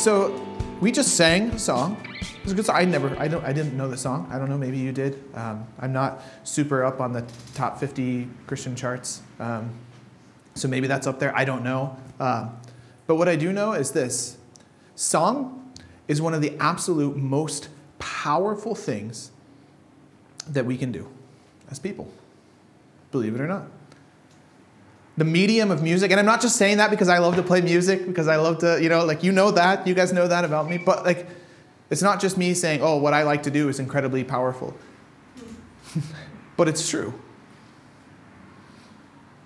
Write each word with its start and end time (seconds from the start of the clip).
So 0.00 0.34
we 0.80 0.92
just 0.92 1.14
sang 1.14 1.50
a 1.50 1.58
song. 1.58 1.98
It 2.22 2.42
was 2.42 2.52
a 2.52 2.56
good 2.56 2.64
song. 2.64 2.76
I 2.76 2.86
never, 2.86 3.14
I 3.18 3.28
don't, 3.28 3.44
I 3.44 3.52
didn't 3.52 3.76
know 3.76 3.86
the 3.86 3.98
song. 3.98 4.26
I 4.32 4.38
don't 4.38 4.48
know. 4.48 4.56
Maybe 4.56 4.78
you 4.78 4.92
did. 4.92 5.22
Um, 5.34 5.66
I'm 5.78 5.92
not 5.92 6.22
super 6.42 6.84
up 6.84 7.02
on 7.02 7.12
the 7.12 7.22
top 7.54 7.78
50 7.78 8.26
Christian 8.46 8.74
charts, 8.74 9.20
um, 9.38 9.68
so 10.54 10.68
maybe 10.68 10.86
that's 10.86 11.06
up 11.06 11.18
there. 11.18 11.36
I 11.36 11.44
don't 11.44 11.62
know. 11.62 11.98
Uh, 12.18 12.48
but 13.06 13.16
what 13.16 13.28
I 13.28 13.36
do 13.36 13.52
know 13.52 13.74
is 13.74 13.90
this: 13.90 14.38
song 14.94 15.70
is 16.08 16.22
one 16.22 16.32
of 16.32 16.40
the 16.40 16.56
absolute 16.58 17.18
most 17.18 17.68
powerful 17.98 18.74
things 18.74 19.32
that 20.48 20.64
we 20.64 20.78
can 20.78 20.92
do 20.92 21.10
as 21.70 21.78
people. 21.78 22.10
Believe 23.12 23.34
it 23.34 23.40
or 23.42 23.46
not 23.46 23.66
the 25.20 25.24
medium 25.26 25.70
of 25.70 25.82
music. 25.82 26.10
And 26.10 26.18
i'm 26.18 26.24
not 26.24 26.40
just 26.40 26.56
saying 26.56 26.78
that 26.78 26.90
because 26.90 27.10
i 27.10 27.18
love 27.18 27.36
to 27.36 27.42
play 27.42 27.60
music 27.60 28.06
because 28.06 28.26
i 28.26 28.36
love 28.36 28.56
to 28.58 28.82
you 28.82 28.88
know 28.88 29.04
like 29.04 29.22
you 29.22 29.32
know 29.32 29.50
that 29.50 29.86
you 29.86 29.92
guys 29.92 30.14
know 30.14 30.26
that 30.26 30.46
about 30.46 30.66
me 30.66 30.78
but 30.78 31.04
like 31.04 31.28
it's 31.90 32.00
not 32.00 32.22
just 32.22 32.38
me 32.38 32.54
saying 32.54 32.80
oh 32.82 32.96
what 32.96 33.12
i 33.12 33.22
like 33.22 33.42
to 33.42 33.50
do 33.50 33.68
is 33.68 33.78
incredibly 33.78 34.24
powerful. 34.24 34.74
But 36.56 36.68
it's 36.68 36.90
true. 36.90 37.14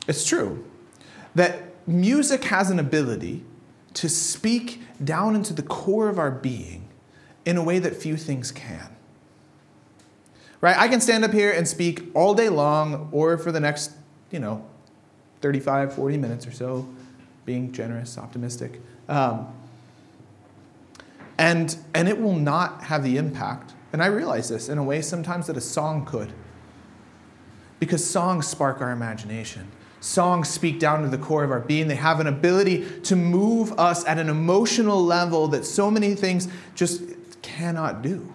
It's 0.08 0.24
true 0.24 0.64
that 1.36 1.74
music 1.86 2.42
has 2.44 2.70
an 2.70 2.80
ability 2.80 3.44
to 3.94 4.08
speak 4.08 4.80
down 5.02 5.36
into 5.36 5.52
the 5.52 5.62
core 5.62 6.08
of 6.08 6.18
our 6.18 6.32
being 6.32 6.88
in 7.44 7.56
a 7.56 7.62
way 7.62 7.78
that 7.78 7.94
few 7.94 8.16
things 8.16 8.50
can. 8.50 8.96
Right? 10.60 10.76
I 10.76 10.88
can 10.88 11.00
stand 11.00 11.24
up 11.24 11.32
here 11.32 11.52
and 11.52 11.68
speak 11.68 12.10
all 12.14 12.34
day 12.34 12.48
long 12.48 13.08
or 13.12 13.38
for 13.38 13.52
the 13.52 13.60
next 13.60 13.92
you 14.30 14.40
know 14.40 14.64
35, 15.44 15.92
40 15.92 16.16
minutes 16.16 16.46
or 16.46 16.52
so, 16.52 16.88
being 17.44 17.70
generous, 17.70 18.16
optimistic. 18.16 18.80
Um, 19.10 19.46
and, 21.36 21.76
and 21.92 22.08
it 22.08 22.18
will 22.18 22.34
not 22.34 22.84
have 22.84 23.04
the 23.04 23.18
impact, 23.18 23.74
and 23.92 24.02
I 24.02 24.06
realize 24.06 24.48
this 24.48 24.70
in 24.70 24.78
a 24.78 24.82
way 24.82 25.02
sometimes 25.02 25.48
that 25.48 25.58
a 25.58 25.60
song 25.60 26.06
could. 26.06 26.32
Because 27.78 28.02
songs 28.02 28.46
spark 28.46 28.80
our 28.80 28.90
imagination. 28.90 29.70
Songs 30.00 30.48
speak 30.48 30.78
down 30.78 31.02
to 31.02 31.08
the 31.08 31.18
core 31.18 31.44
of 31.44 31.50
our 31.50 31.60
being. 31.60 31.88
They 31.88 31.96
have 31.96 32.20
an 32.20 32.26
ability 32.26 33.00
to 33.02 33.14
move 33.14 33.78
us 33.78 34.02
at 34.06 34.18
an 34.18 34.30
emotional 34.30 35.04
level 35.04 35.48
that 35.48 35.66
so 35.66 35.90
many 35.90 36.14
things 36.14 36.48
just 36.74 37.02
cannot 37.42 38.00
do. 38.00 38.32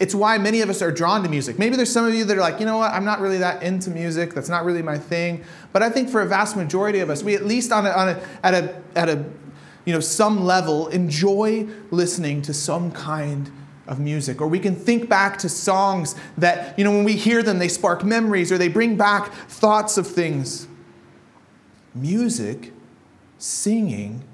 It's 0.00 0.14
why 0.14 0.38
many 0.38 0.60
of 0.60 0.70
us 0.70 0.82
are 0.82 0.90
drawn 0.90 1.22
to 1.22 1.28
music. 1.28 1.58
Maybe 1.58 1.76
there's 1.76 1.92
some 1.92 2.04
of 2.04 2.14
you 2.14 2.24
that 2.24 2.36
are 2.36 2.40
like, 2.40 2.60
you 2.60 2.66
know 2.66 2.78
what, 2.78 2.92
I'm 2.92 3.04
not 3.04 3.20
really 3.20 3.38
that 3.38 3.62
into 3.62 3.90
music. 3.90 4.34
That's 4.34 4.48
not 4.48 4.64
really 4.64 4.82
my 4.82 4.98
thing. 4.98 5.44
But 5.72 5.82
I 5.82 5.90
think 5.90 6.08
for 6.08 6.20
a 6.20 6.26
vast 6.26 6.56
majority 6.56 7.00
of 7.00 7.10
us, 7.10 7.22
we 7.22 7.34
at 7.34 7.44
least 7.44 7.72
on 7.72 7.86
a, 7.86 7.90
on 7.90 8.08
a, 8.08 8.22
at 8.42 8.54
a, 8.54 8.82
at 8.96 9.08
a, 9.08 9.24
you 9.84 9.92
know, 9.92 10.00
some 10.00 10.44
level 10.44 10.88
enjoy 10.88 11.68
listening 11.90 12.42
to 12.42 12.54
some 12.54 12.90
kind 12.90 13.50
of 13.86 14.00
music. 14.00 14.40
Or 14.40 14.48
we 14.48 14.58
can 14.58 14.74
think 14.74 15.08
back 15.08 15.38
to 15.38 15.48
songs 15.48 16.14
that, 16.38 16.78
you 16.78 16.84
know, 16.84 16.90
when 16.90 17.04
we 17.04 17.14
hear 17.14 17.42
them, 17.42 17.58
they 17.58 17.68
spark 17.68 18.02
memories 18.04 18.50
or 18.50 18.58
they 18.58 18.68
bring 18.68 18.96
back 18.96 19.32
thoughts 19.32 19.98
of 19.98 20.06
things. 20.06 20.66
Music, 21.94 22.72
singing, 23.38 24.24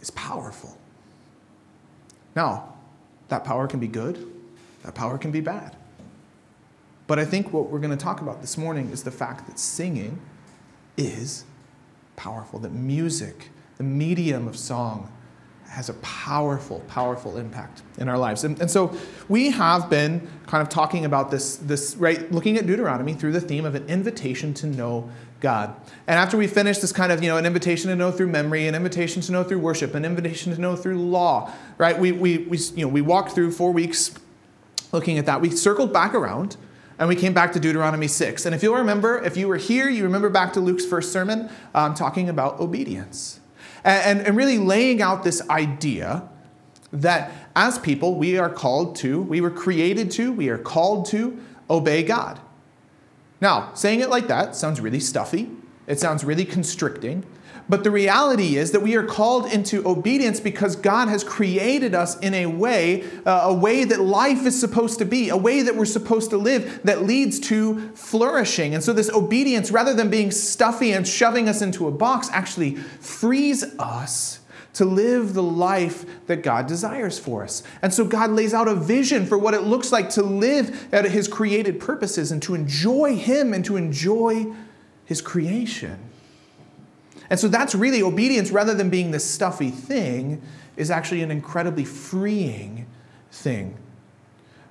is 0.00 0.10
powerful. 0.10 0.76
Now, 2.34 2.74
that 3.30 3.44
power 3.44 3.66
can 3.66 3.80
be 3.80 3.88
good, 3.88 4.30
that 4.82 4.94
power 4.94 5.16
can 5.16 5.30
be 5.30 5.40
bad. 5.40 5.76
But 7.06 7.18
I 7.18 7.24
think 7.24 7.52
what 7.52 7.70
we're 7.70 7.80
going 7.80 7.96
to 7.96 8.04
talk 8.04 8.20
about 8.20 8.40
this 8.40 8.56
morning 8.56 8.90
is 8.90 9.02
the 9.02 9.10
fact 9.10 9.48
that 9.48 9.58
singing 9.58 10.20
is 10.96 11.44
powerful, 12.14 12.60
that 12.60 12.72
music, 12.72 13.48
the 13.78 13.82
medium 13.82 14.46
of 14.46 14.56
song, 14.56 15.10
has 15.66 15.88
a 15.88 15.94
powerful, 15.94 16.80
powerful 16.88 17.36
impact 17.36 17.82
in 17.98 18.08
our 18.08 18.18
lives. 18.18 18.42
And, 18.42 18.60
and, 18.60 18.68
so 18.68 18.94
we 19.28 19.50
have 19.50 19.88
been 19.88 20.28
kind 20.46 20.62
of 20.62 20.68
talking 20.68 21.04
about 21.04 21.30
this, 21.30 21.56
this, 21.56 21.94
right, 21.96 22.30
looking 22.32 22.58
at 22.58 22.66
Deuteronomy 22.66 23.14
through 23.14 23.32
the 23.32 23.40
theme 23.40 23.64
of 23.64 23.76
an 23.76 23.86
invitation 23.86 24.52
to 24.54 24.66
know 24.66 25.08
God. 25.40 25.74
And 26.06 26.18
after 26.18 26.36
we 26.36 26.46
finish 26.46 26.78
this 26.78 26.92
kind 26.92 27.10
of, 27.10 27.22
you 27.22 27.28
know, 27.28 27.36
an 27.36 27.46
invitation 27.46 27.88
to 27.90 27.96
know 27.96 28.12
through 28.12 28.28
memory, 28.28 28.66
an 28.68 28.74
invitation 28.74 29.22
to 29.22 29.32
know 29.32 29.42
through 29.42 29.58
worship, 29.58 29.94
an 29.94 30.04
invitation 30.04 30.54
to 30.54 30.60
know 30.60 30.76
through 30.76 30.98
law, 30.98 31.52
right? 31.78 31.98
We, 31.98 32.12
we, 32.12 32.38
we, 32.38 32.58
you 32.76 32.84
know, 32.84 32.88
we 32.88 33.00
walked 33.00 33.32
through 33.32 33.52
four 33.52 33.72
weeks 33.72 34.14
looking 34.92 35.18
at 35.18 35.26
that. 35.26 35.40
We 35.40 35.50
circled 35.50 35.92
back 35.92 36.14
around 36.14 36.56
and 36.98 37.08
we 37.08 37.16
came 37.16 37.32
back 37.32 37.52
to 37.54 37.60
Deuteronomy 37.60 38.08
6. 38.08 38.44
And 38.44 38.54
if 38.54 38.62
you'll 38.62 38.76
remember, 38.76 39.22
if 39.22 39.36
you 39.36 39.48
were 39.48 39.56
here, 39.56 39.88
you 39.88 40.04
remember 40.04 40.28
back 40.28 40.52
to 40.52 40.60
Luke's 40.60 40.84
first 40.84 41.12
sermon 41.12 41.48
um, 41.74 41.94
talking 41.94 42.28
about 42.28 42.60
obedience 42.60 43.40
and, 43.84 44.18
and, 44.18 44.26
and 44.26 44.36
really 44.36 44.58
laying 44.58 45.00
out 45.00 45.24
this 45.24 45.48
idea 45.48 46.28
that 46.92 47.32
as 47.56 47.78
people, 47.78 48.16
we 48.16 48.36
are 48.36 48.50
called 48.50 48.96
to, 48.96 49.22
we 49.22 49.40
were 49.40 49.50
created 49.50 50.10
to, 50.12 50.32
we 50.32 50.48
are 50.48 50.58
called 50.58 51.06
to 51.06 51.40
obey 51.70 52.02
God. 52.02 52.40
Now, 53.40 53.72
saying 53.74 54.00
it 54.00 54.10
like 54.10 54.28
that 54.28 54.54
sounds 54.54 54.80
really 54.80 55.00
stuffy, 55.00 55.50
it 55.86 55.98
sounds 55.98 56.24
really 56.24 56.44
constricting. 56.44 57.24
But 57.70 57.84
the 57.84 57.90
reality 57.92 58.56
is 58.56 58.72
that 58.72 58.80
we 58.80 58.96
are 58.96 59.04
called 59.04 59.46
into 59.52 59.86
obedience 59.86 60.40
because 60.40 60.74
God 60.74 61.06
has 61.06 61.22
created 61.22 61.94
us 61.94 62.18
in 62.18 62.34
a 62.34 62.46
way, 62.46 63.04
uh, 63.24 63.42
a 63.44 63.54
way 63.54 63.84
that 63.84 64.00
life 64.00 64.44
is 64.44 64.58
supposed 64.58 64.98
to 64.98 65.04
be, 65.04 65.28
a 65.28 65.36
way 65.36 65.62
that 65.62 65.76
we're 65.76 65.84
supposed 65.84 66.30
to 66.30 66.36
live 66.36 66.80
that 66.82 67.04
leads 67.04 67.38
to 67.40 67.90
flourishing. 67.90 68.74
And 68.74 68.82
so, 68.82 68.92
this 68.92 69.08
obedience, 69.10 69.70
rather 69.70 69.94
than 69.94 70.10
being 70.10 70.32
stuffy 70.32 70.90
and 70.90 71.06
shoving 71.06 71.48
us 71.48 71.62
into 71.62 71.86
a 71.86 71.92
box, 71.92 72.28
actually 72.32 72.74
frees 72.74 73.62
us 73.78 74.39
to 74.74 74.84
live 74.84 75.34
the 75.34 75.42
life 75.42 76.26
that 76.26 76.42
God 76.42 76.66
desires 76.66 77.18
for 77.18 77.42
us. 77.42 77.62
And 77.82 77.92
so 77.92 78.04
God 78.04 78.30
lays 78.30 78.54
out 78.54 78.68
a 78.68 78.74
vision 78.74 79.26
for 79.26 79.36
what 79.36 79.54
it 79.54 79.62
looks 79.62 79.90
like 79.90 80.10
to 80.10 80.22
live 80.22 80.88
at 80.92 81.04
His 81.06 81.26
created 81.26 81.80
purposes 81.80 82.30
and 82.30 82.40
to 82.42 82.54
enjoy 82.54 83.16
Him 83.16 83.52
and 83.52 83.64
to 83.64 83.76
enjoy 83.76 84.46
His 85.04 85.20
creation. 85.20 85.98
And 87.28 87.38
so 87.38 87.48
that's 87.48 87.74
really 87.74 88.02
obedience 88.02 88.50
rather 88.50 88.74
than 88.74 88.90
being 88.90 89.10
this 89.10 89.24
stuffy 89.24 89.70
thing, 89.70 90.42
is 90.76 90.90
actually 90.90 91.22
an 91.22 91.30
incredibly 91.30 91.84
freeing 91.84 92.86
thing. 93.30 93.76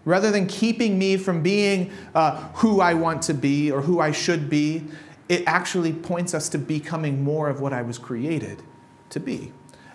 Rather 0.06 0.32
than 0.32 0.48
keeping 0.48 0.98
me 0.98 1.18
from 1.18 1.44
being 1.44 1.92
uh, 2.16 2.38
who 2.56 2.82
I 2.82 2.94
want 2.94 3.22
to 3.24 3.34
be 3.34 3.72
or 3.72 3.82
who 3.82 4.00
I 4.00 4.12
should 4.12 4.50
be, 4.50 4.86
it 5.28 5.44
actually 5.46 5.94
points 5.94 6.34
us 6.34 6.50
to 6.50 6.58
becoming 6.58 7.24
more 7.24 7.50
of 7.50 7.62
what 7.62 7.74
I 7.74 7.82
was 7.82 7.98
created 7.98 8.64
to 9.12 9.20
be. 9.20 9.52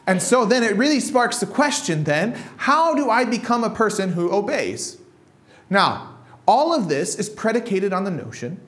And 0.07 0.23
so 0.23 0.45
then 0.45 0.63
it 0.63 0.77
really 0.77 1.01
sparks 1.01 1.41
the 1.41 1.47
question 1.47 2.05
then 2.05 2.33
how 2.59 2.95
do 2.95 3.09
I 3.11 3.25
become 3.25 3.65
a 3.65 3.71
person 3.71 4.13
who 4.13 4.31
obeys? 4.31 4.99
Now, 5.71 6.17
all 6.47 6.75
of 6.75 6.89
this 6.89 7.15
is 7.15 7.29
predicated 7.29 7.93
on 7.93 8.05
the 8.05 8.11
notion 8.11 8.61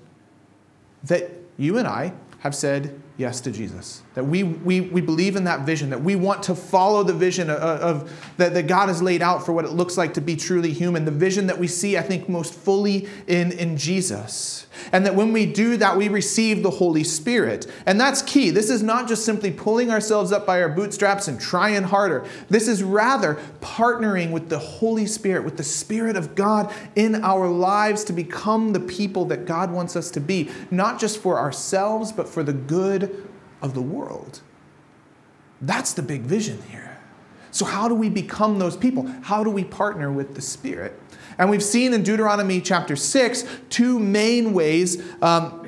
that 1.05 1.31
you 1.59 1.77
and 1.79 1.87
I 1.87 2.15
have 2.41 2.55
said 2.55 3.01
yes 3.17 3.41
to 3.43 3.51
Jesus. 3.51 4.03
That 4.15 4.25
we, 4.25 4.43
we, 4.43 4.83
we 4.83 5.01
believe 5.01 5.37
in 5.37 5.45
that 5.45 5.61
vision, 5.61 5.91
that 5.91 6.03
we 6.03 6.17
want 6.17 6.43
to 6.45 6.55
follow 6.55 7.03
the 7.03 7.15
vision 7.15 7.49
of, 7.49 7.59
of, 7.59 8.33
that, 8.37 8.55
that 8.55 8.67
God 8.67 8.89
has 8.89 9.03
laid 9.03 9.23
out 9.23 9.45
for 9.45 9.53
what 9.53 9.65
it 9.65 9.73
looks 9.73 9.97
like 9.97 10.15
to 10.15 10.21
be 10.21 10.37
truly 10.37 10.73
human, 10.73 11.05
the 11.05 11.11
vision 11.11 11.47
that 11.47 11.59
we 11.59 11.67
see, 11.67 11.97
I 11.97 12.03
think, 12.03 12.29
most 12.29 12.55
fully 12.55 13.09
in, 13.27 13.53
in 13.53 13.77
Jesus. 13.77 14.67
And 14.93 15.07
that 15.07 15.15
when 15.15 15.33
we 15.33 15.47
do 15.47 15.79
that, 15.79 15.97
we 15.97 16.09
receive 16.09 16.63
the 16.63 16.71
Holy 16.71 17.05
Spirit. 17.05 17.67
And 17.87 17.99
that's 17.99 18.21
key. 18.23 18.51
This 18.51 18.69
is 18.69 18.83
not 18.83 19.09
just 19.09 19.25
simply 19.25 19.51
pulling 19.51 19.91
ourselves 19.91 20.33
up 20.33 20.47
by 20.47 20.61
our 20.61 20.69
bootstraps 20.69 21.29
and 21.29 21.41
trying 21.41 21.85
harder. 21.85 22.27
This 22.51 22.69
is 22.69 22.83
rather 22.83 23.37
partnering 23.61 24.31
with 24.31 24.49
the 24.49 24.59
Holy 24.59 25.07
Spirit, 25.07 25.45
with 25.45 25.57
the 25.57 25.65
Spirit 25.65 26.17
of 26.17 26.35
God 26.35 26.73
in 26.95 27.17
our 27.25 27.49
lives 27.49 28.05
to 28.05 28.13
become 28.13 28.73
the 28.73 28.81
people 28.81 29.25
that 29.27 29.47
God 29.47 29.71
wants 29.71 29.97
us 29.97 30.11
to 30.13 30.21
be, 30.21 30.51
not 30.71 31.01
just 31.01 31.19
for 31.19 31.39
ourselves, 31.39 32.13
but 32.13 32.29
for 32.29 32.43
the 32.43 32.53
good 32.53 33.06
of 33.67 33.75
the 33.75 33.83
world. 33.83 34.41
That's 35.61 35.93
the 35.93 36.03
big 36.03 36.23
vision 36.23 36.63
here. 36.71 36.97
So, 37.51 37.65
how 37.65 37.89
do 37.89 37.95
we 37.95 38.09
become 38.09 38.59
those 38.59 38.77
people? 38.77 39.07
How 39.23 39.45
do 39.45 39.51
we 39.51 39.65
partner 39.65 40.11
with 40.11 40.35
the 40.35 40.43
Spirit? 40.43 40.99
And 41.39 41.51
we've 41.51 41.63
seen 41.63 41.93
in 41.93 42.03
Deuteronomy 42.03 42.61
chapter 42.61 42.97
6 42.97 43.45
two 43.69 43.99
main 43.99 44.53
ways 44.53 45.03
um, 45.23 45.67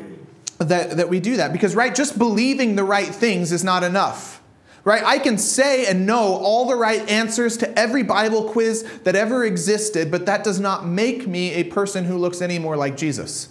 that, 0.58 0.96
that 0.96 1.08
we 1.08 1.20
do 1.20 1.36
that. 1.36 1.52
Because, 1.52 1.74
right, 1.74 1.94
just 1.94 2.18
believing 2.18 2.76
the 2.76 2.84
right 2.84 3.08
things 3.08 3.52
is 3.52 3.64
not 3.64 3.82
enough. 3.82 4.42
Right? 4.84 5.02
I 5.02 5.18
can 5.18 5.36
say 5.36 5.86
and 5.86 6.06
know 6.06 6.36
all 6.36 6.66
the 6.66 6.76
right 6.76 7.06
answers 7.10 7.58
to 7.58 7.78
every 7.78 8.02
Bible 8.02 8.44
quiz 8.44 8.82
that 9.04 9.14
ever 9.14 9.44
existed, 9.44 10.10
but 10.10 10.24
that 10.26 10.44
does 10.44 10.60
not 10.60 10.86
make 10.86 11.26
me 11.26 11.52
a 11.54 11.64
person 11.64 12.04
who 12.04 12.16
looks 12.16 12.40
any 12.40 12.58
more 12.58 12.76
like 12.76 12.96
Jesus. 12.96 13.48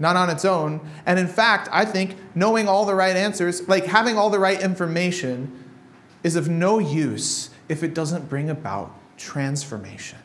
Not 0.00 0.16
on 0.16 0.30
its 0.30 0.44
own. 0.44 0.80
And 1.06 1.18
in 1.18 1.28
fact, 1.28 1.68
I 1.70 1.84
think 1.84 2.16
knowing 2.34 2.66
all 2.66 2.84
the 2.84 2.94
right 2.96 3.14
answers, 3.14 3.68
like 3.68 3.84
having 3.84 4.18
all 4.18 4.30
the 4.30 4.40
right 4.40 4.60
information, 4.60 5.56
is 6.24 6.34
of 6.34 6.48
no 6.48 6.80
use 6.80 7.50
if 7.68 7.82
it 7.82 7.94
doesn't 7.94 8.28
bring 8.28 8.50
about 8.50 8.92
transformation 9.16 10.18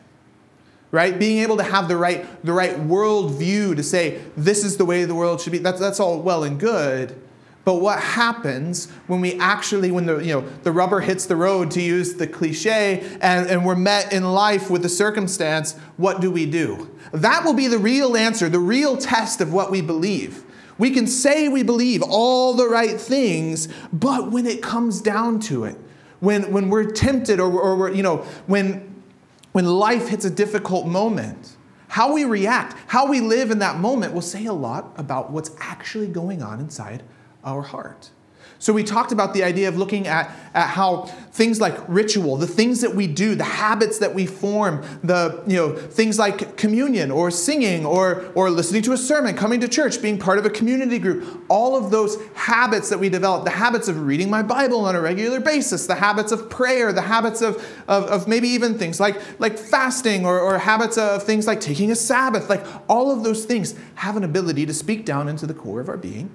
right? 0.90 1.18
Being 1.18 1.42
able 1.42 1.58
to 1.58 1.62
have 1.62 1.88
the 1.88 1.96
right, 1.96 2.26
the 2.44 2.52
right 2.52 2.78
world 2.78 3.34
view 3.34 3.74
to 3.74 3.82
say, 3.82 4.22
this 4.36 4.64
is 4.64 4.76
the 4.76 4.84
way 4.84 5.04
the 5.04 5.14
world 5.14 5.40
should 5.40 5.52
be, 5.52 5.58
that's, 5.58 5.80
that's 5.80 6.00
all 6.00 6.20
well 6.20 6.44
and 6.44 6.58
good. 6.58 7.20
But 7.66 7.80
what 7.80 7.98
happens 7.98 8.88
when 9.08 9.20
we 9.20 9.40
actually, 9.40 9.90
when 9.90 10.06
the, 10.06 10.18
you 10.18 10.32
know, 10.32 10.48
the 10.62 10.70
rubber 10.70 11.00
hits 11.00 11.26
the 11.26 11.34
road, 11.34 11.72
to 11.72 11.82
use 11.82 12.14
the 12.14 12.28
cliche, 12.28 13.00
and, 13.20 13.50
and 13.50 13.66
we're 13.66 13.74
met 13.74 14.12
in 14.12 14.22
life 14.22 14.70
with 14.70 14.82
the 14.82 14.88
circumstance, 14.88 15.76
what 15.96 16.20
do 16.20 16.30
we 16.30 16.46
do? 16.46 16.88
That 17.10 17.44
will 17.44 17.54
be 17.54 17.66
the 17.66 17.80
real 17.80 18.16
answer, 18.16 18.48
the 18.48 18.60
real 18.60 18.96
test 18.96 19.40
of 19.40 19.52
what 19.52 19.72
we 19.72 19.80
believe. 19.80 20.44
We 20.78 20.92
can 20.92 21.08
say 21.08 21.48
we 21.48 21.64
believe 21.64 22.04
all 22.04 22.54
the 22.54 22.68
right 22.68 23.00
things, 23.00 23.66
but 23.92 24.30
when 24.30 24.46
it 24.46 24.62
comes 24.62 25.00
down 25.00 25.40
to 25.40 25.64
it, 25.64 25.76
when, 26.20 26.52
when 26.52 26.68
we're 26.68 26.92
tempted 26.92 27.40
or, 27.40 27.50
or 27.50 27.74
we're, 27.74 27.92
you 27.92 28.04
know, 28.04 28.18
when, 28.46 29.02
when 29.50 29.66
life 29.66 30.06
hits 30.06 30.24
a 30.24 30.30
difficult 30.30 30.86
moment, 30.86 31.56
how 31.88 32.12
we 32.12 32.26
react, 32.26 32.76
how 32.86 33.08
we 33.08 33.20
live 33.20 33.50
in 33.50 33.58
that 33.58 33.80
moment 33.80 34.14
will 34.14 34.22
say 34.22 34.44
a 34.44 34.52
lot 34.52 34.92
about 34.96 35.32
what's 35.32 35.50
actually 35.58 36.06
going 36.06 36.44
on 36.44 36.60
inside 36.60 37.02
our 37.46 37.62
heart. 37.62 38.10
So 38.58 38.72
we 38.72 38.84
talked 38.84 39.12
about 39.12 39.34
the 39.34 39.44
idea 39.44 39.68
of 39.68 39.76
looking 39.76 40.06
at, 40.06 40.34
at 40.54 40.68
how 40.68 41.02
things 41.02 41.60
like 41.60 41.78
ritual, 41.88 42.36
the 42.38 42.46
things 42.46 42.80
that 42.80 42.94
we 42.94 43.06
do, 43.06 43.34
the 43.34 43.44
habits 43.44 43.98
that 43.98 44.14
we 44.14 44.24
form, 44.24 44.82
the 45.04 45.42
you 45.46 45.56
know 45.56 45.76
things 45.76 46.18
like 46.18 46.56
communion 46.56 47.10
or 47.10 47.30
singing 47.30 47.84
or 47.84 48.24
or 48.34 48.48
listening 48.48 48.80
to 48.82 48.92
a 48.92 48.96
sermon, 48.96 49.36
coming 49.36 49.60
to 49.60 49.68
church, 49.68 50.00
being 50.00 50.18
part 50.18 50.38
of 50.38 50.46
a 50.46 50.50
community 50.50 50.98
group, 50.98 51.44
all 51.50 51.76
of 51.76 51.90
those 51.90 52.16
habits 52.34 52.88
that 52.88 52.98
we 52.98 53.10
develop, 53.10 53.44
the 53.44 53.50
habits 53.50 53.88
of 53.88 54.06
reading 54.06 54.30
my 54.30 54.42
Bible 54.42 54.86
on 54.86 54.96
a 54.96 55.00
regular 55.02 55.38
basis, 55.38 55.86
the 55.86 55.94
habits 55.94 56.32
of 56.32 56.48
prayer, 56.48 56.94
the 56.94 57.02
habits 57.02 57.42
of, 57.42 57.56
of, 57.86 58.04
of 58.04 58.26
maybe 58.26 58.48
even 58.48 58.78
things 58.78 58.98
like, 58.98 59.20
like 59.38 59.58
fasting 59.58 60.24
or, 60.24 60.40
or 60.40 60.58
habits 60.58 60.96
of 60.96 61.22
things 61.22 61.46
like 61.46 61.60
taking 61.60 61.90
a 61.90 61.94
Sabbath, 61.96 62.48
like 62.48 62.64
all 62.88 63.10
of 63.10 63.22
those 63.22 63.44
things 63.44 63.74
have 63.96 64.16
an 64.16 64.24
ability 64.24 64.64
to 64.64 64.72
speak 64.72 65.04
down 65.04 65.28
into 65.28 65.46
the 65.46 65.54
core 65.54 65.80
of 65.80 65.90
our 65.90 65.98
being 65.98 66.30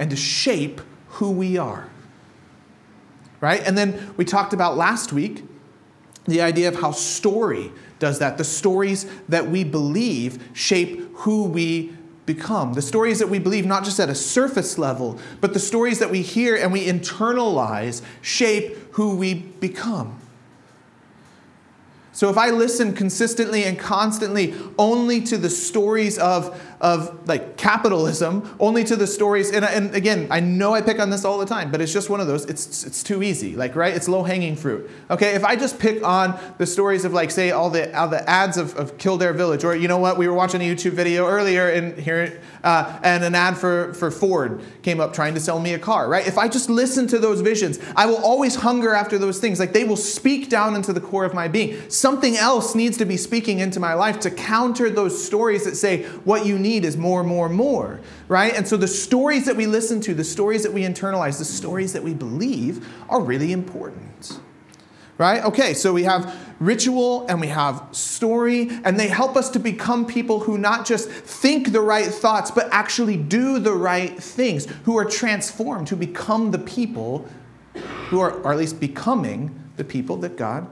and 0.00 0.10
to 0.10 0.16
shape 0.16 0.80
who 1.08 1.30
we 1.30 1.58
are. 1.58 1.88
Right? 3.40 3.62
And 3.64 3.78
then 3.78 4.12
we 4.16 4.24
talked 4.24 4.52
about 4.52 4.76
last 4.76 5.12
week 5.12 5.44
the 6.24 6.40
idea 6.40 6.68
of 6.68 6.80
how 6.80 6.90
story 6.90 7.70
does 7.98 8.18
that. 8.18 8.38
The 8.38 8.44
stories 8.44 9.06
that 9.28 9.48
we 9.48 9.62
believe 9.62 10.42
shape 10.54 11.14
who 11.18 11.44
we 11.44 11.94
become. 12.26 12.72
The 12.72 12.82
stories 12.82 13.18
that 13.18 13.28
we 13.28 13.38
believe, 13.38 13.66
not 13.66 13.84
just 13.84 14.00
at 14.00 14.08
a 14.08 14.14
surface 14.14 14.78
level, 14.78 15.18
but 15.40 15.52
the 15.52 15.58
stories 15.58 15.98
that 15.98 16.10
we 16.10 16.22
hear 16.22 16.56
and 16.56 16.72
we 16.72 16.86
internalize 16.86 18.02
shape 18.22 18.76
who 18.92 19.16
we 19.16 19.34
become. 19.34 20.18
So 22.12 22.28
if 22.28 22.36
I 22.36 22.50
listen 22.50 22.92
consistently 22.92 23.64
and 23.64 23.78
constantly 23.78 24.54
only 24.78 25.20
to 25.22 25.38
the 25.38 25.48
stories 25.48 26.18
of, 26.18 26.60
of 26.80 27.28
like 27.28 27.56
capitalism, 27.56 28.56
only 28.58 28.82
to 28.84 28.96
the 28.96 29.06
stories, 29.06 29.52
and, 29.52 29.64
and 29.64 29.94
again, 29.94 30.26
I 30.28 30.40
know 30.40 30.74
I 30.74 30.82
pick 30.82 30.98
on 30.98 31.10
this 31.10 31.24
all 31.24 31.38
the 31.38 31.46
time, 31.46 31.70
but 31.70 31.80
it's 31.80 31.92
just 31.92 32.10
one 32.10 32.20
of 32.20 32.26
those, 32.26 32.46
it's, 32.46 32.84
it's 32.84 33.04
too 33.04 33.22
easy, 33.22 33.54
like, 33.54 33.76
right? 33.76 33.94
It's 33.94 34.08
low 34.08 34.24
hanging 34.24 34.56
fruit. 34.56 34.90
Okay, 35.08 35.34
if 35.34 35.44
I 35.44 35.54
just 35.54 35.78
pick 35.78 36.04
on 36.04 36.38
the 36.58 36.66
stories 36.66 37.04
of 37.04 37.12
like, 37.12 37.30
say, 37.30 37.52
all 37.52 37.70
the, 37.70 37.96
all 37.96 38.08
the 38.08 38.28
ads 38.28 38.56
of, 38.56 38.76
of 38.76 38.98
Kildare 38.98 39.32
Village, 39.32 39.62
or 39.62 39.76
you 39.76 39.86
know 39.86 39.98
what, 39.98 40.18
we 40.18 40.26
were 40.26 40.34
watching 40.34 40.60
a 40.62 40.64
YouTube 40.64 40.92
video 40.92 41.28
earlier 41.28 41.68
and 41.68 41.96
here, 41.96 42.40
uh, 42.64 42.98
and 43.04 43.22
an 43.22 43.36
ad 43.36 43.56
for, 43.56 43.94
for 43.94 44.10
Ford 44.10 44.62
came 44.82 45.00
up 45.00 45.14
trying 45.14 45.34
to 45.34 45.40
sell 45.40 45.60
me 45.60 45.74
a 45.74 45.78
car, 45.78 46.08
right? 46.08 46.26
If 46.26 46.38
I 46.38 46.48
just 46.48 46.68
listen 46.68 47.06
to 47.08 47.20
those 47.20 47.40
visions, 47.40 47.78
I 47.94 48.06
will 48.06 48.18
always 48.18 48.56
hunger 48.56 48.94
after 48.94 49.16
those 49.16 49.38
things. 49.38 49.60
Like 49.60 49.72
they 49.72 49.84
will 49.84 49.96
speak 49.96 50.48
down 50.48 50.74
into 50.74 50.92
the 50.92 51.00
core 51.00 51.24
of 51.24 51.34
my 51.34 51.46
being. 51.46 51.78
Something 52.00 52.38
else 52.38 52.74
needs 52.74 52.96
to 52.96 53.04
be 53.04 53.18
speaking 53.18 53.58
into 53.58 53.78
my 53.78 53.92
life 53.92 54.20
to 54.20 54.30
counter 54.30 54.88
those 54.88 55.22
stories 55.22 55.64
that 55.64 55.76
say 55.76 56.04
what 56.24 56.46
you 56.46 56.58
need 56.58 56.86
is 56.86 56.96
more, 56.96 57.22
more, 57.22 57.50
more, 57.50 58.00
right? 58.26 58.56
And 58.56 58.66
so 58.66 58.78
the 58.78 58.88
stories 58.88 59.44
that 59.44 59.54
we 59.54 59.66
listen 59.66 60.00
to, 60.00 60.14
the 60.14 60.24
stories 60.24 60.62
that 60.62 60.72
we 60.72 60.80
internalize, 60.80 61.36
the 61.36 61.44
stories 61.44 61.92
that 61.92 62.02
we 62.02 62.14
believe 62.14 62.88
are 63.10 63.20
really 63.20 63.52
important 63.52 64.40
right? 65.18 65.44
Okay, 65.44 65.74
so 65.74 65.92
we 65.92 66.04
have 66.04 66.34
ritual 66.60 67.26
and 67.26 67.42
we 67.42 67.48
have 67.48 67.86
story, 67.92 68.70
and 68.84 68.98
they 68.98 69.08
help 69.08 69.36
us 69.36 69.50
to 69.50 69.58
become 69.58 70.06
people 70.06 70.40
who 70.40 70.56
not 70.56 70.86
just 70.86 71.10
think 71.10 71.72
the 71.72 71.80
right 71.82 72.06
thoughts, 72.06 72.50
but 72.50 72.66
actually 72.72 73.18
do 73.18 73.58
the 73.58 73.74
right 73.74 74.18
things, 74.18 74.64
who 74.84 74.96
are 74.96 75.04
transformed, 75.04 75.90
who 75.90 75.96
become 75.96 76.52
the 76.52 76.58
people 76.58 77.28
who 78.08 78.18
are, 78.18 78.32
or 78.32 78.52
at 78.52 78.56
least 78.56 78.80
becoming 78.80 79.70
the 79.76 79.84
people 79.84 80.16
that 80.16 80.38
God 80.38 80.66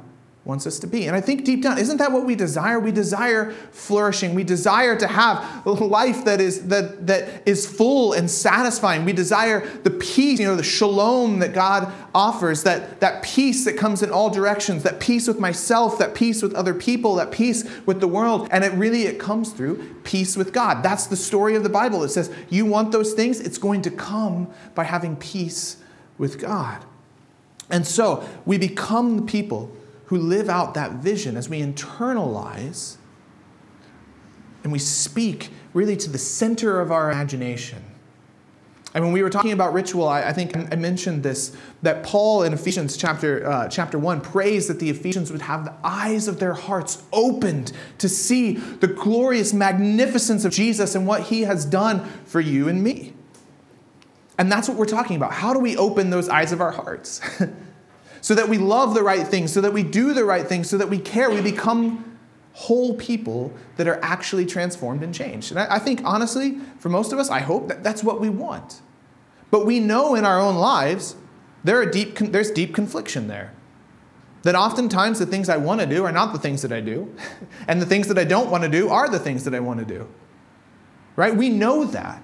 wants 0.49 0.67
us 0.67 0.79
to 0.79 0.87
be. 0.87 1.06
And 1.06 1.15
I 1.15 1.21
think 1.21 1.45
deep 1.45 1.62
down, 1.62 1.77
isn't 1.77 1.99
that 1.99 2.11
what 2.11 2.25
we 2.25 2.35
desire? 2.35 2.81
We 2.81 2.91
desire 2.91 3.53
flourishing. 3.71 4.35
We 4.35 4.45
desire 4.45 4.97
to 4.97 5.06
have 5.06 5.67
a 5.67 5.71
life 5.73 6.25
that 6.25 6.41
is 6.41 6.69
that 6.69 7.06
that 7.06 7.43
is 7.45 7.67
full 7.67 8.15
and 8.15 8.31
satisfying. 8.31 9.05
We 9.05 9.12
desire 9.12 9.69
the 9.83 9.91
peace, 9.91 10.41
you 10.41 10.47
know, 10.47 10.56
the 10.56 10.62
shalom 10.62 11.41
that 11.41 11.53
God 11.53 11.93
offers, 12.15 12.62
that, 12.62 13.00
that 13.00 13.23
peace 13.23 13.67
that 13.67 13.77
comes 13.77 14.03
in 14.03 14.11
all 14.11 14.31
directions, 14.31 14.85
that 14.85 15.00
peace 15.00 15.29
with 15.29 15.39
myself, 15.39 15.99
that 15.99 16.15
peace 16.15 16.41
with 16.41 16.55
other 16.55 16.73
people, 16.73 17.17
that 17.17 17.31
peace 17.31 17.69
with 17.85 18.00
the 18.00 18.09
world. 18.09 18.49
And 18.50 18.65
it 18.65 18.73
really 18.73 19.03
it 19.03 19.21
comes 19.21 19.53
through 19.53 19.97
peace 20.03 20.35
with 20.35 20.55
God. 20.55 20.83
That's 20.83 21.09
the 21.09 21.17
story 21.17 21.56
of 21.56 21.62
the 21.62 21.69
Bible. 21.69 22.03
It 22.05 22.09
says, 22.09 22.33
you 22.49 22.65
want 22.65 22.91
those 22.91 23.12
things, 23.12 23.39
it's 23.39 23.59
going 23.59 23.83
to 23.83 23.91
come 23.91 24.49
by 24.75 24.85
having 24.85 25.15
peace 25.17 25.77
with 26.17 26.41
God. 26.41 26.83
And 27.69 27.87
so 27.87 28.27
we 28.47 28.56
become 28.56 29.17
the 29.17 29.23
people 29.23 29.71
who 30.09 30.17
live 30.17 30.49
out 30.49 30.75
that 30.75 30.93
vision 30.93 31.37
as 31.37 31.49
we 31.49 31.61
internalize 31.61 32.97
and 34.63 34.73
we 34.73 34.79
speak 34.79 35.51
really 35.75 35.97
to 35.97 36.11
the 36.11 36.19
center 36.19 36.81
of 36.81 36.91
our 36.91 37.11
imagination. 37.11 37.83
And 38.95 39.05
when 39.05 39.13
we 39.13 39.23
were 39.23 39.29
talking 39.29 39.53
about 39.53 39.75
ritual, 39.75 40.09
I, 40.09 40.23
I 40.23 40.33
think 40.33 40.57
I 40.57 40.77
mentioned 40.77 41.23
this 41.23 41.55
that 41.83 42.03
Paul 42.03 42.43
in 42.43 42.55
Ephesians 42.55 42.97
chapter, 42.97 43.47
uh, 43.47 43.69
chapter 43.69 43.99
1 43.99 44.23
prays 44.23 44.67
that 44.69 44.81
the 44.81 44.88
Ephesians 44.88 45.31
would 45.31 45.43
have 45.43 45.67
the 45.67 45.75
eyes 45.85 46.27
of 46.27 46.41
their 46.41 46.55
hearts 46.55 47.03
opened 47.12 47.73
to 47.99 48.09
see 48.09 48.55
the 48.55 48.88
glorious 48.88 49.53
magnificence 49.53 50.47
of 50.47 50.53
Jesus 50.53 50.95
and 50.95 51.07
what 51.07 51.25
he 51.25 51.43
has 51.43 51.67
done 51.67 52.05
for 52.25 52.41
you 52.41 52.69
and 52.69 52.83
me. 52.83 53.12
And 54.38 54.50
that's 54.50 54.69
what 54.69 54.79
we're 54.79 54.87
talking 54.87 55.17
about. 55.17 55.33
How 55.33 55.53
do 55.53 55.59
we 55.59 55.77
open 55.77 56.09
those 56.09 56.31
eyes 56.31 56.53
of 56.53 56.62
our 56.62 56.73
hearts? 56.73 57.21
so 58.21 58.35
that 58.35 58.49
we 58.49 58.59
love 58.59 58.95
the 58.95 59.03
right 59.03 59.27
things, 59.27 59.53
so 59.53 59.61
that 59.61 59.73
we 59.73 59.83
do 59.83 60.13
the 60.13 60.25
right 60.25 60.47
things, 60.47 60.69
so 60.69 60.79
that 60.79 60.89
we 60.89 60.99
care, 60.99 61.31
we 61.31 61.41
become 61.41 62.19
whole 62.53 62.95
people 62.95 63.53
that 63.77 63.87
are 63.87 64.01
actually 64.03 64.45
transformed 64.45 65.03
and 65.03 65.15
changed. 65.15 65.53
And 65.53 65.61
I, 65.61 65.77
I 65.77 65.79
think, 65.79 66.01
honestly, 66.05 66.59
for 66.79 66.89
most 66.89 67.13
of 67.13 67.19
us, 67.19 67.31
I 67.31 67.39
hope 67.39 67.69
that 67.69 67.85
that's 67.85 68.03
what 68.03 68.21
we 68.21 68.29
want. 68.29 68.81
But 69.51 69.65
we 69.65 69.81
know 69.81 70.15
in 70.15 70.25
our 70.25 70.41
own 70.41 70.57
lives 70.57 71.15
there 71.65 71.81
are 71.81 71.87
deep, 71.87 72.19
there's 72.19 72.51
deep 72.51 72.75
confliction 72.75 73.29
there. 73.29 73.53
That 74.43 74.55
oftentimes 74.55 75.19
the 75.19 75.27
things 75.27 75.49
I 75.49 75.57
want 75.57 75.81
to 75.81 75.87
do 75.87 76.05
are 76.05 76.13
not 76.13 76.33
the 76.33 76.39
things 76.39 76.63
that 76.63 76.73
I 76.73 76.81
do, 76.81 77.15
and 77.69 77.81
the 77.81 77.87
things 77.87 78.09
that 78.09 78.19
I 78.19 78.25
don't 78.25 78.51
want 78.51 78.65
to 78.65 78.69
do 78.69 78.89
are 78.89 79.09
the 79.09 79.19
things 79.19 79.45
that 79.45 79.55
I 79.55 79.61
want 79.61 79.81
to 79.81 79.87
do. 79.87 80.09
Right? 81.17 81.35
We 81.35 81.49
know 81.49 81.85
that. 81.85 82.23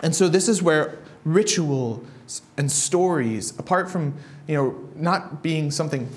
And 0.00 0.14
so 0.14 0.28
this 0.28 0.48
is 0.48 0.62
where 0.62 0.98
ritual 1.24 2.04
and 2.56 2.70
stories, 2.70 3.56
apart 3.58 3.90
from 3.90 4.14
you 4.46 4.54
know, 4.54 4.88
not 4.94 5.42
being 5.42 5.70
something 5.70 6.08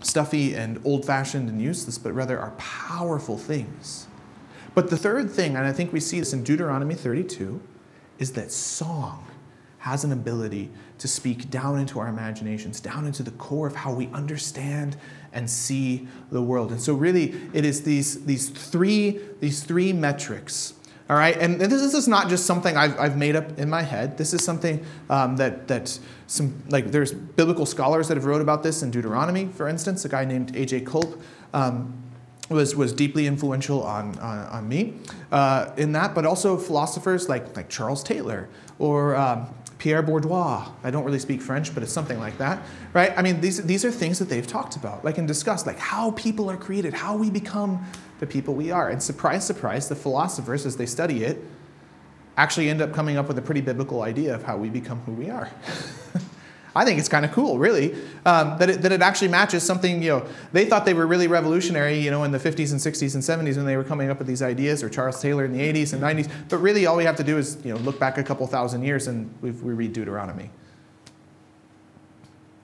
stuffy 0.00 0.54
and 0.54 0.80
old 0.84 1.04
fashioned 1.04 1.48
and 1.48 1.60
useless, 1.60 1.98
but 1.98 2.12
rather 2.12 2.38
are 2.38 2.52
powerful 2.52 3.38
things. 3.38 4.06
But 4.74 4.90
the 4.90 4.96
third 4.96 5.30
thing, 5.30 5.56
and 5.56 5.66
I 5.66 5.72
think 5.72 5.92
we 5.92 6.00
see 6.00 6.18
this 6.18 6.32
in 6.32 6.42
Deuteronomy 6.44 6.94
32, 6.94 7.60
is 8.18 8.32
that 8.32 8.50
song 8.50 9.26
has 9.78 10.04
an 10.04 10.12
ability 10.12 10.70
to 10.98 11.08
speak 11.08 11.50
down 11.50 11.78
into 11.78 11.98
our 11.98 12.06
imaginations, 12.06 12.80
down 12.80 13.04
into 13.04 13.22
the 13.22 13.32
core 13.32 13.66
of 13.66 13.74
how 13.74 13.92
we 13.92 14.06
understand 14.08 14.96
and 15.32 15.50
see 15.50 16.06
the 16.30 16.40
world. 16.40 16.70
And 16.70 16.80
so 16.80 16.94
really 16.94 17.34
it 17.52 17.64
is 17.64 17.82
these, 17.82 18.24
these, 18.24 18.48
three, 18.48 19.20
these 19.40 19.64
three 19.64 19.92
metrics 19.92 20.74
all 21.10 21.16
right, 21.16 21.36
and 21.36 21.60
this 21.60 21.94
is 21.94 22.08
not 22.08 22.28
just 22.28 22.46
something 22.46 22.76
I've, 22.76 22.98
I've 22.98 23.16
made 23.16 23.36
up 23.36 23.58
in 23.58 23.68
my 23.68 23.82
head. 23.82 24.16
This 24.16 24.32
is 24.32 24.42
something 24.42 24.84
um, 25.10 25.36
that, 25.36 25.68
that 25.68 25.98
some, 26.26 26.62
like 26.68 26.90
there's 26.90 27.12
biblical 27.12 27.66
scholars 27.66 28.08
that 28.08 28.16
have 28.16 28.24
wrote 28.24 28.40
about 28.40 28.62
this 28.62 28.82
in 28.82 28.90
Deuteronomy, 28.90 29.46
for 29.46 29.68
instance. 29.68 30.04
A 30.04 30.08
guy 30.08 30.24
named 30.24 30.56
A.J. 30.56 30.82
Culp 30.82 31.20
um, 31.52 31.92
was, 32.48 32.76
was 32.76 32.92
deeply 32.92 33.26
influential 33.26 33.82
on, 33.82 34.18
on, 34.20 34.46
on 34.46 34.68
me 34.68 34.94
uh, 35.32 35.72
in 35.76 35.92
that, 35.92 36.14
but 36.14 36.24
also 36.24 36.56
philosophers 36.56 37.28
like, 37.28 37.56
like 37.56 37.68
Charles 37.68 38.02
Taylor 38.02 38.48
or 38.78 39.16
um, 39.16 39.52
Pierre 39.78 40.02
Bourdieu. 40.02 40.70
I 40.84 40.90
don't 40.90 41.04
really 41.04 41.18
speak 41.18 41.42
French, 41.42 41.74
but 41.74 41.82
it's 41.82 41.92
something 41.92 42.20
like 42.20 42.38
that, 42.38 42.62
right? 42.92 43.12
I 43.16 43.22
mean, 43.22 43.40
these, 43.40 43.62
these 43.64 43.84
are 43.84 43.90
things 43.90 44.18
that 44.20 44.28
they've 44.28 44.46
talked 44.46 44.76
about, 44.76 45.04
like 45.04 45.18
and 45.18 45.26
discussed, 45.26 45.66
like 45.66 45.78
how 45.78 46.12
people 46.12 46.50
are 46.50 46.56
created, 46.56 46.94
how 46.94 47.16
we 47.16 47.28
become 47.28 47.84
the 48.22 48.26
people 48.28 48.54
we 48.54 48.70
are. 48.70 48.88
And 48.88 49.02
surprise, 49.02 49.44
surprise, 49.44 49.88
the 49.88 49.96
philosophers, 49.96 50.64
as 50.64 50.76
they 50.76 50.86
study 50.86 51.24
it, 51.24 51.42
actually 52.36 52.70
end 52.70 52.80
up 52.80 52.92
coming 52.92 53.16
up 53.16 53.26
with 53.26 53.36
a 53.36 53.42
pretty 53.42 53.60
biblical 53.60 54.02
idea 54.02 54.32
of 54.32 54.44
how 54.44 54.56
we 54.56 54.68
become 54.68 55.00
who 55.00 55.10
we 55.10 55.28
are. 55.28 55.50
I 56.76 56.84
think 56.84 57.00
it's 57.00 57.08
kind 57.08 57.24
of 57.24 57.32
cool, 57.32 57.58
really, 57.58 57.96
um, 58.24 58.58
that, 58.58 58.70
it, 58.70 58.82
that 58.82 58.92
it 58.92 59.02
actually 59.02 59.26
matches 59.26 59.64
something, 59.64 60.00
you 60.04 60.10
know, 60.10 60.26
they 60.52 60.66
thought 60.66 60.84
they 60.84 60.94
were 60.94 61.08
really 61.08 61.26
revolutionary, 61.26 61.98
you 61.98 62.12
know, 62.12 62.22
in 62.22 62.30
the 62.30 62.38
50s 62.38 62.70
and 62.70 62.80
60s 62.80 63.14
and 63.14 63.24
70s 63.24 63.56
when 63.56 63.66
they 63.66 63.76
were 63.76 63.82
coming 63.82 64.08
up 64.08 64.18
with 64.18 64.28
these 64.28 64.40
ideas, 64.40 64.84
or 64.84 64.88
Charles 64.88 65.20
Taylor 65.20 65.44
in 65.44 65.52
the 65.52 65.58
80s 65.58 65.92
and 65.92 66.00
90s. 66.00 66.30
But 66.48 66.58
really, 66.58 66.86
all 66.86 66.96
we 66.96 67.04
have 67.04 67.16
to 67.16 67.24
do 67.24 67.38
is, 67.38 67.58
you 67.64 67.74
know, 67.74 67.80
look 67.80 67.98
back 67.98 68.18
a 68.18 68.22
couple 68.22 68.46
thousand 68.46 68.84
years 68.84 69.08
and 69.08 69.34
we 69.42 69.50
we 69.50 69.72
read 69.74 69.92
Deuteronomy. 69.92 70.48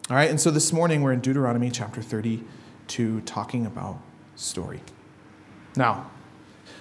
All 0.08 0.16
right, 0.16 0.30
and 0.30 0.40
so 0.40 0.52
this 0.52 0.72
morning 0.72 1.02
we're 1.02 1.12
in 1.12 1.20
Deuteronomy 1.20 1.68
chapter 1.68 2.00
32 2.00 3.22
talking 3.22 3.66
about 3.66 4.00
story. 4.36 4.80
Now, 5.78 6.10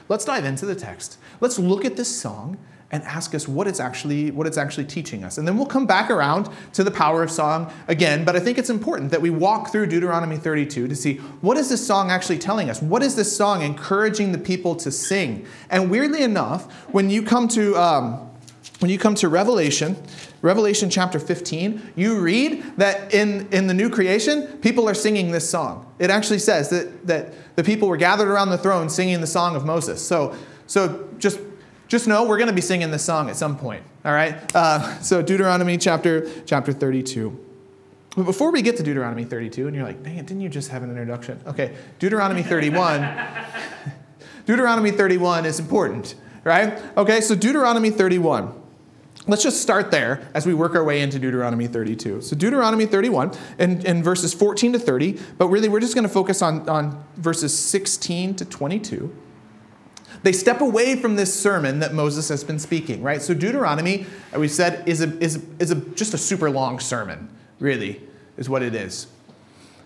let's 0.10 0.26
dive 0.26 0.44
into 0.44 0.66
the 0.66 0.76
text. 0.76 1.20
Let's 1.40 1.60
look 1.60 1.86
at 1.86 1.96
this 1.96 2.14
song 2.14 2.58
and 2.90 3.04
ask 3.04 3.36
us 3.36 3.48
what 3.48 3.68
it's 3.68 3.80
actually 3.80 4.32
what 4.32 4.48
it's 4.48 4.58
actually 4.58 4.86
teaching 4.86 5.24
us. 5.24 5.38
And 5.38 5.48
then 5.48 5.58
we'll 5.58 5.68
come 5.68 5.86
back 5.86 6.10
around 6.10 6.50
to 6.74 6.84
the 6.84 6.90
power 6.92 7.22
of 7.22 7.30
song 7.30 7.72
again, 7.88 8.24
but 8.24 8.36
I 8.36 8.40
think 8.40 8.58
it's 8.58 8.70
important 8.70 9.12
that 9.12 9.22
we 9.22 9.30
walk 9.30 9.72
through 9.72 9.88
Deuteronomy 9.88 10.38
32 10.38 10.88
to 10.88 10.96
see 10.96 11.18
what 11.42 11.58
is 11.58 11.70
this 11.70 11.86
song 11.86 12.10
actually 12.10 12.40
telling 12.40 12.70
us? 12.70 12.82
What 12.82 13.04
is 13.04 13.16
this 13.16 13.36
song 13.36 13.62
encouraging 13.62 14.32
the 14.32 14.38
people 14.38 14.76
to 14.78 14.90
sing? 14.90 15.46
And 15.70 15.92
weirdly 15.92 16.24
enough, 16.24 16.72
when 16.92 17.10
you 17.10 17.24
come 17.24 17.48
to 17.50 17.76
um, 17.76 18.27
when 18.80 18.92
you 18.92 19.00
come 19.00 19.16
to 19.16 19.30
Revelation, 19.30 19.96
Revelation 20.42 20.90
chapter 20.90 21.20
15, 21.20 21.94
you 21.96 22.20
read 22.20 22.64
that 22.78 23.14
in, 23.14 23.48
in 23.52 23.68
the 23.68 23.74
new 23.74 23.90
creation, 23.90 24.48
people 24.60 24.88
are 24.88 24.94
singing 24.94 25.32
this 25.32 25.50
song. 25.50 25.92
It 25.98 26.12
actually 26.12 26.40
says 26.40 26.70
that, 26.70 27.08
that 27.08 27.34
the 27.56 27.64
people 27.64 27.88
were 27.88 27.98
gathered 27.98 28.28
around 28.28 28.50
the 28.50 28.58
throne 28.58 28.90
singing 28.90 29.20
the 29.20 29.28
song 29.28 29.56
of 29.56 29.66
Moses. 29.66 30.06
So, 30.06 30.36
so 30.68 31.10
just 31.18 31.40
just 31.88 32.06
know 32.06 32.26
we're 32.26 32.38
going 32.38 32.50
to 32.50 32.54
be 32.54 32.62
singing 32.62 32.92
this 32.92 33.06
song 33.06 33.30
at 33.30 33.38
some 33.38 33.58
point. 33.58 33.82
All 34.04 34.12
right. 34.12 34.36
Uh, 34.54 35.00
so 35.00 35.22
Deuteronomy 35.22 35.78
chapter 35.78 36.30
chapter 36.46 36.74
32. 36.74 37.46
But 38.16 38.24
before 38.24 38.52
we 38.52 38.62
get 38.62 38.78
to 38.78 38.84
Deuteronomy 38.84 39.24
32, 39.24 39.68
and 39.68 39.76
you're 39.76 39.86
like, 39.86 40.04
dang 40.04 40.18
it, 40.18 40.26
didn't 40.26 40.42
you 40.42 40.50
just 40.50 40.70
have 40.70 40.84
an 40.84 40.90
introduction? 40.90 41.40
Okay, 41.46 41.76
Deuteronomy 42.00 42.44
31. 42.44 43.08
Deuteronomy 44.46 44.92
31 44.92 45.46
is 45.46 45.60
important, 45.60 46.16
right? 46.44 46.82
Okay, 46.98 47.22
so 47.22 47.36
Deuteronomy 47.36 47.90
31. 47.90 48.54
Let's 49.28 49.44
just 49.44 49.62
start 49.62 49.92
there 49.92 50.28
as 50.34 50.46
we 50.46 50.54
work 50.54 50.74
our 50.76 50.84
way 50.84 51.02
into 51.02 51.20
Deuteronomy 51.20 51.68
32. 51.68 52.22
So, 52.22 52.36
Deuteronomy 52.36 52.86
31 52.86 53.32
and, 53.60 53.84
in 53.84 54.02
verses 54.02 54.34
14 54.34 54.74
to 54.74 54.80
30, 54.80 55.20
but 55.38 55.48
really 55.48 55.68
we're 55.68 55.82
just 55.82 55.96
going 55.96 56.08
to 56.08 56.14
focus 56.14 56.42
on, 56.42 56.68
on 56.70 57.04
verses 57.18 57.58
16 57.58 58.36
to 58.36 58.46
22 58.46 59.16
they 60.24 60.32
step 60.32 60.62
away 60.62 60.96
from 60.96 61.16
this 61.16 61.34
sermon 61.34 61.80
that 61.80 61.94
Moses 61.94 62.30
has 62.30 62.44
been 62.44 62.60
speaking, 62.60 63.02
right? 63.02 63.22
So 63.22 63.34
Deuteronomy, 63.34 64.06
uh, 64.34 64.40
we 64.40 64.48
said, 64.48 64.88
is, 64.88 65.02
a, 65.02 65.18
is, 65.20 65.44
is 65.60 65.72
a, 65.72 65.76
just 65.76 66.14
a 66.14 66.18
super 66.18 66.50
long 66.50 66.80
sermon, 66.80 67.30
really, 67.60 68.02
is 68.38 68.50
what 68.50 68.64
it 68.64 68.74
is. 68.74 69.08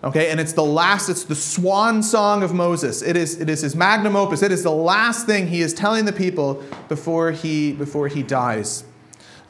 Okay, 0.04 0.30
and 0.30 0.40
it's 0.40 0.52
the 0.52 0.64
last, 0.64 1.08
it's 1.08 1.24
the 1.24 1.36
swan 1.36 2.02
song 2.02 2.42
of 2.42 2.52
Moses. 2.52 3.02
It 3.02 3.16
is, 3.16 3.40
it 3.40 3.48
is 3.48 3.60
his 3.60 3.76
magnum 3.76 4.16
opus. 4.16 4.42
It 4.42 4.50
is 4.50 4.64
the 4.64 4.72
last 4.72 5.26
thing 5.26 5.46
he 5.46 5.60
is 5.60 5.72
telling 5.72 6.06
the 6.06 6.12
people 6.12 6.62
before 6.88 7.30
he, 7.30 7.72
before 7.72 8.08
he 8.08 8.22
dies. 8.22 8.84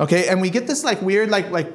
Okay, 0.00 0.28
and 0.28 0.40
we 0.40 0.50
get 0.50 0.66
this 0.66 0.84
like 0.84 1.00
weird, 1.02 1.30
like, 1.30 1.50
like 1.50 1.72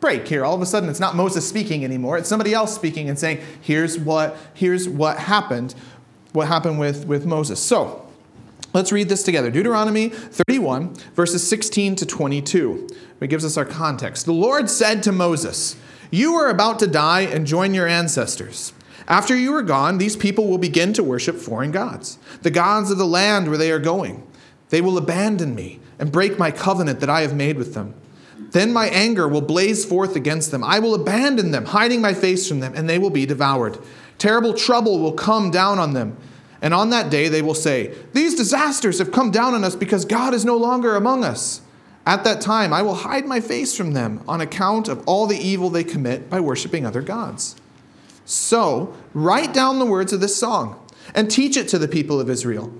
break 0.00 0.26
here. 0.26 0.44
All 0.44 0.54
of 0.54 0.62
a 0.62 0.66
sudden, 0.66 0.88
it's 0.88 1.00
not 1.00 1.16
Moses 1.16 1.48
speaking 1.48 1.84
anymore. 1.84 2.18
It's 2.18 2.28
somebody 2.28 2.54
else 2.54 2.74
speaking 2.74 3.08
and 3.08 3.18
saying, 3.18 3.40
here's 3.60 3.98
what, 3.98 4.36
here's 4.54 4.88
what 4.88 5.18
happened, 5.18 5.74
what 6.32 6.48
happened 6.48 6.78
with, 6.78 7.06
with 7.06 7.26
Moses. 7.26 7.60
So, 7.60 8.08
Let's 8.74 8.92
read 8.92 9.08
this 9.08 9.22
together. 9.22 9.50
Deuteronomy 9.50 10.10
31, 10.10 10.94
verses 11.14 11.48
16 11.48 11.96
to 11.96 12.06
22. 12.06 12.86
It 13.18 13.28
gives 13.28 13.44
us 13.44 13.56
our 13.56 13.64
context. 13.64 14.26
The 14.26 14.32
Lord 14.32 14.68
said 14.68 15.02
to 15.04 15.12
Moses, 15.12 15.74
You 16.10 16.34
are 16.34 16.50
about 16.50 16.78
to 16.80 16.86
die 16.86 17.22
and 17.22 17.46
join 17.46 17.72
your 17.72 17.88
ancestors. 17.88 18.74
After 19.08 19.34
you 19.34 19.54
are 19.54 19.62
gone, 19.62 19.96
these 19.96 20.16
people 20.16 20.48
will 20.48 20.58
begin 20.58 20.92
to 20.92 21.02
worship 21.02 21.36
foreign 21.36 21.70
gods, 21.70 22.18
the 22.42 22.50
gods 22.50 22.90
of 22.90 22.98
the 22.98 23.06
land 23.06 23.48
where 23.48 23.56
they 23.56 23.72
are 23.72 23.78
going. 23.78 24.22
They 24.68 24.82
will 24.82 24.98
abandon 24.98 25.54
me 25.54 25.80
and 25.98 26.12
break 26.12 26.38
my 26.38 26.50
covenant 26.50 27.00
that 27.00 27.10
I 27.10 27.22
have 27.22 27.34
made 27.34 27.56
with 27.56 27.74
them. 27.74 27.94
Then 28.50 28.72
my 28.72 28.86
anger 28.88 29.28
will 29.28 29.40
blaze 29.40 29.84
forth 29.84 30.16
against 30.16 30.50
them. 30.50 30.64
I 30.64 30.78
will 30.78 30.94
abandon 30.94 31.50
them, 31.50 31.66
hiding 31.66 32.00
my 32.00 32.14
face 32.14 32.48
from 32.48 32.60
them, 32.60 32.72
and 32.74 32.88
they 32.88 32.98
will 32.98 33.10
be 33.10 33.26
devoured. 33.26 33.78
Terrible 34.16 34.54
trouble 34.54 34.98
will 35.00 35.12
come 35.12 35.50
down 35.50 35.78
on 35.78 35.92
them 35.92 36.16
and 36.60 36.74
on 36.74 36.90
that 36.90 37.10
day 37.10 37.28
they 37.28 37.42
will 37.42 37.54
say, 37.54 37.94
These 38.12 38.34
disasters 38.34 38.98
have 38.98 39.12
come 39.12 39.30
down 39.30 39.54
on 39.54 39.64
us 39.64 39.76
because 39.76 40.04
God 40.04 40.34
is 40.34 40.44
no 40.44 40.56
longer 40.56 40.96
among 40.96 41.24
us. 41.24 41.60
At 42.06 42.24
that 42.24 42.40
time 42.40 42.72
I 42.72 42.82
will 42.82 42.94
hide 42.94 43.26
my 43.26 43.40
face 43.40 43.76
from 43.76 43.92
them 43.92 44.22
on 44.26 44.40
account 44.40 44.88
of 44.88 45.06
all 45.06 45.26
the 45.26 45.38
evil 45.38 45.70
they 45.70 45.84
commit 45.84 46.28
by 46.28 46.40
worshiping 46.40 46.84
other 46.84 47.02
gods. 47.02 47.56
So, 48.24 48.94
write 49.14 49.54
down 49.54 49.78
the 49.78 49.86
words 49.86 50.12
of 50.12 50.20
this 50.20 50.36
song 50.36 50.84
and 51.14 51.30
teach 51.30 51.56
it 51.56 51.68
to 51.68 51.78
the 51.78 51.88
people 51.88 52.20
of 52.20 52.28
Israel. 52.28 52.72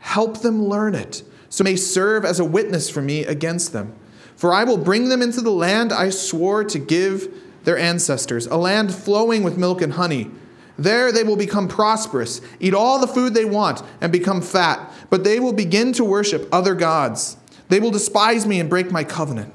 Help 0.00 0.40
them 0.40 0.64
learn 0.64 0.94
it, 0.94 1.22
so 1.48 1.64
may 1.64 1.76
serve 1.76 2.24
as 2.24 2.40
a 2.40 2.44
witness 2.44 2.90
for 2.90 3.02
me 3.02 3.24
against 3.24 3.72
them. 3.72 3.94
For 4.36 4.52
I 4.52 4.64
will 4.64 4.76
bring 4.76 5.08
them 5.08 5.22
into 5.22 5.40
the 5.40 5.50
land 5.50 5.92
I 5.92 6.10
swore 6.10 6.64
to 6.64 6.78
give 6.78 7.32
their 7.64 7.78
ancestors, 7.78 8.46
a 8.46 8.56
land 8.56 8.94
flowing 8.94 9.42
with 9.42 9.58
milk 9.58 9.80
and 9.82 9.94
honey 9.94 10.30
there 10.78 11.10
they 11.10 11.24
will 11.24 11.36
become 11.36 11.68
prosperous, 11.68 12.40
eat 12.60 12.74
all 12.74 12.98
the 12.98 13.06
food 13.06 13.34
they 13.34 13.44
want, 13.44 13.82
and 14.00 14.12
become 14.12 14.42
fat. 14.42 14.92
But 15.08 15.24
they 15.24 15.40
will 15.40 15.52
begin 15.52 15.92
to 15.94 16.04
worship 16.04 16.48
other 16.52 16.74
gods. 16.74 17.36
They 17.68 17.80
will 17.80 17.90
despise 17.90 18.46
me 18.46 18.60
and 18.60 18.68
break 18.68 18.90
my 18.90 19.04
covenant. 19.04 19.52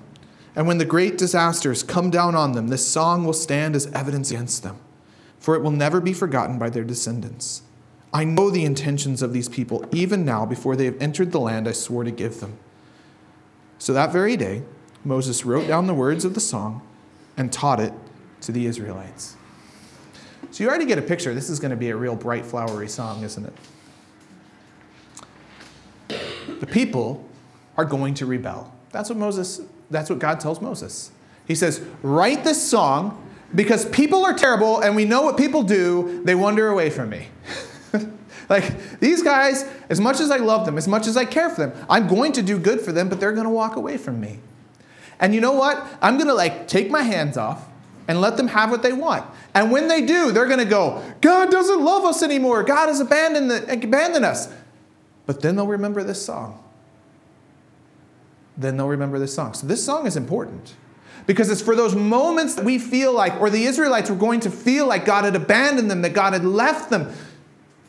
And 0.55 0.67
when 0.67 0.79
the 0.79 0.85
great 0.85 1.17
disasters 1.17 1.83
come 1.83 2.09
down 2.09 2.35
on 2.35 2.53
them, 2.53 2.67
this 2.67 2.85
song 2.85 3.23
will 3.23 3.33
stand 3.33 3.75
as 3.75 3.87
evidence 3.87 4.31
against 4.31 4.63
them, 4.63 4.77
for 5.39 5.55
it 5.55 5.61
will 5.61 5.71
never 5.71 6.01
be 6.01 6.11
forgotten 6.11 6.59
by 6.59 6.69
their 6.69 6.83
descendants. 6.83 7.61
I 8.13 8.23
know 8.25 8.49
the 8.49 8.65
intentions 8.65 9.21
of 9.21 9.31
these 9.31 9.47
people, 9.47 9.85
even 9.91 10.25
now, 10.25 10.45
before 10.45 10.75
they 10.75 10.85
have 10.85 11.01
entered 11.01 11.31
the 11.31 11.39
land 11.39 11.67
I 11.67 11.71
swore 11.71 12.03
to 12.03 12.11
give 12.11 12.41
them. 12.41 12.57
So 13.79 13.93
that 13.93 14.11
very 14.11 14.35
day, 14.35 14.63
Moses 15.03 15.45
wrote 15.45 15.67
down 15.67 15.87
the 15.87 15.93
words 15.93 16.25
of 16.25 16.33
the 16.33 16.39
song 16.39 16.85
and 17.37 17.51
taught 17.51 17.79
it 17.79 17.93
to 18.41 18.51
the 18.51 18.65
Israelites. 18.65 19.35
So 20.51 20.63
you 20.63 20.69
already 20.69 20.85
get 20.85 20.97
a 20.97 21.01
picture. 21.01 21.33
This 21.33 21.49
is 21.49 21.59
going 21.59 21.71
to 21.71 21.77
be 21.77 21.89
a 21.89 21.95
real 21.95 22.15
bright, 22.15 22.45
flowery 22.45 22.89
song, 22.89 23.23
isn't 23.23 23.45
it? 26.09 26.19
The 26.59 26.67
people 26.67 27.27
are 27.77 27.85
going 27.85 28.13
to 28.15 28.25
rebel. 28.25 28.73
That's 28.91 29.09
what 29.09 29.17
Moses, 29.17 29.61
that's 29.89 30.09
what 30.09 30.19
God 30.19 30.41
tells 30.41 30.61
Moses. 30.61 31.11
He 31.47 31.55
says, 31.55 31.81
write 32.03 32.43
this 32.43 32.61
song 32.61 33.25
because 33.55 33.85
people 33.85 34.25
are 34.25 34.33
terrible 34.33 34.81
and 34.81 34.95
we 34.95 35.05
know 35.05 35.21
what 35.21 35.37
people 35.37 35.63
do. 35.63 36.21
They 36.25 36.35
wander 36.35 36.67
away 36.67 36.89
from 36.89 37.09
me. 37.09 37.29
like 38.51 38.99
these 38.99 39.23
guys, 39.23 39.63
as 39.89 40.01
much 40.01 40.19
as 40.19 40.29
I 40.29 40.35
love 40.35 40.65
them, 40.65 40.77
as 40.77 40.85
much 40.85 41.07
as 41.07 41.15
I 41.15 41.23
care 41.23 41.49
for 41.49 41.65
them, 41.65 41.85
I'm 41.89 42.07
going 42.07 42.33
to 42.33 42.41
do 42.41 42.59
good 42.59 42.81
for 42.81 42.91
them, 42.91 43.07
but 43.07 43.21
they're 43.21 43.31
going 43.31 43.45
to 43.45 43.49
walk 43.49 43.77
away 43.77 43.97
from 43.97 44.19
me. 44.19 44.39
And 45.21 45.33
you 45.33 45.39
know 45.39 45.53
what? 45.53 45.81
I'm 46.01 46.17
going 46.17 46.27
to 46.27 46.33
like 46.33 46.67
take 46.67 46.91
my 46.91 47.01
hands 47.01 47.37
off 47.37 47.65
and 48.09 48.19
let 48.19 48.35
them 48.35 48.49
have 48.49 48.69
what 48.69 48.83
they 48.83 48.91
want. 48.91 49.25
And 49.53 49.71
when 49.71 49.87
they 49.87 50.01
do, 50.05 50.33
they're 50.33 50.47
going 50.47 50.59
to 50.59 50.65
go, 50.65 51.01
God 51.21 51.49
doesn't 51.49 51.81
love 51.81 52.03
us 52.03 52.21
anymore. 52.21 52.63
God 52.63 52.87
has 52.87 52.99
abandoned, 52.99 53.49
the, 53.49 53.71
abandoned 53.71 54.25
us. 54.25 54.53
But 55.25 55.41
then 55.41 55.55
they'll 55.55 55.65
remember 55.65 56.03
this 56.03 56.21
song. 56.23 56.61
Then 58.57 58.75
they'll 58.75 58.89
remember 58.89 59.17
this 59.17 59.33
song. 59.33 59.53
So 59.53 59.65
this 59.65 59.81
song 59.81 60.07
is 60.07 60.17
important 60.17 60.75
because 61.25 61.49
it's 61.49 61.61
for 61.61 61.73
those 61.73 61.95
moments 61.95 62.55
that 62.55 62.65
we 62.65 62.79
feel 62.79 63.13
like, 63.13 63.39
or 63.39 63.49
the 63.49 63.63
Israelites 63.63 64.09
were 64.09 64.17
going 64.17 64.41
to 64.41 64.49
feel 64.49 64.87
like 64.87 65.05
God 65.05 65.23
had 65.23 65.37
abandoned 65.37 65.89
them, 65.89 66.01
that 66.01 66.13
God 66.13 66.33
had 66.33 66.43
left 66.43 66.89
them. 66.89 67.13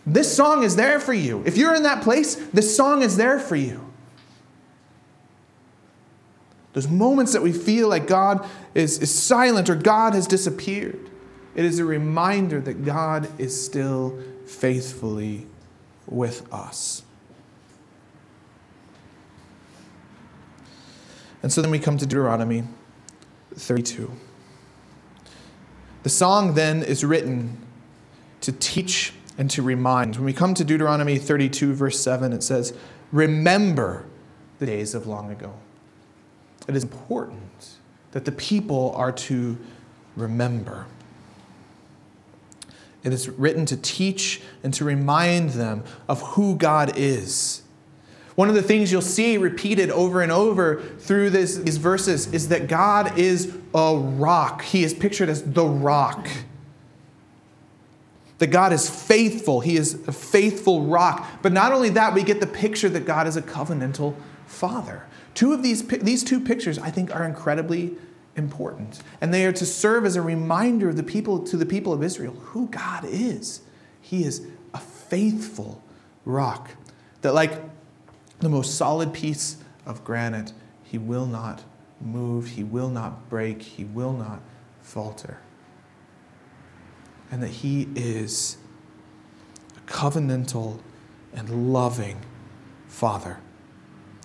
This 0.04 0.34
song 0.34 0.64
is 0.64 0.76
there 0.76 0.98
for 0.98 1.12
you. 1.12 1.42
If 1.46 1.56
you're 1.56 1.74
in 1.74 1.84
that 1.84 2.02
place, 2.02 2.34
this 2.34 2.76
song 2.76 3.02
is 3.02 3.16
there 3.16 3.38
for 3.38 3.56
you. 3.56 3.92
Those 6.72 6.88
moments 6.88 7.32
that 7.34 7.42
we 7.42 7.52
feel 7.52 7.88
like 7.88 8.06
God 8.06 8.48
is, 8.74 8.98
is 8.98 9.14
silent 9.14 9.68
or 9.68 9.74
God 9.74 10.14
has 10.14 10.26
disappeared. 10.26 11.10
It 11.54 11.64
is 11.64 11.78
a 11.78 11.84
reminder 11.84 12.60
that 12.62 12.84
God 12.84 13.28
is 13.38 13.64
still 13.64 14.18
faithfully 14.46 15.46
with 16.06 16.50
us. 16.52 17.02
And 21.42 21.52
so 21.52 21.60
then 21.60 21.70
we 21.70 21.78
come 21.78 21.98
to 21.98 22.06
Deuteronomy 22.06 22.64
32. 23.54 24.10
The 26.04 26.08
song 26.08 26.54
then 26.54 26.82
is 26.82 27.04
written 27.04 27.58
to 28.40 28.52
teach 28.52 29.12
and 29.38 29.50
to 29.50 29.62
remind. 29.62 30.16
When 30.16 30.24
we 30.24 30.32
come 30.32 30.54
to 30.54 30.64
Deuteronomy 30.64 31.18
32, 31.18 31.74
verse 31.74 31.98
7, 32.00 32.32
it 32.32 32.42
says, 32.42 32.74
Remember 33.10 34.04
the 34.58 34.66
days 34.66 34.94
of 34.94 35.06
long 35.06 35.30
ago 35.30 35.54
it 36.68 36.76
is 36.76 36.84
important 36.84 37.76
that 38.12 38.24
the 38.24 38.32
people 38.32 38.92
are 38.96 39.12
to 39.12 39.58
remember. 40.16 40.86
It 43.02 43.12
is 43.12 43.28
written 43.28 43.66
to 43.66 43.76
teach 43.76 44.42
and 44.62 44.72
to 44.74 44.84
remind 44.84 45.50
them 45.50 45.82
of 46.08 46.22
who 46.22 46.56
God 46.56 46.96
is. 46.96 47.62
One 48.34 48.48
of 48.48 48.54
the 48.54 48.62
things 48.62 48.92
you'll 48.92 49.02
see 49.02 49.36
repeated 49.36 49.90
over 49.90 50.22
and 50.22 50.32
over 50.32 50.80
through 50.98 51.30
this, 51.30 51.56
these 51.56 51.76
verses 51.76 52.32
is 52.32 52.48
that 52.48 52.68
God 52.68 53.18
is 53.18 53.54
a 53.74 53.96
rock. 53.96 54.62
He 54.62 54.84
is 54.84 54.94
pictured 54.94 55.28
as 55.28 55.42
the 55.42 55.64
rock. 55.64 56.28
That 58.42 58.50
God 58.50 58.72
is 58.72 58.90
faithful. 58.90 59.60
He 59.60 59.76
is 59.76 59.94
a 60.08 60.12
faithful 60.12 60.82
rock. 60.86 61.28
But 61.42 61.52
not 61.52 61.70
only 61.70 61.90
that, 61.90 62.12
we 62.12 62.24
get 62.24 62.40
the 62.40 62.46
picture 62.48 62.88
that 62.88 63.06
God 63.06 63.28
is 63.28 63.36
a 63.36 63.42
covenantal 63.42 64.16
father. 64.46 65.06
Two 65.32 65.52
of 65.52 65.62
these, 65.62 65.86
these 65.86 66.24
two 66.24 66.40
pictures, 66.40 66.76
I 66.76 66.90
think, 66.90 67.14
are 67.14 67.22
incredibly 67.22 67.96
important. 68.34 69.00
And 69.20 69.32
they 69.32 69.46
are 69.46 69.52
to 69.52 69.64
serve 69.64 70.04
as 70.04 70.16
a 70.16 70.22
reminder 70.22 70.88
of 70.88 70.96
the 70.96 71.04
people, 71.04 71.38
to 71.44 71.56
the 71.56 71.64
people 71.64 71.92
of 71.92 72.02
Israel 72.02 72.32
who 72.32 72.66
God 72.66 73.04
is. 73.04 73.60
He 74.00 74.24
is 74.24 74.44
a 74.74 74.80
faithful 74.80 75.80
rock. 76.24 76.70
That, 77.20 77.34
like 77.34 77.52
the 78.40 78.48
most 78.48 78.74
solid 78.74 79.12
piece 79.12 79.58
of 79.86 80.02
granite, 80.02 80.52
he 80.82 80.98
will 80.98 81.26
not 81.26 81.62
move, 82.00 82.48
he 82.48 82.64
will 82.64 82.90
not 82.90 83.28
break, 83.28 83.62
he 83.62 83.84
will 83.84 84.12
not 84.12 84.40
falter. 84.80 85.38
And 87.32 87.42
that 87.42 87.48
he 87.48 87.88
is 87.96 88.58
a 89.76 89.90
covenantal 89.90 90.78
and 91.34 91.72
loving 91.72 92.20
father. 92.86 93.40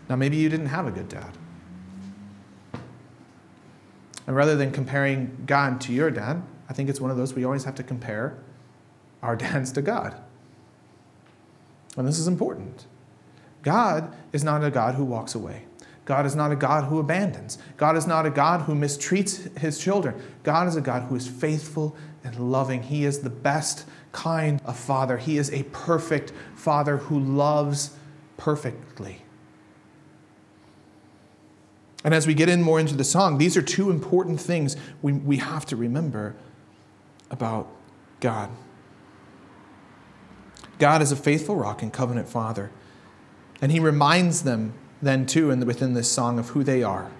Now, 0.07 0.15
maybe 0.15 0.37
you 0.37 0.49
didn't 0.49 0.67
have 0.67 0.85
a 0.85 0.91
good 0.91 1.09
dad. 1.09 1.31
And 4.27 4.35
rather 4.35 4.55
than 4.55 4.71
comparing 4.71 5.43
God 5.45 5.81
to 5.81 5.93
your 5.93 6.11
dad, 6.11 6.43
I 6.69 6.73
think 6.73 6.89
it's 6.89 7.01
one 7.01 7.09
of 7.09 7.17
those 7.17 7.33
we 7.33 7.45
always 7.45 7.63
have 7.63 7.75
to 7.75 7.83
compare 7.83 8.37
our 9.23 9.35
dads 9.37 9.71
to 9.71 9.81
God. 9.81 10.15
And 11.95 12.07
this 12.07 12.19
is 12.19 12.27
important. 12.27 12.85
God 13.63 14.15
is 14.31 14.43
not 14.43 14.63
a 14.63 14.69
God 14.69 14.95
who 14.95 15.03
walks 15.03 15.33
away. 15.33 15.63
God 16.05 16.25
is 16.25 16.35
not 16.35 16.51
a 16.51 16.55
God 16.55 16.85
who 16.85 16.99
abandons. 16.99 17.57
God 17.75 17.97
is 17.97 18.07
not 18.07 18.25
a 18.25 18.29
God 18.29 18.61
who 18.61 18.75
mistreats 18.75 19.57
his 19.57 19.77
children. 19.77 20.15
God 20.43 20.67
is 20.67 20.77
a 20.77 20.81
God 20.81 21.03
who 21.03 21.15
is 21.15 21.27
faithful 21.27 21.97
and 22.27 22.51
loving. 22.51 22.83
He 22.83 23.05
is 23.05 23.19
the 23.19 23.29
best 23.29 23.85
kind 24.11 24.61
of 24.65 24.77
father. 24.77 25.17
He 25.17 25.37
is 25.37 25.51
a 25.51 25.63
perfect 25.63 26.31
father 26.55 26.97
who 26.97 27.19
loves 27.19 27.91
perfectly. 28.35 29.23
And 32.03 32.13
as 32.13 32.27
we 32.27 32.33
get 32.33 32.49
in 32.49 32.61
more 32.61 32.79
into 32.79 32.95
the 32.95 33.03
song, 33.03 33.37
these 33.37 33.57
are 33.57 33.61
two 33.61 33.89
important 33.89 34.39
things 34.39 34.75
we, 35.01 35.13
we 35.13 35.37
have 35.37 35.65
to 35.67 35.75
remember 35.75 36.35
about 37.29 37.67
God. 38.19 38.49
God 40.79 41.01
is 41.01 41.11
a 41.11 41.15
faithful 41.15 41.55
rock 41.55 41.81
and 41.81 41.91
covenant 41.91 42.29
father. 42.29 42.71
And 43.61 43.71
he 43.71 43.79
reminds 43.79 44.43
them 44.43 44.73
then, 45.01 45.25
too, 45.25 45.49
in 45.51 45.65
within 45.65 45.93
this 45.93 46.11
song 46.11 46.37
of 46.39 46.49
who 46.49 46.63
they 46.63 46.83
are. 46.83 47.11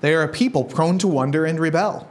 They 0.00 0.14
are 0.14 0.22
a 0.22 0.28
people 0.28 0.64
prone 0.64 0.98
to 0.98 1.08
wonder 1.08 1.44
and 1.44 1.58
rebel. 1.58 2.09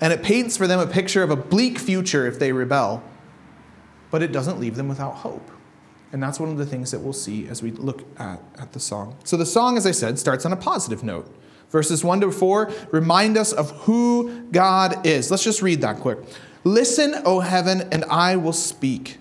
And 0.00 0.12
it 0.12 0.22
paints 0.22 0.56
for 0.56 0.66
them 0.66 0.80
a 0.80 0.86
picture 0.86 1.22
of 1.22 1.30
a 1.30 1.36
bleak 1.36 1.78
future 1.78 2.26
if 2.26 2.38
they 2.38 2.52
rebel, 2.52 3.02
but 4.10 4.22
it 4.22 4.32
doesn't 4.32 4.60
leave 4.60 4.76
them 4.76 4.88
without 4.88 5.16
hope. 5.16 5.50
And 6.12 6.22
that's 6.22 6.38
one 6.38 6.48
of 6.48 6.58
the 6.58 6.66
things 6.66 6.92
that 6.92 7.00
we'll 7.00 7.12
see 7.12 7.48
as 7.48 7.62
we 7.62 7.72
look 7.72 8.04
at, 8.20 8.40
at 8.58 8.72
the 8.72 8.80
song. 8.80 9.16
So 9.24 9.36
the 9.36 9.46
song, 9.46 9.76
as 9.76 9.86
I 9.86 9.90
said, 9.90 10.18
starts 10.18 10.46
on 10.46 10.52
a 10.52 10.56
positive 10.56 11.02
note. 11.02 11.28
Verses 11.70 12.04
1 12.04 12.20
to 12.20 12.30
4 12.30 12.70
remind 12.92 13.36
us 13.36 13.52
of 13.52 13.72
who 13.82 14.42
God 14.52 15.04
is. 15.04 15.30
Let's 15.30 15.42
just 15.42 15.60
read 15.60 15.80
that 15.80 15.98
quick. 15.98 16.18
Listen, 16.62 17.16
O 17.24 17.40
heaven, 17.40 17.88
and 17.90 18.04
I 18.04 18.36
will 18.36 18.52
speak. 18.52 19.18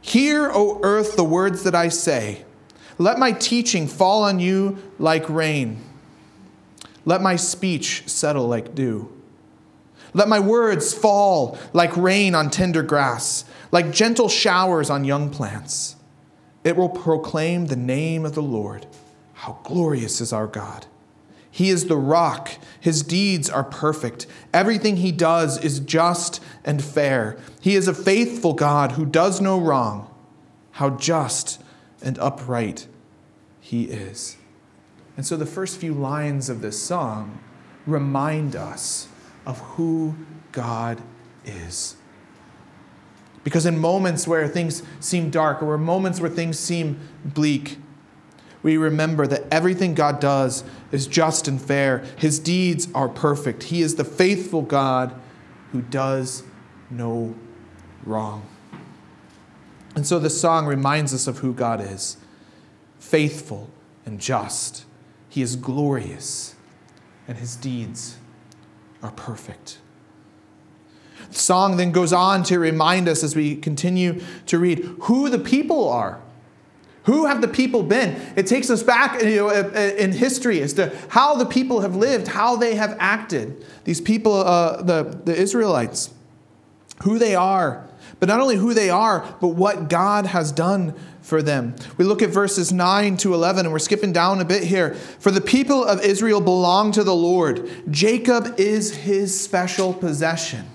Hear, 0.00 0.50
O 0.52 0.78
earth, 0.82 1.16
the 1.16 1.24
words 1.24 1.64
that 1.64 1.74
I 1.74 1.88
say. 1.88 2.44
Let 2.98 3.18
my 3.18 3.32
teaching 3.32 3.88
fall 3.88 4.22
on 4.22 4.38
you 4.38 4.78
like 4.98 5.28
rain. 5.28 5.82
Let 7.04 7.20
my 7.20 7.34
speech 7.34 8.04
settle 8.06 8.46
like 8.46 8.74
dew. 8.74 9.12
Let 10.14 10.28
my 10.28 10.40
words 10.40 10.92
fall 10.92 11.58
like 11.72 11.96
rain 11.96 12.34
on 12.34 12.50
tender 12.50 12.82
grass 12.82 13.44
like 13.72 13.90
gentle 13.90 14.28
showers 14.28 14.90
on 14.90 15.04
young 15.04 15.30
plants. 15.30 15.96
It 16.62 16.76
will 16.76 16.90
proclaim 16.90 17.66
the 17.66 17.76
name 17.76 18.24
of 18.24 18.34
the 18.34 18.42
Lord. 18.42 18.86
How 19.32 19.58
glorious 19.64 20.20
is 20.20 20.32
our 20.32 20.46
God! 20.46 20.86
He 21.50 21.68
is 21.68 21.86
the 21.86 21.96
rock. 21.96 22.52
His 22.80 23.02
deeds 23.02 23.50
are 23.50 23.64
perfect. 23.64 24.26
Everything 24.54 24.98
he 24.98 25.10
does 25.10 25.62
is 25.62 25.80
just 25.80 26.40
and 26.64 26.82
fair. 26.82 27.36
He 27.60 27.74
is 27.74 27.88
a 27.88 27.94
faithful 27.94 28.54
God 28.54 28.92
who 28.92 29.04
does 29.04 29.40
no 29.40 29.60
wrong. 29.60 30.08
How 30.72 30.90
just 30.90 31.60
and 32.00 32.18
upright 32.18 32.86
he 33.60 33.84
is. 33.84 34.36
And 35.16 35.26
so 35.26 35.36
the 35.36 35.44
first 35.44 35.78
few 35.78 35.92
lines 35.92 36.48
of 36.48 36.62
this 36.62 36.80
song 36.82 37.38
remind 37.86 38.56
us 38.56 39.08
of 39.46 39.58
who 39.60 40.14
God 40.52 41.00
is. 41.44 41.96
Because 43.44 43.66
in 43.66 43.78
moments 43.78 44.28
where 44.28 44.46
things 44.46 44.82
seem 45.00 45.30
dark 45.30 45.62
or 45.62 45.76
moments 45.76 46.20
where 46.20 46.30
things 46.30 46.58
seem 46.58 47.00
bleak, 47.24 47.78
we 48.62 48.76
remember 48.76 49.26
that 49.26 49.44
everything 49.50 49.94
God 49.94 50.20
does 50.20 50.62
is 50.92 51.08
just 51.08 51.48
and 51.48 51.60
fair. 51.60 52.04
His 52.16 52.38
deeds 52.38 52.86
are 52.94 53.08
perfect. 53.08 53.64
He 53.64 53.82
is 53.82 53.96
the 53.96 54.04
faithful 54.04 54.62
God 54.62 55.12
who 55.72 55.82
does 55.82 56.44
no 56.90 57.34
wrong. 58.04 58.46
And 59.96 60.06
so 60.06 60.18
the 60.18 60.30
song 60.30 60.66
reminds 60.66 61.12
us 61.12 61.26
of 61.26 61.38
who 61.38 61.52
God 61.52 61.80
is 61.80 62.16
faithful 62.98 63.68
and 64.06 64.20
just. 64.20 64.84
He 65.28 65.42
is 65.42 65.56
glorious, 65.56 66.54
and 67.26 67.38
his 67.38 67.56
deeds 67.56 68.16
are 69.02 69.10
perfect 69.12 69.78
The 71.30 71.38
song 71.38 71.76
then 71.76 71.92
goes 71.92 72.12
on 72.12 72.42
to 72.44 72.58
remind 72.58 73.08
us 73.08 73.22
as 73.22 73.34
we 73.34 73.56
continue 73.56 74.20
to 74.46 74.58
read 74.58 74.78
who 75.02 75.28
the 75.28 75.38
people 75.38 75.88
are. 75.88 76.20
Who 77.04 77.26
have 77.26 77.40
the 77.40 77.48
people 77.48 77.82
been? 77.82 78.20
It 78.36 78.46
takes 78.46 78.70
us 78.70 78.82
back 78.82 79.20
you 79.22 79.36
know, 79.36 79.50
in 79.50 80.12
history 80.12 80.62
as 80.62 80.72
to 80.74 80.96
how 81.08 81.34
the 81.34 81.46
people 81.46 81.80
have 81.80 81.96
lived, 81.96 82.28
how 82.28 82.54
they 82.54 82.76
have 82.76 82.96
acted. 83.00 83.64
These 83.84 84.00
people, 84.00 84.34
uh, 84.34 84.82
the, 84.82 85.20
the 85.24 85.34
Israelites, 85.34 86.14
who 87.02 87.18
they 87.18 87.34
are, 87.34 87.88
but 88.22 88.28
not 88.28 88.38
only 88.38 88.54
who 88.54 88.72
they 88.72 88.88
are, 88.88 89.26
but 89.40 89.48
what 89.48 89.88
God 89.88 90.26
has 90.26 90.52
done 90.52 90.94
for 91.22 91.42
them. 91.42 91.74
We 91.96 92.04
look 92.04 92.22
at 92.22 92.30
verses 92.30 92.72
9 92.72 93.16
to 93.16 93.34
11, 93.34 93.66
and 93.66 93.72
we're 93.72 93.80
skipping 93.80 94.12
down 94.12 94.40
a 94.40 94.44
bit 94.44 94.62
here. 94.62 94.94
For 94.94 95.32
the 95.32 95.40
people 95.40 95.84
of 95.84 96.00
Israel 96.04 96.40
belong 96.40 96.92
to 96.92 97.02
the 97.02 97.16
Lord, 97.16 97.68
Jacob 97.90 98.54
is 98.60 98.94
his 98.94 99.40
special 99.40 99.92
possession. 99.92 100.66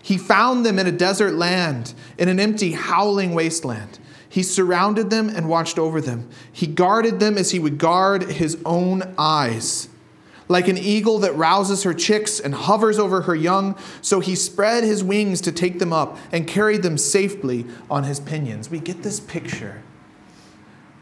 He 0.00 0.16
found 0.16 0.64
them 0.64 0.78
in 0.78 0.86
a 0.86 0.92
desert 0.92 1.34
land, 1.34 1.92
in 2.18 2.28
an 2.28 2.38
empty, 2.38 2.70
howling 2.70 3.34
wasteland. 3.34 3.98
He 4.28 4.44
surrounded 4.44 5.10
them 5.10 5.28
and 5.28 5.48
watched 5.48 5.80
over 5.80 6.00
them. 6.00 6.30
He 6.52 6.68
guarded 6.68 7.18
them 7.18 7.36
as 7.36 7.50
he 7.50 7.58
would 7.58 7.78
guard 7.78 8.30
his 8.30 8.58
own 8.64 9.12
eyes. 9.18 9.88
Like 10.48 10.68
an 10.68 10.78
eagle 10.78 11.18
that 11.20 11.34
rouses 11.34 11.82
her 11.82 11.92
chicks 11.92 12.38
and 12.38 12.54
hovers 12.54 12.98
over 12.98 13.22
her 13.22 13.34
young, 13.34 13.76
so 14.00 14.20
he 14.20 14.36
spread 14.36 14.84
his 14.84 15.02
wings 15.02 15.40
to 15.42 15.52
take 15.52 15.78
them 15.78 15.92
up 15.92 16.18
and 16.30 16.46
carried 16.46 16.82
them 16.82 16.98
safely 16.98 17.66
on 17.90 18.04
his 18.04 18.20
pinions. 18.20 18.70
We 18.70 18.78
get 18.78 19.02
this 19.02 19.18
picture 19.18 19.82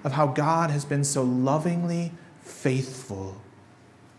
of 0.03 0.13
how 0.13 0.29
God 0.29 0.71
has 0.71 0.85
been 0.85 1.05
so 1.05 1.23
lovingly 1.23 2.13
faithful 2.43 3.41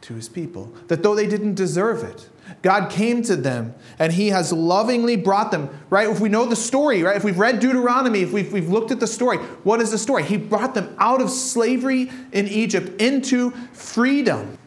to 0.02 0.14
his 0.14 0.30
people, 0.30 0.72
that 0.88 1.02
though 1.02 1.16
they 1.16 1.26
didn't 1.26 1.56
deserve 1.56 2.04
it, 2.04 2.30
God 2.62 2.92
came 2.92 3.24
to 3.24 3.36
them 3.36 3.74
and 3.98 4.14
he 4.14 4.28
has 4.28 4.54
lovingly 4.54 5.16
brought 5.16 5.50
them, 5.50 5.68
right? 5.90 6.08
If 6.08 6.20
we 6.20 6.30
know 6.30 6.46
the 6.46 6.56
story, 6.56 7.02
right? 7.02 7.16
If 7.16 7.24
we've 7.24 7.40
read 7.40 7.60
Deuteronomy, 7.60 8.22
if 8.22 8.32
we've, 8.32 8.54
we've 8.54 8.70
looked 8.70 8.92
at 8.92 9.00
the 9.00 9.08
story, 9.08 9.38
what 9.64 9.82
is 9.82 9.90
the 9.90 9.98
story? 9.98 10.22
He 10.22 10.38
brought 10.38 10.76
them 10.76 10.96
out 11.00 11.22
of 11.22 11.32
slavery 11.32 12.12
in 12.32 12.48
Egypt 12.48 13.02
into 13.02 13.50
freedom 13.74 14.60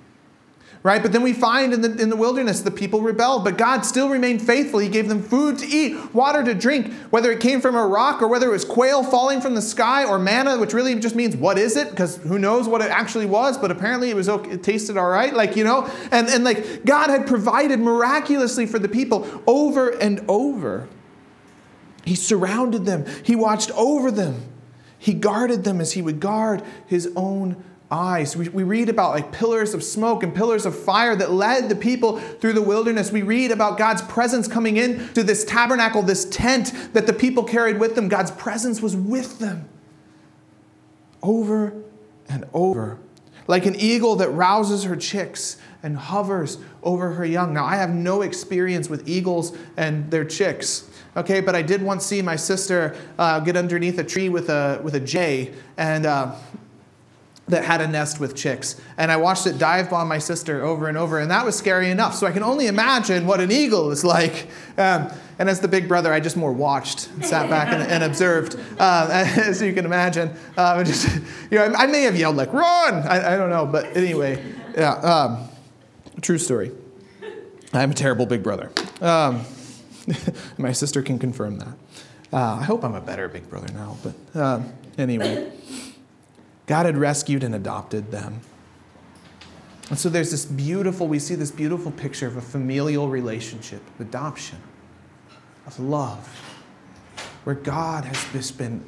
right? 0.83 1.03
But 1.03 1.13
then 1.13 1.23
we 1.23 1.33
find 1.33 1.73
in 1.73 1.81
the, 1.81 1.97
in 2.01 2.09
the 2.09 2.17
wilderness 2.17 2.61
the 2.61 2.71
people 2.71 3.01
rebelled, 3.01 3.45
but 3.45 3.59
God 3.59 3.83
still 3.83 4.09
remained 4.09 4.41
faithful. 4.43 4.79
He 4.79 4.89
gave 4.89 5.09
them 5.09 5.23
food 5.23 5.59
to 5.59 5.67
eat, 5.67 6.15
water 6.15 6.45
to 6.45 6.55
drink, 6.55 6.93
whether 7.11 7.31
it 7.33 7.41
came 7.41 7.61
from 7.61 7.75
a 7.75 7.87
rock 7.87 8.23
or 8.23 8.29
whether 8.29 8.49
it 8.49 8.53
was 8.53 8.65
quail 8.65 9.03
falling 9.03 9.41
from 9.41 9.55
the 9.55 9.63
sky 9.63 10.05
or 10.05 10.19
manna, 10.19 10.59
which 10.59 10.73
really 10.73 10.99
just 10.99 11.17
means 11.17 11.37
what 11.37 11.59
is 11.59 11.77
it? 11.77 11.91
Because 11.91 12.17
who 12.19 12.39
knows 12.39 12.69
what 12.69 12.81
it 12.81 12.91
actually 12.91 13.27
was, 13.27 13.59
but 13.59 13.71
apparently 13.71 14.11
it 14.11 14.17
was 14.17 14.29
okay, 14.29 14.53
it 14.53 14.63
tasted 14.63 14.97
all 14.97 15.11
right, 15.11 15.35
like, 15.35 15.57
you 15.57 15.65
know? 15.65 15.91
And, 16.11 16.29
and 16.29 16.45
like 16.45 16.85
God 16.85 17.11
had 17.11 17.27
provided 17.27 17.81
miraculously 17.81 18.67
for 18.67 18.79
the 18.79 18.89
people 18.89 19.43
over 19.47 19.91
and 19.91 20.25
over. 20.29 20.89
He 22.05 22.15
surrounded 22.15 22.87
them, 22.87 23.05
He 23.25 23.37
watched 23.37 23.71
over 23.73 24.11
them. 24.11 24.43
He 24.99 25.15
guarded 25.15 25.63
them 25.63 25.81
as 25.81 25.93
he 25.93 26.03
would 26.03 26.19
guard 26.19 26.63
his 26.87 27.11
own 27.15 27.63
eyes. 27.91 28.37
We, 28.37 28.49
we 28.49 28.63
read 28.63 28.89
about 28.89 29.13
like 29.13 29.33
pillars 29.33 29.75
of 29.75 29.83
smoke 29.83 30.23
and 30.23 30.35
pillars 30.35 30.67
of 30.67 30.79
fire 30.79 31.17
that 31.17 31.31
led 31.31 31.69
the 31.69 31.77
people 31.77 32.19
through 32.19 32.53
the 32.53 32.63
wilderness. 32.63 33.11
We 33.11 33.23
read 33.23 33.51
about 33.51 33.79
God's 33.79 34.03
presence 34.03 34.47
coming 34.47 34.77
in 34.77 35.09
to 35.15 35.23
this 35.23 35.45
tabernacle, 35.45 36.03
this 36.03 36.27
tent 36.27 36.73
that 36.93 37.07
the 37.07 37.13
people 37.13 37.45
carried 37.45 37.79
with 37.79 37.95
them. 37.95 38.09
God's 38.09 38.31
presence 38.31 38.83
was 38.83 38.95
with 38.95 39.39
them 39.39 39.69
over 41.23 41.83
and 42.29 42.47
over. 42.53 42.99
Like 43.47 43.65
an 43.65 43.77
eagle 43.77 44.17
that 44.17 44.29
rouses 44.29 44.85
her 44.85 44.97
chicks 44.97 45.57
and 45.83 45.97
hovers 45.97 46.59
over 46.83 47.13
her 47.13 47.25
young. 47.25 47.55
Now, 47.55 47.65
I 47.65 47.77
have 47.77 47.91
no 47.91 48.21
experience 48.21 48.91
with 48.91 49.09
eagles 49.09 49.57
and 49.77 50.11
their 50.11 50.25
chicks, 50.25 50.91
okay, 51.17 51.41
but 51.41 51.55
I 51.55 51.63
did 51.63 51.81
once 51.81 52.05
see 52.05 52.21
my 52.21 52.37
sister 52.37 52.95
uh, 53.19 53.41
get 53.41 53.57
underneath 53.57 53.99
a 53.99 54.05
tree 54.05 54.29
with 54.29 54.51
a, 54.51 54.81
with 54.83 54.95
a 54.97 55.01
jay, 55.01 55.55
and 55.79 56.05
uh, 56.05 56.35
that 57.49 57.65
had 57.65 57.81
a 57.81 57.89
nest 57.89 58.21
with 58.21 58.37
chicks. 58.37 58.81
And 58.97 59.11
I 59.11 59.17
watched 59.17 59.47
it 59.47 59.59
dive 59.59 59.91
bomb 59.91 60.09
my 60.09 60.19
sister 60.19 60.63
over 60.65 60.89
and 60.89 60.97
over, 60.97 61.19
and 61.19 61.31
that 61.31 61.45
was 61.45 61.57
scary 61.57 61.91
enough. 61.91 62.15
So 62.15 62.27
I 62.27 62.33
can 62.33 62.43
only 62.43 62.67
imagine 62.67 63.27
what 63.27 63.41
an 63.41 63.51
eagle 63.51 63.91
is 63.91 64.05
like. 64.05 64.49
Um, 64.77 65.11
and 65.39 65.49
as 65.49 65.61
the 65.61 65.69
big 65.69 65.89
brother, 65.89 66.13
I 66.13 66.21
just 66.21 66.37
more 66.37 66.53
watched 66.53 67.09
and 67.11 67.25
sat 67.25 67.49
back 67.49 67.69
and, 67.69 67.83
and 67.83 68.05
observed, 68.05 68.57
uh, 68.79 69.09
as 69.37 69.63
you 69.63 69.73
can 69.73 69.85
imagine. 69.85 70.35
Uh, 70.57 70.83
just, 70.89 71.09
you 71.51 71.59
know, 71.59 71.73
I, 71.77 71.87
may 71.87 72.03
have 72.03 72.17
yelled 72.17 72.37
like 72.37 72.53
"run," 72.53 72.95
I, 73.07 73.35
I 73.35 73.37
don't 73.37 73.51
know, 73.51 73.65
but 73.67 73.97
anyway, 73.97 74.43
yeah. 74.77 74.95
Um, 74.95 75.49
true 76.21 76.39
story. 76.39 76.73
I'm 77.73 77.91
a 77.91 77.95
terrible 77.95 78.27
big 78.27 78.43
brother. 78.43 78.71
Um, 79.01 79.45
my 80.59 80.73
sister 80.73 81.03
can 81.03 81.19
confirm 81.19 81.59
that. 81.59 81.75
Uh, 82.33 82.59
I 82.61 82.65
hope 82.65 82.85
I'm 82.85 82.95
a 82.95 83.01
better 83.01 83.29
big 83.29 83.49
brother 83.49 83.73
now, 83.73 83.97
but 84.03 84.41
um, 84.41 84.73
anyway. 84.97 85.53
God 86.69 86.85
had 86.85 86.99
rescued 86.99 87.43
and 87.43 87.55
adopted 87.55 88.13
them. 88.13 88.43
And 89.89 89.99
so 89.99 90.11
there's 90.11 90.31
this 90.31 90.45
beautiful, 90.45 91.09
we 91.09 91.19
see 91.19 91.35
this 91.35 91.51
beautiful 91.51 91.91
picture 91.91 92.27
of 92.27 92.37
a 92.37 92.43
familial 92.43 93.09
relationship, 93.09 93.81
of 93.95 94.07
adoption, 94.07 94.59
of 95.67 95.81
love, 95.81 96.27
where 97.45 97.57
God 97.57 98.05
has 98.05 98.23
just 98.33 98.59
been 98.59 98.85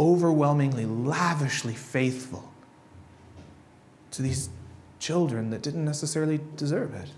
overwhelmingly, 0.00 0.86
lavishly 0.86 1.74
faithful 1.74 2.52
to 4.10 4.22
these 4.22 4.48
children 4.98 5.50
that 5.50 5.62
didn't 5.62 5.84
necessarily 5.84 6.40
deserve 6.56 6.94
it. 6.94 7.10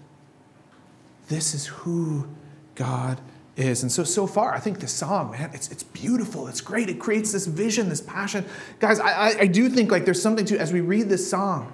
This 1.29 1.55
is 1.55 1.67
who 1.67 2.29
God 2.75 3.19
is. 3.57 3.83
And 3.83 3.93
so, 3.93 4.05
so 4.05 4.27
far, 4.27 4.55
I 4.55 4.59
think 4.59 4.81
the 4.81 4.89
song, 4.89 5.33
man, 5.33 5.51
it's, 5.53 5.71
it's 5.71 5.83
beautiful. 5.83 6.49
It's 6.49 6.61
great. 6.61 6.89
It 6.89 6.99
creates 6.99 7.33
this 7.33 7.47
vision, 7.47 7.89
this 7.89 8.01
passion. 8.01 8.45
Guys, 8.81 8.99
I, 8.99 9.11
I, 9.11 9.39
I 9.41 9.47
do 9.47 9.69
think 9.69 9.91
like 9.91 10.05
there's 10.05 10.23
something 10.23 10.45
to, 10.47 10.59
as 10.59 10.73
we 10.73 10.81
read 10.81 11.09
this 11.09 11.29
song, 11.29 11.73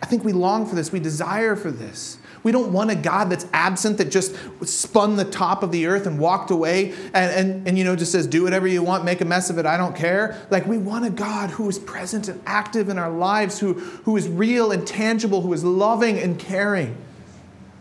I 0.00 0.06
think 0.06 0.24
we 0.24 0.32
long 0.32 0.64
for 0.66 0.76
this. 0.76 0.92
We 0.92 1.00
desire 1.00 1.56
for 1.56 1.70
this. 1.70 2.18
We 2.44 2.52
don't 2.52 2.72
want 2.72 2.90
a 2.90 2.94
God 2.94 3.30
that's 3.30 3.46
absent, 3.52 3.98
that 3.98 4.10
just 4.10 4.36
spun 4.64 5.16
the 5.16 5.24
top 5.24 5.64
of 5.64 5.72
the 5.72 5.86
earth 5.86 6.06
and 6.06 6.20
walked 6.20 6.52
away 6.52 6.92
and, 7.12 7.14
and, 7.14 7.68
and 7.68 7.76
you 7.76 7.82
know, 7.82 7.96
just 7.96 8.12
says, 8.12 8.28
do 8.28 8.44
whatever 8.44 8.68
you 8.68 8.82
want, 8.82 9.04
make 9.04 9.20
a 9.20 9.24
mess 9.24 9.50
of 9.50 9.58
it, 9.58 9.66
I 9.66 9.76
don't 9.76 9.96
care. 9.96 10.40
Like, 10.48 10.66
we 10.66 10.78
want 10.78 11.04
a 11.04 11.10
God 11.10 11.50
who 11.50 11.68
is 11.68 11.80
present 11.80 12.28
and 12.28 12.40
active 12.46 12.88
in 12.88 12.96
our 12.96 13.10
lives, 13.10 13.58
who, 13.58 13.74
who 13.74 14.16
is 14.16 14.28
real 14.28 14.70
and 14.70 14.86
tangible, 14.86 15.40
who 15.40 15.52
is 15.52 15.64
loving 15.64 16.16
and 16.18 16.38
caring. 16.38 16.96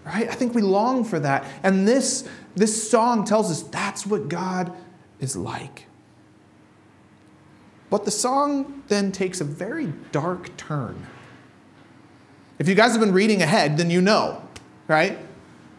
Right? 0.04 0.28
I 0.28 0.34
think 0.34 0.56
we 0.56 0.64
long 0.64 1.04
for 1.04 1.20
that. 1.20 1.46
And 1.62 1.88
this 1.88 2.28
this 2.58 2.90
song 2.90 3.24
tells 3.24 3.52
us 3.52 3.62
that's 3.62 4.06
what 4.06 4.30
God 4.30 4.74
is 5.20 5.36
like. 5.36 5.86
But 7.90 8.04
the 8.06 8.12
song 8.12 8.84
then 8.88 9.12
takes 9.12 9.40
a 9.40 9.44
very 9.44 9.94
dark 10.12 10.56
turn. 10.58 11.06
If 12.60 12.68
you 12.68 12.76
guys 12.76 12.92
have 12.92 13.00
been 13.00 13.14
reading 13.14 13.42
ahead, 13.42 13.78
then 13.78 13.90
you 13.90 14.02
know, 14.02 14.42
right? 14.88 15.20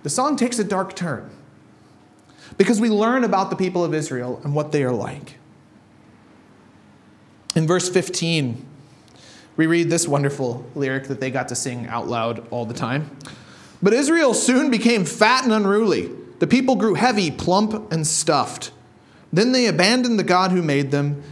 The 0.05 0.11
song 0.11 0.37
takes 0.37 0.59
a 0.59 0.65
dark 0.65 0.95
turn 0.95 1.29
because 2.57 2.81
we 2.81 2.89
learn 2.89 3.25
about 3.25 3.51
the 3.51 3.57
people 3.57 3.85
of 3.85 3.93
Israel 3.93 4.41
and 4.45 4.55
what 4.55 4.73
they 4.73 4.85
are 4.85 4.93
like. 4.93 5.35
In 7.57 7.67
verse 7.67 7.89
15, 7.89 8.65
we 9.57 9.67
read 9.67 9.91
this 9.91 10.07
wonderful 10.07 10.65
lyric 10.77 11.09
that 11.09 11.19
they 11.19 11.33
got 11.33 11.49
to 11.49 11.57
sing 11.57 11.89
out 11.89 12.07
loud 12.07 12.47
all 12.51 12.65
the 12.65 12.75
time. 12.75 13.11
But 13.83 13.93
Israel 13.93 14.33
soon 14.33 14.71
became 14.71 15.05
fat 15.05 15.43
and 15.43 15.53
unruly. 15.53 16.11
The 16.39 16.47
people 16.47 16.77
grew 16.77 16.95
heavy, 16.95 17.31
plump, 17.31 17.93
and 17.93 18.07
stuffed. 18.07 18.71
Then 19.33 19.53
they 19.53 19.67
abandoned 19.67 20.19
the 20.19 20.25
God 20.25 20.53
who 20.53 20.63
made 20.63 20.91
them. 20.91 21.23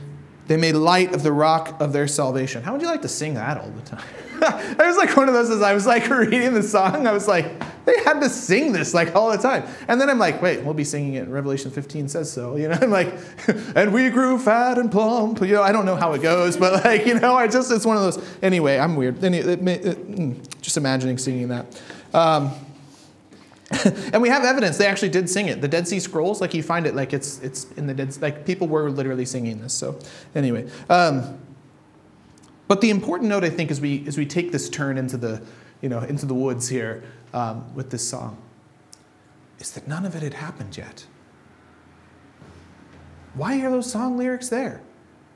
They 0.47 0.57
made 0.57 0.75
light 0.75 1.15
of 1.15 1.23
the 1.23 1.33
rock 1.33 1.81
of 1.81 1.93
their 1.93 2.07
salvation. 2.07 2.63
How 2.63 2.73
would 2.73 2.83
you 2.83 2.89
like 2.89 3.03
to 3.03 3.09
sing 3.09 3.35
that 3.35 3.59
all 3.59 3.71
the 3.71 3.83
time? 3.83 4.05
I 4.43 4.87
was 4.87 4.97
like 4.97 5.17
one 5.17 5.29
of 5.29 5.35
those 5.35 5.51
as 5.51 5.63
I 5.63 5.73
was 5.73 5.87
like 5.87 6.09
reading 6.11 6.55
the 6.55 6.63
song, 6.63 7.07
I 7.07 7.13
was 7.13 7.27
like, 7.27 7.47
they 7.85 7.95
had 8.05 8.21
to 8.21 8.29
sing 8.29 8.73
this 8.73 8.95
like 8.95 9.15
all 9.15 9.31
the 9.31 9.39
time. 9.39 9.65
And 9.89 10.01
then 10.01 10.11
I'm 10.11 10.19
like, 10.19 10.43
wait, 10.43 10.63
we'll 10.63 10.75
be 10.75 10.85
singing 10.85 11.15
it. 11.15 11.29
Revelation 11.29 11.71
15 11.71 12.09
says 12.09 12.31
so. 12.31 12.57
You 12.57 12.69
know, 12.69 12.79
I'm 12.83 12.91
like, 12.91 13.15
and 13.75 13.93
we 13.93 14.11
grew 14.11 14.39
fat 14.39 14.79
and 14.79 14.91
plump. 14.91 15.41
You 15.41 15.55
know, 15.55 15.63
I 15.63 15.73
don't 15.73 15.87
know 15.87 15.97
how 15.97 16.13
it 16.13 16.23
goes, 16.23 16.57
but 16.57 16.85
like, 16.85 17.07
you 17.07 17.19
know, 17.19 17.35
I 17.35 17.49
just, 17.49 17.71
it's 17.71 17.87
one 17.87 17.97
of 17.97 18.03
those. 18.03 18.25
Anyway, 18.43 18.79
I'm 18.79 18.97
weird. 18.97 19.17
Mm, 19.17 20.61
just 20.61 20.77
imagining 20.77 21.19
singing 21.19 21.49
that. 21.49 21.81
Um, 22.13 22.51
and 24.13 24.23
we 24.23 24.29
have 24.29 24.45
evidence 24.45 24.79
they 24.79 24.87
actually 24.87 25.09
did 25.09 25.29
sing 25.29 25.49
it. 25.49 25.61
The 25.61 25.69
Dead 25.69 25.89
Sea 25.89 25.99
Scrolls, 25.99 26.41
like 26.41 26.55
you 26.55 26.63
find 26.63 26.87
it, 26.87 26.95
like 26.95 27.13
it's 27.13 27.41
it's 27.41 27.71
in 27.73 27.87
the 27.87 27.95
dead. 27.95 28.21
Like 28.23 28.47
people 28.47 28.69
were 28.69 28.91
literally 28.91 29.25
singing 29.25 29.61
this. 29.61 29.75
So 29.75 29.99
anyway, 30.35 30.69
um, 30.89 31.39
but 32.69 32.81
the 32.81 32.91
important 32.91 33.29
note 33.29 33.43
I 33.43 33.51
think 33.51 33.71
as 33.71 33.81
we 33.81 34.07
as 34.07 34.17
we 34.17 34.25
take 34.25 34.53
this 34.53 34.69
turn 34.69 34.99
into 34.99 35.17
the 35.17 35.43
you 35.81 35.89
know 35.89 36.01
into 36.01 36.27
the 36.27 36.35
woods 36.35 36.69
here 36.69 37.03
um, 37.33 37.75
with 37.75 37.91
this 37.91 38.09
song 38.09 38.41
is 39.59 39.73
that 39.73 39.89
none 39.89 40.05
of 40.05 40.15
it 40.15 40.23
had 40.23 40.35
happened 40.35 40.77
yet. 40.77 41.07
Why 43.35 43.61
are 43.61 43.71
those 43.71 43.91
song 43.91 44.17
lyrics 44.17 44.49
there? 44.49 44.81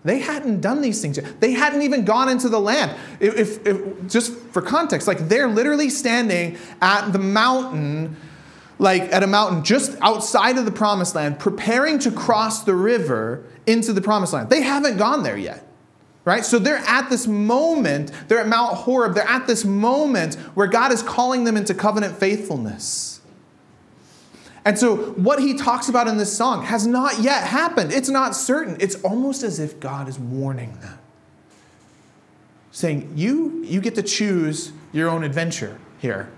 They 0.02 0.18
hadn't 0.18 0.60
done 0.60 0.80
these 0.80 1.02
things 1.02 1.18
yet. 1.18 1.40
They 1.40 1.52
hadn't 1.52 1.82
even 1.82 2.04
gone 2.04 2.28
into 2.28 2.48
the 2.48 2.60
land. 2.60 2.96
If, 3.20 3.66
if, 3.66 4.06
just 4.06 4.32
for 4.50 4.62
context, 4.62 5.06
like 5.06 5.28
they're 5.28 5.48
literally 5.48 5.90
standing 5.90 6.56
at 6.80 7.10
the 7.12 7.18
mountain, 7.18 8.16
like 8.78 9.02
at 9.12 9.22
a 9.22 9.26
mountain 9.26 9.62
just 9.62 9.96
outside 10.00 10.56
of 10.56 10.64
the 10.64 10.72
promised 10.72 11.14
land, 11.14 11.38
preparing 11.38 11.98
to 12.00 12.10
cross 12.10 12.64
the 12.64 12.74
river 12.74 13.44
into 13.66 13.92
the 13.92 14.00
promised 14.00 14.32
land. 14.32 14.48
They 14.48 14.62
haven't 14.62 14.96
gone 14.96 15.22
there 15.22 15.36
yet. 15.36 15.66
Right? 16.24 16.44
So 16.44 16.58
they're 16.58 16.76
at 16.76 17.08
this 17.08 17.26
moment, 17.26 18.12
they're 18.28 18.40
at 18.40 18.48
Mount 18.48 18.74
Horeb, 18.74 19.14
they're 19.14 19.28
at 19.28 19.46
this 19.46 19.64
moment 19.64 20.34
where 20.54 20.66
God 20.66 20.92
is 20.92 21.02
calling 21.02 21.44
them 21.44 21.56
into 21.56 21.74
covenant 21.74 22.16
faithfulness. 22.16 23.19
And 24.64 24.78
so, 24.78 24.96
what 25.12 25.40
he 25.40 25.54
talks 25.54 25.88
about 25.88 26.06
in 26.06 26.18
this 26.18 26.36
song 26.36 26.64
has 26.64 26.86
not 26.86 27.20
yet 27.20 27.44
happened. 27.44 27.92
It's 27.92 28.10
not 28.10 28.36
certain. 28.36 28.76
It's 28.78 28.96
almost 29.02 29.42
as 29.42 29.58
if 29.58 29.80
God 29.80 30.08
is 30.08 30.18
warning 30.18 30.78
them, 30.80 30.98
saying, 32.70 33.12
You, 33.16 33.62
you 33.64 33.80
get 33.80 33.94
to 33.94 34.02
choose 34.02 34.72
your 34.92 35.08
own 35.08 35.24
adventure 35.24 35.78
here. 35.98 36.30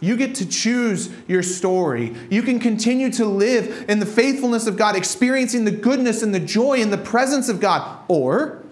You 0.00 0.16
get 0.16 0.36
to 0.36 0.46
choose 0.46 1.10
your 1.26 1.42
story. 1.42 2.14
You 2.30 2.42
can 2.42 2.60
continue 2.60 3.10
to 3.12 3.24
live 3.24 3.86
in 3.88 3.98
the 3.98 4.06
faithfulness 4.06 4.66
of 4.66 4.76
God, 4.76 4.94
experiencing 4.94 5.64
the 5.64 5.72
goodness 5.72 6.22
and 6.22 6.32
the 6.32 6.40
joy 6.40 6.80
and 6.80 6.92
the 6.92 6.98
presence 6.98 7.48
of 7.48 7.58
God. 7.58 7.98
Or 8.06 8.62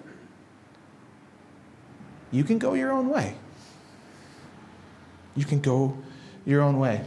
you 2.31 2.45
can 2.45 2.59
go 2.59 2.75
your 2.75 2.93
own 2.93 3.09
way. 3.09 3.35
You 5.35 5.45
can 5.45 5.61
go 5.61 5.97
your 6.45 6.63
own 6.63 6.79
way. 6.79 7.05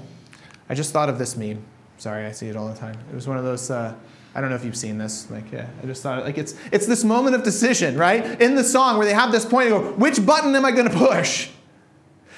I 0.69 0.75
just 0.75 0.91
thought 0.91 1.09
of 1.09 1.17
this 1.17 1.37
meme. 1.37 1.63
Sorry, 1.99 2.25
I 2.25 2.31
see 2.31 2.47
it 2.47 2.55
all 2.55 2.67
the 2.67 2.79
time. 2.79 2.97
It 3.11 3.15
was 3.15 3.27
one 3.27 3.37
of 3.37 3.43
those. 3.43 3.69
Uh, 3.69 3.93
I 4.33 4.41
don't 4.41 4.49
know 4.49 4.55
if 4.55 4.63
you've 4.63 4.77
seen 4.77 4.97
this. 4.97 5.29
Like, 5.29 5.51
yeah, 5.51 5.67
I 5.83 5.85
just 5.85 6.01
thought 6.01 6.23
like 6.23 6.37
it's 6.37 6.55
it's 6.71 6.87
this 6.87 7.03
moment 7.03 7.35
of 7.35 7.43
decision, 7.43 7.97
right? 7.97 8.41
In 8.41 8.55
the 8.55 8.63
song 8.63 8.97
where 8.97 9.05
they 9.05 9.13
have 9.13 9.31
this 9.33 9.45
point, 9.45 9.69
go, 9.69 9.91
which 9.93 10.25
button 10.25 10.55
am 10.55 10.63
I 10.63 10.71
going 10.71 10.89
to 10.89 10.97
push? 10.97 11.49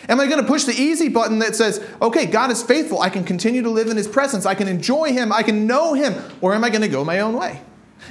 Am 0.10 0.20
I 0.20 0.26
going 0.26 0.42
to 0.42 0.48
push 0.48 0.64
the 0.64 0.74
easy 0.74 1.10
button 1.10 1.40
that 1.40 1.56
says, 1.56 1.86
okay, 2.02 2.26
God 2.26 2.50
is 2.50 2.64
faithful. 2.64 3.02
I 3.02 3.10
can 3.10 3.24
continue 3.24 3.62
to 3.62 3.70
live 3.70 3.88
in 3.88 3.98
His 3.98 4.08
presence. 4.08 4.48
I 4.48 4.56
can 4.56 4.68
enjoy 4.68 5.12
Him. 5.12 5.32
I 5.32 5.44
can 5.44 5.68
know 5.68 5.94
Him. 5.94 6.16
Or 6.42 6.56
am 6.56 6.64
I 6.64 6.70
going 6.70 6.82
to 6.82 6.88
go 6.88 7.06
my 7.06 7.20
own 7.20 7.38
way? 7.38 7.62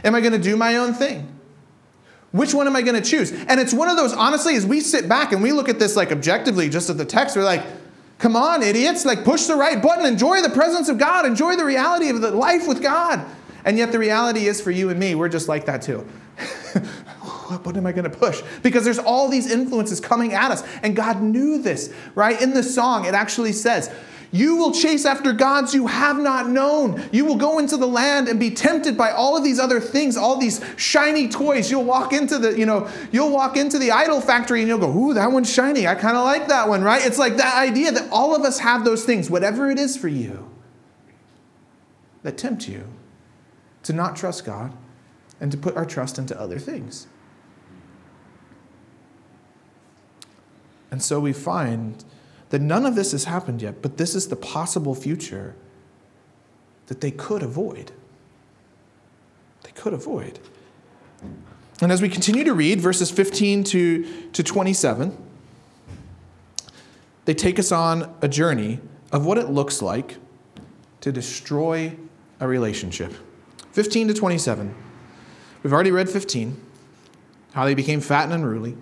Am 0.05 0.15
I 0.15 0.21
going 0.21 0.33
to 0.33 0.39
do 0.39 0.57
my 0.57 0.77
own 0.77 0.95
thing? 0.95 1.37
Which 2.31 2.55
one 2.55 2.69
am 2.69 2.77
I 2.77 2.83
going 2.83 2.95
to 2.95 3.09
choose? 3.09 3.33
And 3.33 3.59
it's 3.59 3.75
one 3.75 3.89
of 3.89 3.97
those, 3.97 4.13
honestly, 4.13 4.55
as 4.55 4.65
we 4.65 4.79
sit 4.79 5.09
back 5.09 5.33
and 5.33 5.43
we 5.43 5.51
look 5.51 5.69
at 5.69 5.81
this 5.81 5.97
like 5.97 6.13
objectively, 6.13 6.69
just 6.69 6.89
at 6.91 6.97
the 6.97 7.05
text, 7.05 7.37
we're 7.37 7.43
like, 7.43 7.65
Come 8.21 8.37
on, 8.37 8.63
idiots. 8.63 9.05
Like, 9.05 9.25
push 9.25 9.47
the 9.47 9.57
right 9.57 9.83
button. 9.83 10.05
Enjoy 10.05 10.43
the 10.43 10.51
presence 10.51 10.89
of 10.89 10.99
God. 10.99 11.27
Enjoy 11.27 11.57
the 11.57 11.65
reality 11.65 12.11
of 12.11 12.21
the 12.21 12.31
life 12.31 12.69
with 12.69 12.83
God. 12.83 13.25
And 13.65 13.79
yet, 13.79 13.93
the 13.93 13.99
reality 13.99 14.47
is 14.47 14.61
for 14.61 14.71
you 14.71 14.91
and 14.91 15.01
me, 15.01 15.15
we're 15.15 15.29
just 15.29 15.49
like 15.49 15.67
that 15.67 15.83
too. 15.83 16.01
what 17.49 17.63
button 17.63 17.79
am 17.79 17.87
I 17.87 17.93
going 17.93 18.11
to 18.11 18.17
push? 18.17 18.43
Because 18.63 18.85
there's 18.85 18.99
all 18.99 19.29
these 19.29 19.51
influences 19.51 20.01
coming 20.01 20.35
at 20.35 20.51
us. 20.51 20.63
And 20.83 20.95
God 20.95 21.23
knew 21.23 21.63
this, 21.63 21.93
right? 22.15 22.41
In 22.41 22.53
the 22.53 22.63
song, 22.63 23.07
it 23.07 23.15
actually 23.15 23.53
says, 23.53 23.91
you 24.33 24.57
will 24.57 24.73
chase 24.73 25.05
after 25.05 25.33
gods 25.33 25.75
you 25.75 25.89
have 25.89 26.19
not 26.19 26.49
known. 26.49 27.03
You 27.11 27.25
will 27.25 27.37
go 27.37 27.59
into 27.59 27.77
the 27.77 27.87
land 27.87 28.29
and 28.29 28.39
be 28.39 28.51
tempted 28.51 28.97
by 28.97 29.11
all 29.11 29.37
of 29.37 29.43
these 29.43 29.59
other 29.59 29.81
things, 29.81 30.17
all 30.17 30.37
these 30.37 30.65
shiny 30.77 31.29
toys. 31.29 31.71
You'll 31.71 31.85
walk 31.85 32.13
into 32.13 32.39
the, 32.39 32.57
you 32.57 32.65
know, 32.65 32.89
you'll 33.11 33.33
walk 33.33 33.57
into 33.57 33.79
the 33.79 33.91
idol 33.91 34.21
factory 34.21 34.61
and 34.61 34.69
you'll 34.69 34.79
go, 34.79 34.97
"Ooh, 34.97 35.15
that 35.15 35.33
one's 35.33 35.53
shiny. 35.53 35.89
I 35.89 35.97
kind 35.97 36.17
of 36.17 36.25
like 36.25 36.47
that 36.49 36.69
one." 36.69 36.83
Right? 36.83 37.05
It's 37.05 37.19
like 37.19 37.39
that 37.39 37.57
idea 37.57 37.91
that 37.91 38.09
all 38.13 38.37
of 38.37 38.43
us 38.43 38.61
have 38.61 38.85
those 38.85 39.05
things, 39.05 39.29
whatever 39.29 39.69
it 39.69 39.79
is 39.79 39.97
for 39.97 40.09
you, 40.09 40.49
that 42.23 42.39
tempt 42.39 42.69
you 42.69 42.85
to 43.83 43.93
not 43.93 44.15
trust 44.15 44.45
God 44.45 44.73
and 45.41 45.51
to 45.51 45.59
put 45.59 45.77
our 45.77 45.87
trust 45.87 46.19
into 46.19 46.39
other 46.39 46.59
things. 46.59 47.09
And 50.91 51.03
so 51.03 51.19
we 51.19 51.33
find 51.33 52.05
that 52.51 52.61
none 52.61 52.85
of 52.85 52.95
this 52.95 53.13
has 53.13 53.25
happened 53.25 53.63
yet, 53.63 53.81
but 53.81 53.97
this 53.97 54.15
is 54.15 54.29
the 54.29 54.37
possible 54.37 54.95
future 54.95 55.55
that 56.89 57.01
they 57.01 57.11
could 57.11 57.43
avoid. 57.43 57.93
They 59.63 59.71
could 59.71 59.95
avoid. 59.95 60.39
And 61.81 61.91
as 61.91 62.03
we 62.03 62.09
continue 62.09 62.45
to 62.45 62.53
read 62.53 62.81
verses 62.81 63.11
15 63.11 63.65
to, 63.65 64.31
to 64.33 64.43
27, 64.43 65.17
they 67.25 67.35
take 67.35 67.59
us 67.59 67.73
on 67.73 68.13
a 68.21 68.29
journey 68.29 68.81
of 69.13 69.25
what 69.25 69.39
it 69.39 69.49
looks 69.49 69.81
like 69.81 70.19
to 71.01 71.13
destroy 71.13 71.97
a 72.41 72.49
relationship. 72.49 73.15
15 73.73 74.09
to 74.09 74.15
27. 74.15 74.75
We've 75.63 75.73
already 75.73 75.93
read 75.93 76.09
15, 76.09 76.61
how 77.53 77.65
they 77.65 77.75
became 77.75 78.01
fat 78.01 78.25
and 78.25 78.33
unruly. 78.33 78.77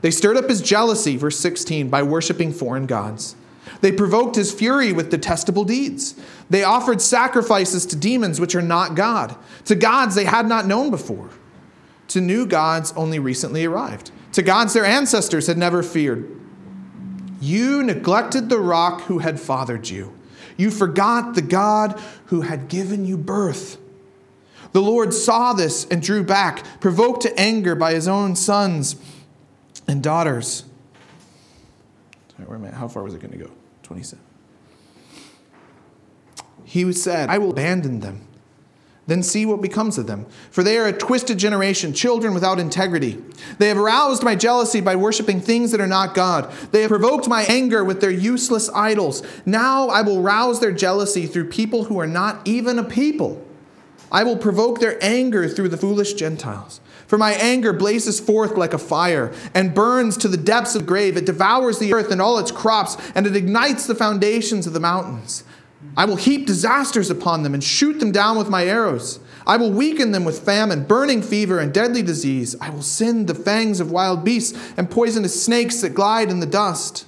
They 0.00 0.10
stirred 0.10 0.36
up 0.36 0.48
his 0.48 0.62
jealousy, 0.62 1.16
verse 1.16 1.38
16, 1.38 1.88
by 1.88 2.02
worshiping 2.02 2.52
foreign 2.52 2.86
gods. 2.86 3.34
They 3.80 3.92
provoked 3.92 4.36
his 4.36 4.52
fury 4.52 4.92
with 4.92 5.10
detestable 5.10 5.64
deeds. 5.64 6.14
They 6.50 6.64
offered 6.64 7.00
sacrifices 7.00 7.86
to 7.86 7.96
demons 7.96 8.40
which 8.40 8.54
are 8.54 8.62
not 8.62 8.94
God, 8.94 9.36
to 9.66 9.74
gods 9.74 10.14
they 10.14 10.24
had 10.24 10.46
not 10.46 10.66
known 10.66 10.90
before, 10.90 11.30
to 12.08 12.20
new 12.20 12.46
gods 12.46 12.92
only 12.96 13.18
recently 13.18 13.64
arrived, 13.64 14.10
to 14.32 14.42
gods 14.42 14.72
their 14.72 14.84
ancestors 14.84 15.46
had 15.46 15.58
never 15.58 15.82
feared. 15.82 16.34
You 17.40 17.82
neglected 17.82 18.48
the 18.48 18.58
rock 18.58 19.02
who 19.02 19.18
had 19.18 19.38
fathered 19.38 19.88
you. 19.88 20.14
You 20.56 20.70
forgot 20.70 21.34
the 21.34 21.42
God 21.42 22.00
who 22.26 22.40
had 22.40 22.68
given 22.68 23.04
you 23.04 23.16
birth. 23.16 23.78
The 24.72 24.82
Lord 24.82 25.14
saw 25.14 25.52
this 25.52 25.86
and 25.86 26.02
drew 26.02 26.24
back, 26.24 26.80
provoked 26.80 27.22
to 27.22 27.38
anger 27.38 27.74
by 27.74 27.94
his 27.94 28.08
own 28.08 28.34
sons 28.34 28.96
and 29.88 30.02
daughters. 30.02 30.64
Sorry, 32.36 32.46
where 32.46 32.58
am 32.58 32.66
I? 32.66 32.70
How 32.70 32.86
far 32.86 33.02
was 33.02 33.14
it 33.14 33.20
going 33.20 33.32
to 33.32 33.38
go? 33.38 33.50
27. 33.82 34.22
He 36.64 36.92
said, 36.92 37.30
I 37.30 37.38
will 37.38 37.50
abandon 37.50 38.00
them. 38.00 38.28
Then 39.06 39.22
see 39.22 39.46
what 39.46 39.62
becomes 39.62 39.96
of 39.96 40.06
them. 40.06 40.26
For 40.50 40.62
they 40.62 40.76
are 40.76 40.86
a 40.86 40.92
twisted 40.92 41.38
generation, 41.38 41.94
children 41.94 42.34
without 42.34 42.58
integrity. 42.58 43.16
They 43.56 43.68
have 43.68 43.78
aroused 43.78 44.22
my 44.22 44.34
jealousy 44.34 44.82
by 44.82 44.96
worshiping 44.96 45.40
things 45.40 45.70
that 45.70 45.80
are 45.80 45.86
not 45.86 46.14
God. 46.14 46.52
They 46.72 46.82
have 46.82 46.90
provoked 46.90 47.26
my 47.26 47.44
anger 47.44 47.82
with 47.82 48.02
their 48.02 48.10
useless 48.10 48.68
idols. 48.68 49.22
Now 49.46 49.88
I 49.88 50.02
will 50.02 50.20
rouse 50.20 50.60
their 50.60 50.72
jealousy 50.72 51.26
through 51.26 51.48
people 51.48 51.84
who 51.84 51.98
are 51.98 52.06
not 52.06 52.46
even 52.46 52.78
a 52.78 52.84
people. 52.84 53.42
I 54.12 54.24
will 54.24 54.36
provoke 54.36 54.78
their 54.78 55.02
anger 55.02 55.48
through 55.48 55.70
the 55.70 55.78
foolish 55.78 56.12
Gentiles. 56.12 56.82
For 57.08 57.16
my 57.16 57.32
anger 57.32 57.72
blazes 57.72 58.20
forth 58.20 58.58
like 58.58 58.74
a 58.74 58.78
fire 58.78 59.32
and 59.54 59.74
burns 59.74 60.18
to 60.18 60.28
the 60.28 60.36
depths 60.36 60.74
of 60.74 60.82
the 60.82 60.88
grave. 60.88 61.16
It 61.16 61.24
devours 61.24 61.78
the 61.78 61.94
earth 61.94 62.10
and 62.10 62.20
all 62.20 62.38
its 62.38 62.52
crops, 62.52 62.98
and 63.14 63.26
it 63.26 63.34
ignites 63.34 63.86
the 63.86 63.94
foundations 63.94 64.66
of 64.66 64.74
the 64.74 64.80
mountains. 64.80 65.42
I 65.96 66.04
will 66.04 66.16
heap 66.16 66.46
disasters 66.46 67.08
upon 67.08 67.44
them 67.44 67.54
and 67.54 67.64
shoot 67.64 67.98
them 67.98 68.12
down 68.12 68.36
with 68.36 68.50
my 68.50 68.66
arrows. 68.66 69.20
I 69.46 69.56
will 69.56 69.72
weaken 69.72 70.12
them 70.12 70.26
with 70.26 70.44
famine, 70.44 70.84
burning 70.84 71.22
fever, 71.22 71.58
and 71.58 71.72
deadly 71.72 72.02
disease. 72.02 72.54
I 72.60 72.68
will 72.68 72.82
send 72.82 73.26
the 73.26 73.34
fangs 73.34 73.80
of 73.80 73.90
wild 73.90 74.22
beasts 74.22 74.58
and 74.76 74.90
poisonous 74.90 75.42
snakes 75.42 75.80
that 75.80 75.94
glide 75.94 76.28
in 76.30 76.40
the 76.40 76.46
dust. 76.46 77.06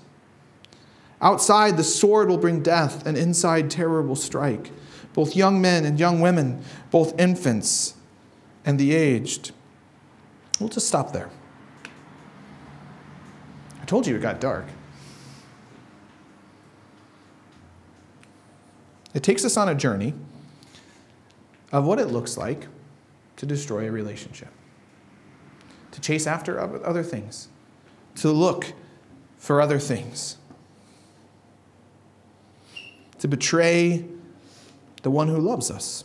Outside, 1.20 1.76
the 1.76 1.84
sword 1.84 2.30
will 2.30 2.38
bring 2.38 2.62
death, 2.62 3.06
and 3.06 3.18
inside, 3.18 3.70
terror 3.70 4.00
will 4.00 4.16
strike. 4.16 4.70
Both 5.12 5.36
young 5.36 5.60
men 5.60 5.84
and 5.84 6.00
young 6.00 6.22
women, 6.22 6.64
both 6.90 7.18
infants 7.20 7.94
and 8.64 8.78
the 8.78 8.94
aged. 8.94 9.52
We'll 10.60 10.68
just 10.68 10.86
stop 10.86 11.12
there. 11.12 11.30
I 13.82 13.84
told 13.86 14.06
you 14.06 14.14
it 14.14 14.20
got 14.20 14.40
dark. 14.40 14.66
It 19.14 19.22
takes 19.22 19.44
us 19.44 19.56
on 19.56 19.68
a 19.68 19.74
journey 19.74 20.14
of 21.72 21.84
what 21.84 21.98
it 21.98 22.06
looks 22.06 22.36
like 22.36 22.68
to 23.36 23.46
destroy 23.46 23.88
a 23.88 23.90
relationship, 23.90 24.50
to 25.92 26.00
chase 26.00 26.26
after 26.26 26.60
other 26.60 27.02
things, 27.02 27.48
to 28.16 28.30
look 28.30 28.74
for 29.38 29.60
other 29.60 29.78
things, 29.78 30.36
to 33.18 33.26
betray 33.26 34.04
the 35.02 35.10
one 35.10 35.28
who 35.28 35.38
loves 35.38 35.70
us. 35.70 36.04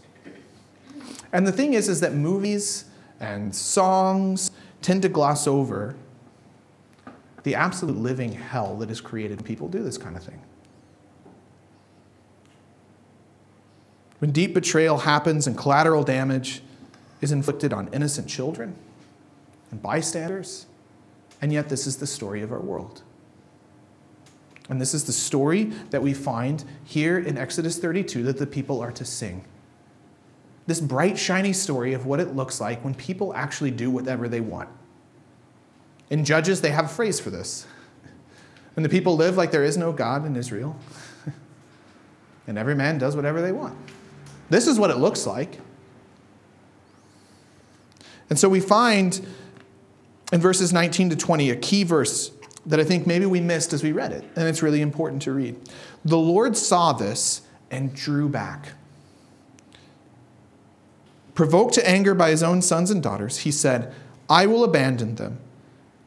And 1.33 1.45
the 1.45 1.51
thing 1.51 1.73
is, 1.73 1.89
is 1.89 1.99
that 1.99 2.13
movies 2.13 2.84
and 3.19 3.55
songs 3.55 4.51
tend 4.81 5.01
to 5.01 5.09
gloss 5.09 5.47
over 5.47 5.95
the 7.43 7.55
absolute 7.55 7.97
living 7.97 8.33
hell 8.33 8.75
that 8.77 8.89
is 8.89 9.01
created 9.01 9.37
when 9.37 9.45
people 9.45 9.67
do 9.67 9.83
this 9.83 9.97
kind 9.97 10.15
of 10.15 10.23
thing. 10.23 10.41
When 14.19 14.31
deep 14.31 14.53
betrayal 14.53 14.99
happens 14.99 15.45
and 15.45 15.57
collateral 15.57 16.03
damage 16.03 16.61
is 17.21 17.31
inflicted 17.31 17.71
on 17.73 17.89
innocent 17.93 18.27
children 18.27 18.75
and 19.71 19.81
bystanders, 19.81 20.65
and 21.41 21.53
yet 21.53 21.69
this 21.69 21.85
is 21.85 21.97
the 21.97 22.07
story 22.07 22.41
of 22.41 22.51
our 22.51 22.59
world. 22.59 23.03
And 24.69 24.81
this 24.81 24.93
is 24.93 25.03
the 25.03 25.13
story 25.13 25.65
that 25.91 26.01
we 26.01 26.13
find 26.13 26.63
here 26.83 27.19
in 27.19 27.37
Exodus 27.37 27.77
32 27.77 28.23
that 28.23 28.37
the 28.37 28.47
people 28.47 28.81
are 28.81 28.91
to 28.93 29.05
sing. 29.05 29.45
This 30.67 30.79
bright, 30.79 31.17
shiny 31.17 31.53
story 31.53 31.93
of 31.93 32.05
what 32.05 32.19
it 32.19 32.35
looks 32.35 32.59
like 32.59 32.83
when 32.83 32.95
people 32.95 33.33
actually 33.35 33.71
do 33.71 33.91
whatever 33.91 34.27
they 34.27 34.41
want. 34.41 34.69
In 36.09 36.25
Judges, 36.25 36.61
they 36.61 36.71
have 36.71 36.85
a 36.85 36.89
phrase 36.89 37.19
for 37.19 37.29
this. 37.29 37.65
When 38.73 38.83
the 38.83 38.89
people 38.89 39.15
live 39.15 39.37
like 39.37 39.51
there 39.51 39.63
is 39.63 39.77
no 39.77 39.91
God 39.91 40.25
in 40.25 40.35
Israel, 40.35 40.77
and 42.47 42.57
every 42.57 42.75
man 42.75 42.97
does 42.97 43.15
whatever 43.15 43.41
they 43.41 43.51
want. 43.51 43.77
This 44.49 44.67
is 44.67 44.79
what 44.79 44.89
it 44.89 44.97
looks 44.97 45.25
like. 45.25 45.59
And 48.29 48.37
so 48.37 48.49
we 48.49 48.59
find 48.59 49.25
in 50.31 50.41
verses 50.41 50.73
19 50.73 51.11
to 51.11 51.15
20 51.15 51.51
a 51.51 51.55
key 51.55 51.83
verse 51.83 52.31
that 52.65 52.79
I 52.79 52.83
think 52.83 53.05
maybe 53.05 53.25
we 53.25 53.39
missed 53.39 53.73
as 53.73 53.83
we 53.83 53.91
read 53.91 54.11
it, 54.11 54.23
and 54.35 54.47
it's 54.47 54.63
really 54.63 54.81
important 54.81 55.21
to 55.23 55.31
read. 55.31 55.55
The 56.03 56.17
Lord 56.17 56.57
saw 56.57 56.93
this 56.93 57.41
and 57.69 57.93
drew 57.93 58.27
back. 58.27 58.69
Provoked 61.35 61.73
to 61.75 61.87
anger 61.87 62.15
by 62.15 62.31
his 62.31 62.41
own 62.41 62.61
sons 62.61 62.89
and 62.89 63.03
daughters, 63.03 63.39
he 63.39 63.51
said, 63.51 63.93
I 64.29 64.47
will 64.47 64.63
abandon 64.63 65.15
them, 65.15 65.39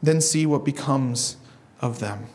then 0.02 0.20
see 0.20 0.46
what 0.46 0.64
becomes 0.64 1.36
of 1.80 2.00
them. 2.00 2.26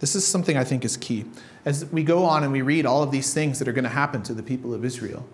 This 0.00 0.16
is 0.16 0.26
something 0.26 0.56
I 0.56 0.64
think 0.64 0.84
is 0.84 0.96
key. 0.96 1.26
As 1.64 1.84
we 1.92 2.02
go 2.02 2.24
on 2.24 2.42
and 2.42 2.50
we 2.50 2.62
read 2.62 2.86
all 2.86 3.02
of 3.02 3.12
these 3.12 3.32
things 3.32 3.58
that 3.60 3.68
are 3.68 3.72
going 3.72 3.84
to 3.84 3.90
happen 3.90 4.22
to 4.24 4.34
the 4.34 4.42
people 4.42 4.74
of 4.74 4.84
Israel, 4.84 5.24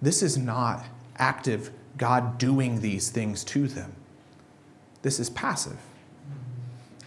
this 0.00 0.22
is 0.22 0.36
not 0.36 0.84
active 1.18 1.70
God 1.96 2.38
doing 2.38 2.80
these 2.80 3.10
things 3.10 3.44
to 3.44 3.68
them. 3.68 3.92
This 5.02 5.20
is 5.20 5.30
passive. 5.30 5.78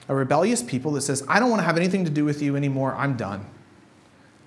A 0.08 0.16
rebellious 0.16 0.62
people 0.62 0.92
that 0.92 1.02
says, 1.02 1.26
I 1.28 1.40
don't 1.40 1.50
want 1.50 1.62
to 1.62 1.66
have 1.66 1.78
anything 1.78 2.06
to 2.06 2.12
do 2.12 2.24
with 2.24 2.42
you 2.42 2.56
anymore, 2.56 2.94
I'm 2.96 3.18
done. 3.18 3.48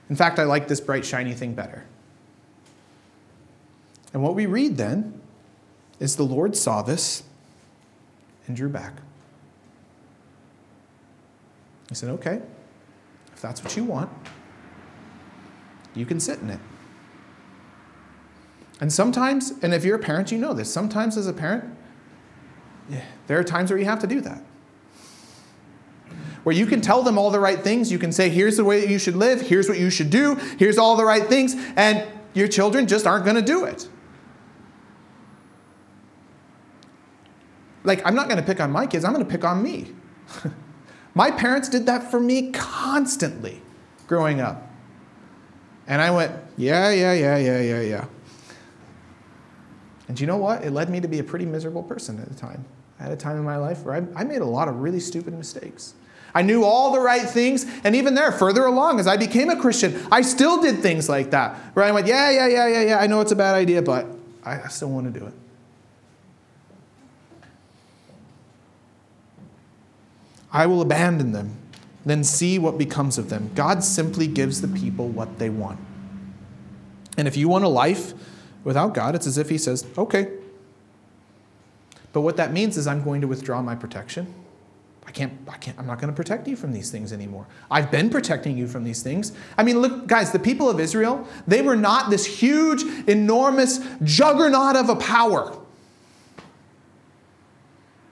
In 0.09 0.17
fact, 0.17 0.39
I 0.39 0.45
like 0.45 0.69
this 0.69 0.81
bright, 0.81 1.05
shiny 1.05 1.35
thing 1.35 1.55
better. 1.55 1.85
And 4.13 4.23
what 4.23 4.35
we 4.35 4.47
read 4.47 4.77
then 4.77 5.21
is 6.01 6.17
the 6.17 6.23
Lord 6.23 6.57
saw 6.57 6.83
this 6.83 7.25
and 8.47 8.57
drew 8.57 8.69
back. 8.69 8.95
He 11.89 11.95
said, 11.95 12.11
Okay, 12.11 12.41
if 13.33 13.41
that's 13.41 13.63
what 13.63 13.77
you 13.77 13.85
want, 13.85 14.11
you 15.95 16.07
can 16.07 16.21
sit 16.21 16.39
in 16.41 16.51
it. 16.51 16.61
And 18.81 18.93
sometimes, 18.93 19.53
and 19.63 19.75
if 19.75 19.85
you're 19.85 19.97
a 19.97 20.01
parent, 20.01 20.31
you 20.31 20.39
know 20.39 20.55
this, 20.55 20.73
sometimes 20.73 21.17
as 21.17 21.27
a 21.27 21.33
parent, 21.33 21.65
there 23.27 23.39
are 23.39 23.45
times 23.45 23.71
where 23.71 23.79
you 23.79 23.85
have 23.85 23.99
to 24.01 24.07
do 24.07 24.21
that. 24.21 24.43
Where 26.49 26.57
you 26.57 26.65
can 26.65 26.81
tell 26.81 27.03
them 27.03 27.19
all 27.19 27.31
the 27.31 27.41
right 27.41 27.61
things, 27.61 27.93
you 27.93 27.99
can 27.99 28.11
say, 28.11 28.31
here's 28.31 28.57
the 28.57 28.65
way 28.65 28.81
that 28.81 28.89
you 28.89 28.99
should 28.99 29.17
live, 29.17 29.43
here's 29.43 29.69
what 29.69 29.79
you 29.79 29.91
should 29.91 30.09
do, 30.09 30.37
here's 30.59 30.79
all 30.79 30.97
the 30.97 31.05
right 31.05 31.27
things, 31.27 31.55
and 31.77 32.09
your 32.33 32.49
children 32.49 32.87
just 32.87 33.07
aren't 33.07 33.27
going 33.27 33.37
to 33.37 33.43
do 33.43 33.67
it. 33.67 33.87
Like, 37.85 38.01
I'm 38.07 38.15
not 38.15 38.31
going 38.31 38.39
to 38.39 38.43
pick 38.43 38.63
on 38.63 38.73
my 38.73 38.87
kids, 38.87 39.05
I'm 39.05 39.13
going 39.13 39.27
to 39.27 39.31
pick 39.31 39.45
on 39.45 39.63
me. 39.63 39.89
my 41.15 41.31
parents 41.31 41.69
did 41.69 41.85
that 41.85 42.11
for 42.11 42.19
me 42.19 42.51
constantly 42.51 43.61
growing 44.07 44.41
up. 44.41 44.71
And 45.87 46.01
I 46.01 46.11
went, 46.11 46.33
yeah, 46.57 46.91
yeah, 46.93 47.13
yeah, 47.13 47.37
yeah, 47.37 47.61
yeah, 47.61 47.81
yeah. 47.83 48.05
And 50.09 50.19
you 50.19 50.27
know 50.27 50.39
what? 50.39 50.65
It 50.65 50.71
led 50.71 50.89
me 50.89 50.99
to 51.01 51.09
be 51.09 51.19
a 51.19 51.25
pretty 51.25 51.45
miserable 51.45 51.83
person 51.83 52.19
at 52.19 52.31
the 52.31 52.35
time. 52.35 52.65
I 52.99 53.03
had 53.03 53.13
a 53.13 53.17
time 53.17 53.37
in 53.37 53.45
my 53.45 53.59
life 53.59 53.83
where 53.83 53.97
I, 53.97 54.23
I 54.23 54.25
made 54.25 54.41
a 54.41 54.47
lot 54.47 54.67
of 54.69 54.77
really 54.77 55.01
stupid 55.01 55.35
mistakes. 55.35 55.93
I 56.39 56.43
knew 56.43 56.63
all 56.63 56.93
the 56.93 57.01
right 57.01 57.29
things. 57.29 57.67
And 57.83 57.97
even 57.97 58.15
there, 58.15 58.31
further 58.31 58.65
along, 58.65 59.01
as 59.01 59.09
I 59.09 59.17
became 59.17 59.51
a 59.51 59.57
Christian, 59.57 60.01
I 60.13 60.23
still 60.23 60.63
did 60.63 60.79
things 60.79 61.09
like 61.09 61.33
that, 61.33 61.57
where 61.75 61.85
I 61.85 61.91
went, 61.91 62.07
yeah, 62.07 62.31
yeah, 62.31 62.47
yeah, 62.47 62.69
yeah, 62.69 62.83
yeah, 62.83 62.99
I 63.01 63.09
know 63.09 63.21
it's 63.21 63.33
a 63.33 63.37
bad 63.37 63.57
idea, 63.57 63.83
but 63.83 64.07
I 64.45 64.69
still 64.69 64.89
want 64.89 65.13
to 65.13 65.19
do 65.19 65.27
it. 65.27 65.33
I 70.53 70.67
will 70.67 70.81
abandon 70.81 71.33
them, 71.33 71.57
then 72.07 72.23
see 72.23 72.57
what 72.57 72.79
becomes 72.79 73.19
of 73.19 73.31
them. 73.31 73.51
God 73.57 73.83
simply 73.83 74.29
gives 74.29 74.61
the 74.61 74.69
people 74.69 75.09
what 75.09 75.41
they 75.41 75.51
want. 75.51 75.81
And 77.17 77.27
if 77.27 77.37
you 77.37 77.49
want 77.49 77.65
a 77.65 77.69
life 77.69 78.15
without 78.63 78.95
God, 78.95 79.17
it's 79.17 79.27
as 79.27 79.39
if 79.39 79.49
He 79.49 79.59
says, 79.59 79.85
okay. 79.99 80.29
But 82.13 82.21
what 82.21 82.37
that 82.37 82.53
means 82.53 82.77
is 82.77 82.87
I'm 82.87 83.03
going 83.03 83.23
to 83.23 83.27
withdraw 83.27 83.61
my 83.61 83.75
protection. 83.75 84.33
Can't, 85.19 85.33
I 85.49 85.57
can't, 85.57 85.77
I'm 85.77 85.87
not 85.89 86.01
going 86.01 86.13
to 86.13 86.17
protect 86.17 86.47
you 86.47 86.55
from 86.55 86.73
these 86.73 86.93
things 86.93 87.13
anymore. 87.13 87.49
I've 87.73 87.91
been 87.91 88.09
protecting 88.09 88.57
you 88.57 88.69
from 88.69 88.85
these 88.85 89.03
things. 89.03 89.33
I 89.57 89.65
mean, 89.65 89.81
look, 89.81 90.07
guys, 90.07 90.31
the 90.31 90.39
people 90.39 90.71
of 90.71 90.79
Israel, 90.79 91.27
they 91.45 91.61
were 91.61 91.75
not 91.75 92.09
this 92.09 92.25
huge, 92.25 92.85
enormous 93.09 93.81
juggernaut 94.05 94.77
of 94.77 94.89
a 94.89 94.95
power. 94.95 95.59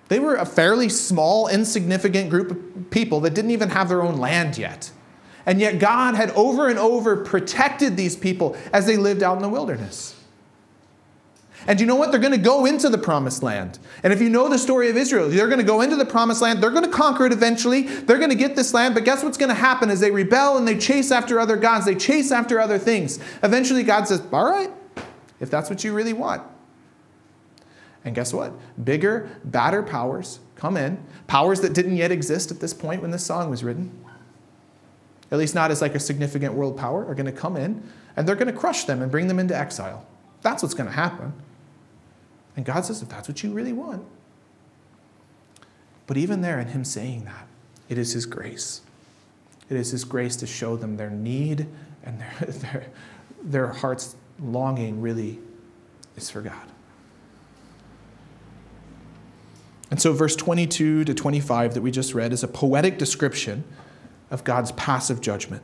They 0.08 0.18
were 0.18 0.34
a 0.34 0.44
fairly 0.44 0.88
small, 0.88 1.46
insignificant 1.46 2.28
group 2.28 2.50
of 2.50 2.90
people 2.90 3.20
that 3.20 3.34
didn't 3.34 3.52
even 3.52 3.68
have 3.68 3.88
their 3.88 4.02
own 4.02 4.16
land 4.16 4.58
yet. 4.58 4.90
And 5.46 5.60
yet, 5.60 5.78
God 5.78 6.16
had 6.16 6.32
over 6.32 6.66
and 6.66 6.76
over 6.76 7.18
protected 7.18 7.96
these 7.96 8.16
people 8.16 8.56
as 8.72 8.84
they 8.84 8.96
lived 8.96 9.22
out 9.22 9.36
in 9.36 9.42
the 9.42 9.48
wilderness. 9.48 10.15
And 11.66 11.80
you 11.80 11.86
know 11.86 11.96
what? 11.96 12.10
They're 12.10 12.20
going 12.20 12.32
to 12.32 12.38
go 12.38 12.64
into 12.64 12.88
the 12.88 12.98
promised 12.98 13.42
land. 13.42 13.78
And 14.02 14.12
if 14.12 14.20
you 14.20 14.28
know 14.28 14.48
the 14.48 14.58
story 14.58 14.88
of 14.88 14.96
Israel, 14.96 15.28
they're 15.28 15.48
going 15.48 15.58
to 15.58 15.64
go 15.64 15.80
into 15.80 15.96
the 15.96 16.04
promised 16.04 16.40
land. 16.40 16.62
They're 16.62 16.70
going 16.70 16.84
to 16.84 16.90
conquer 16.90 17.26
it 17.26 17.32
eventually. 17.32 17.82
They're 17.82 18.18
going 18.18 18.30
to 18.30 18.36
get 18.36 18.54
this 18.54 18.72
land. 18.72 18.94
But 18.94 19.04
guess 19.04 19.24
what's 19.24 19.38
going 19.38 19.48
to 19.48 19.54
happen 19.54 19.90
is 19.90 20.00
they 20.00 20.10
rebel 20.10 20.56
and 20.56 20.66
they 20.66 20.78
chase 20.78 21.10
after 21.10 21.40
other 21.40 21.56
gods. 21.56 21.86
They 21.86 21.94
chase 21.94 22.30
after 22.30 22.60
other 22.60 22.78
things. 22.78 23.18
Eventually, 23.42 23.82
God 23.82 24.06
says, 24.06 24.22
All 24.32 24.48
right, 24.48 24.70
if 25.40 25.50
that's 25.50 25.68
what 25.68 25.82
you 25.82 25.92
really 25.92 26.12
want, 26.12 26.42
and 28.04 28.14
guess 28.14 28.32
what? 28.32 28.52
Bigger, 28.84 29.28
badder 29.44 29.82
powers 29.82 30.38
come 30.54 30.76
in, 30.76 31.02
powers 31.26 31.60
that 31.62 31.74
didn't 31.74 31.96
yet 31.96 32.12
exist 32.12 32.52
at 32.52 32.60
this 32.60 32.72
point 32.72 33.02
when 33.02 33.10
this 33.10 33.24
song 33.24 33.50
was 33.50 33.64
written, 33.64 33.90
at 35.32 35.38
least 35.38 35.56
not 35.56 35.72
as 35.72 35.82
like 35.82 35.96
a 35.96 36.00
significant 36.00 36.54
world 36.54 36.78
power, 36.78 37.04
are 37.06 37.14
going 37.14 37.26
to 37.26 37.32
come 37.32 37.56
in 37.56 37.82
and 38.16 38.26
they're 38.26 38.36
going 38.36 38.52
to 38.52 38.58
crush 38.58 38.84
them 38.84 39.02
and 39.02 39.10
bring 39.10 39.26
them 39.26 39.40
into 39.40 39.56
exile. 39.56 40.06
That's 40.42 40.62
what's 40.62 40.74
going 40.74 40.88
to 40.88 40.94
happen. 40.94 41.32
And 42.56 42.64
God 42.64 42.84
says, 42.84 43.02
if 43.02 43.08
that's 43.08 43.28
what 43.28 43.42
you 43.42 43.52
really 43.52 43.72
want. 43.72 44.04
But 46.06 46.16
even 46.16 46.40
there, 46.40 46.58
in 46.58 46.68
Him 46.68 46.84
saying 46.84 47.24
that, 47.26 47.46
it 47.88 47.98
is 47.98 48.12
His 48.12 48.26
grace. 48.26 48.80
It 49.68 49.76
is 49.76 49.90
His 49.90 50.04
grace 50.04 50.36
to 50.36 50.46
show 50.46 50.76
them 50.76 50.96
their 50.96 51.10
need 51.10 51.66
and 52.02 52.20
their, 52.20 52.46
their, 52.48 52.86
their 53.42 53.66
heart's 53.68 54.16
longing 54.40 55.00
really 55.00 55.38
is 56.16 56.30
for 56.30 56.40
God. 56.40 56.54
And 59.90 60.00
so, 60.00 60.12
verse 60.12 60.34
22 60.34 61.04
to 61.04 61.14
25 61.14 61.74
that 61.74 61.80
we 61.80 61.90
just 61.90 62.14
read 62.14 62.32
is 62.32 62.42
a 62.42 62.48
poetic 62.48 62.98
description 62.98 63.64
of 64.30 64.42
God's 64.42 64.72
passive 64.72 65.20
judgment. 65.20 65.62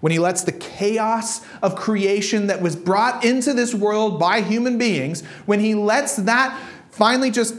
When 0.00 0.12
he 0.12 0.18
lets 0.18 0.44
the 0.44 0.52
chaos 0.52 1.40
of 1.60 1.74
creation 1.74 2.46
that 2.46 2.62
was 2.62 2.76
brought 2.76 3.24
into 3.24 3.52
this 3.52 3.74
world 3.74 4.20
by 4.20 4.42
human 4.42 4.78
beings, 4.78 5.22
when 5.46 5.60
he 5.60 5.74
lets 5.74 6.16
that 6.16 6.60
finally 6.90 7.30
just 7.30 7.54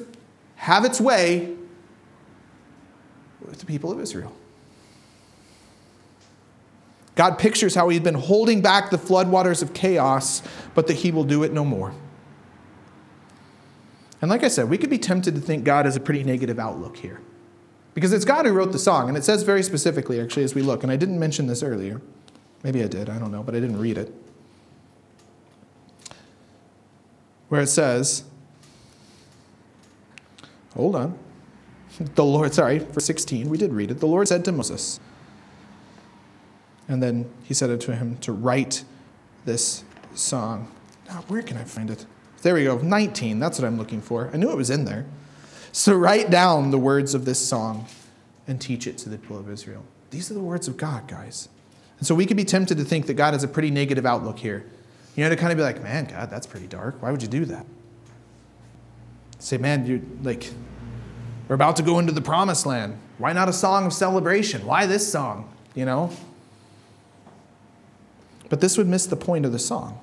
have 0.55 0.85
its 0.85 1.01
way 1.01 1.55
with 3.41 3.59
the 3.59 3.65
people 3.65 3.91
of 3.91 3.99
Israel. 3.99 4.33
God 7.15 7.37
pictures 7.37 7.75
how 7.75 7.89
he'd 7.89 8.03
been 8.03 8.15
holding 8.15 8.61
back 8.61 8.91
the 8.91 8.97
floodwaters 8.97 9.61
of 9.61 9.73
chaos, 9.73 10.41
but 10.73 10.87
that 10.87 10.97
he 10.97 11.11
will 11.11 11.25
do 11.25 11.43
it 11.43 11.51
no 11.51 11.65
more. 11.65 11.93
And 14.21 14.29
like 14.29 14.43
I 14.43 14.47
said, 14.47 14.69
we 14.69 14.77
could 14.77 14.89
be 14.89 14.97
tempted 14.97 15.35
to 15.35 15.41
think 15.41 15.63
God 15.63 15.85
has 15.85 15.95
a 15.95 15.99
pretty 15.99 16.23
negative 16.23 16.59
outlook 16.59 16.97
here. 16.97 17.19
Because 17.93 18.13
it's 18.13 18.25
God 18.25 18.45
who 18.45 18.53
wrote 18.53 18.71
the 18.71 18.79
song, 18.79 19.09
and 19.09 19.17
it 19.17 19.23
says 19.23 19.43
very 19.43 19.63
specifically, 19.63 20.21
actually, 20.21 20.43
as 20.43 20.55
we 20.55 20.61
look, 20.61 20.83
and 20.83 20.91
I 20.91 20.95
didn't 20.95 21.19
mention 21.19 21.47
this 21.47 21.63
earlier. 21.63 22.01
Maybe 22.63 22.83
I 22.83 22.87
did, 22.87 23.09
I 23.09 23.17
don't 23.17 23.31
know, 23.31 23.43
but 23.43 23.55
I 23.55 23.59
didn't 23.59 23.79
read 23.79 23.97
it. 23.97 24.13
Where 27.47 27.61
it 27.61 27.67
says, 27.67 28.23
hold 30.75 30.95
on. 30.95 31.17
The 32.15 32.23
Lord, 32.23 32.53
sorry, 32.53 32.79
for 32.79 32.99
16, 32.99 33.49
we 33.49 33.57
did 33.57 33.73
read 33.73 33.91
it. 33.91 33.99
The 33.99 34.07
Lord 34.07 34.27
said 34.27 34.45
to 34.45 34.51
Moses, 34.51 34.99
and 36.87 37.01
then 37.01 37.29
he 37.43 37.53
said 37.53 37.69
it 37.69 37.81
to 37.81 37.95
him 37.95 38.17
to 38.17 38.31
write 38.31 38.83
this 39.45 39.83
song. 40.13 40.71
Now, 41.07 41.23
where 41.27 41.41
can 41.41 41.57
I 41.57 41.63
find 41.63 41.89
it? 41.89 42.05
There 42.41 42.53
we 42.53 42.63
go, 42.63 42.77
19. 42.77 43.39
That's 43.39 43.59
what 43.59 43.65
I'm 43.65 43.77
looking 43.77 44.01
for. 44.01 44.29
I 44.33 44.37
knew 44.37 44.49
it 44.51 44.57
was 44.57 44.69
in 44.69 44.85
there. 44.85 45.05
So 45.71 45.93
write 45.93 46.29
down 46.29 46.71
the 46.71 46.77
words 46.77 47.13
of 47.13 47.25
this 47.25 47.39
song 47.39 47.85
and 48.47 48.59
teach 48.61 48.87
it 48.87 48.97
to 48.99 49.09
the 49.09 49.17
people 49.17 49.37
of 49.37 49.49
Israel. 49.49 49.83
These 50.09 50.31
are 50.31 50.33
the 50.33 50.39
words 50.39 50.67
of 50.67 50.77
God, 50.77 51.07
guys. 51.07 51.49
And 51.99 52.07
so 52.07 52.15
we 52.15 52.25
could 52.25 52.37
be 52.37 52.45
tempted 52.45 52.77
to 52.77 52.83
think 52.83 53.05
that 53.07 53.13
God 53.13 53.33
has 53.33 53.43
a 53.43 53.47
pretty 53.47 53.71
negative 53.71 54.05
outlook 54.05 54.39
here. 54.39 54.65
You 55.15 55.23
know, 55.25 55.29
to 55.29 55.35
kind 55.35 55.51
of 55.51 55.57
be 55.57 55.63
like, 55.63 55.83
man, 55.83 56.05
God, 56.05 56.29
that's 56.29 56.47
pretty 56.47 56.67
dark. 56.67 57.01
Why 57.01 57.11
would 57.11 57.21
you 57.21 57.27
do 57.27 57.45
that? 57.45 57.65
Say, 59.37 59.57
man, 59.57 59.85
you 59.85 60.01
like, 60.23 60.51
we're 61.47 61.55
about 61.55 61.75
to 61.77 61.83
go 61.83 61.99
into 61.99 62.13
the 62.13 62.21
promised 62.21 62.65
land. 62.65 62.97
Why 63.17 63.33
not 63.33 63.49
a 63.49 63.53
song 63.53 63.85
of 63.85 63.93
celebration? 63.93 64.65
Why 64.65 64.85
this 64.85 65.11
song? 65.11 65.51
You 65.75 65.85
know? 65.85 66.11
But 68.47 68.61
this 68.61 68.77
would 68.77 68.87
miss 68.87 69.05
the 69.05 69.15
point 69.15 69.45
of 69.45 69.51
the 69.51 69.59
song. 69.59 69.99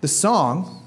The 0.00 0.08
song 0.08 0.82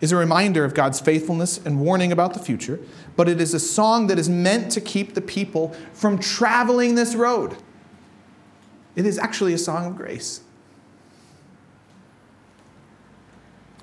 is 0.00 0.12
a 0.12 0.16
reminder 0.16 0.64
of 0.64 0.74
God's 0.74 1.00
faithfulness 1.00 1.58
and 1.64 1.80
warning 1.80 2.12
about 2.12 2.34
the 2.34 2.40
future, 2.40 2.78
but 3.16 3.28
it 3.28 3.40
is 3.40 3.52
a 3.52 3.60
song 3.60 4.06
that 4.06 4.18
is 4.18 4.28
meant 4.28 4.70
to 4.72 4.80
keep 4.80 5.14
the 5.14 5.20
people 5.20 5.74
from 5.92 6.18
traveling 6.18 6.94
this 6.94 7.14
road. 7.14 7.56
It 8.96 9.06
is 9.06 9.18
actually 9.18 9.54
a 9.54 9.58
song 9.58 9.86
of 9.86 9.96
grace. 9.96 10.42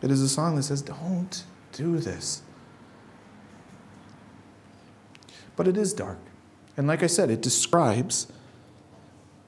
It 0.02 0.12
is 0.12 0.22
a 0.22 0.30
song 0.30 0.56
that 0.56 0.64
says, 0.64 0.82
Don't 0.82 1.44
do 1.72 1.98
this. 1.98 2.42
But 5.56 5.68
it 5.68 5.76
is 5.78 5.94
dark. 5.94 6.20
And 6.76 6.88
like 6.88 7.02
I 7.02 7.08
said, 7.08 7.32
it 7.32 7.42
describes 7.42 8.32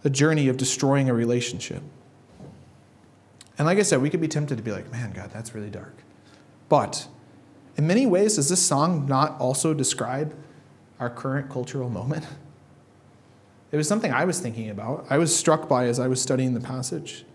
a 0.03 0.09
journey 0.09 0.47
of 0.47 0.57
destroying 0.57 1.09
a 1.09 1.13
relationship. 1.13 1.83
And 3.57 3.65
like 3.65 3.77
I 3.77 3.83
said, 3.83 4.01
we 4.01 4.09
could 4.09 4.21
be 4.21 4.27
tempted 4.27 4.57
to 4.57 4.63
be 4.63 4.71
like, 4.71 4.91
man, 4.91 5.11
God, 5.11 5.31
that's 5.31 5.53
really 5.53 5.69
dark. 5.69 5.95
But 6.69 7.07
in 7.75 7.85
many 7.85 8.05
ways, 8.05 8.37
does 8.37 8.49
this 8.49 8.65
song 8.65 9.05
not 9.05 9.39
also 9.39 9.73
describe 9.73 10.35
our 10.99 11.09
current 11.09 11.49
cultural 11.49 11.89
moment? 11.89 12.25
It 13.71 13.77
was 13.77 13.87
something 13.87 14.11
I 14.11 14.25
was 14.25 14.39
thinking 14.39 14.69
about. 14.69 15.05
I 15.09 15.17
was 15.17 15.35
struck 15.35 15.69
by 15.69 15.85
as 15.85 15.99
I 15.99 16.07
was 16.07 16.21
studying 16.21 16.53
the 16.53 16.59
passage. 16.59 17.25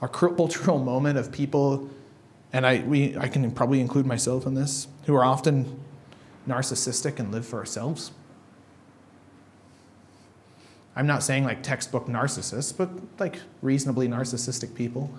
Our 0.00 0.08
cultural 0.08 0.78
moment 0.84 1.18
of 1.18 1.30
people, 1.30 1.88
and 2.52 2.66
I, 2.66 2.80
we, 2.80 3.16
I 3.16 3.28
can 3.28 3.50
probably 3.52 3.80
include 3.80 4.06
myself 4.06 4.46
in 4.46 4.54
this, 4.54 4.88
who 5.06 5.14
are 5.14 5.24
often 5.24 5.80
narcissistic 6.48 7.18
and 7.18 7.30
live 7.30 7.46
for 7.46 7.58
ourselves. 7.58 8.10
I'm 10.96 11.06
not 11.06 11.22
saying 11.22 11.44
like 11.44 11.62
textbook 11.62 12.06
narcissists, 12.06 12.76
but 12.76 12.90
like 13.18 13.40
reasonably 13.62 14.08
narcissistic 14.08 14.74
people 14.74 15.12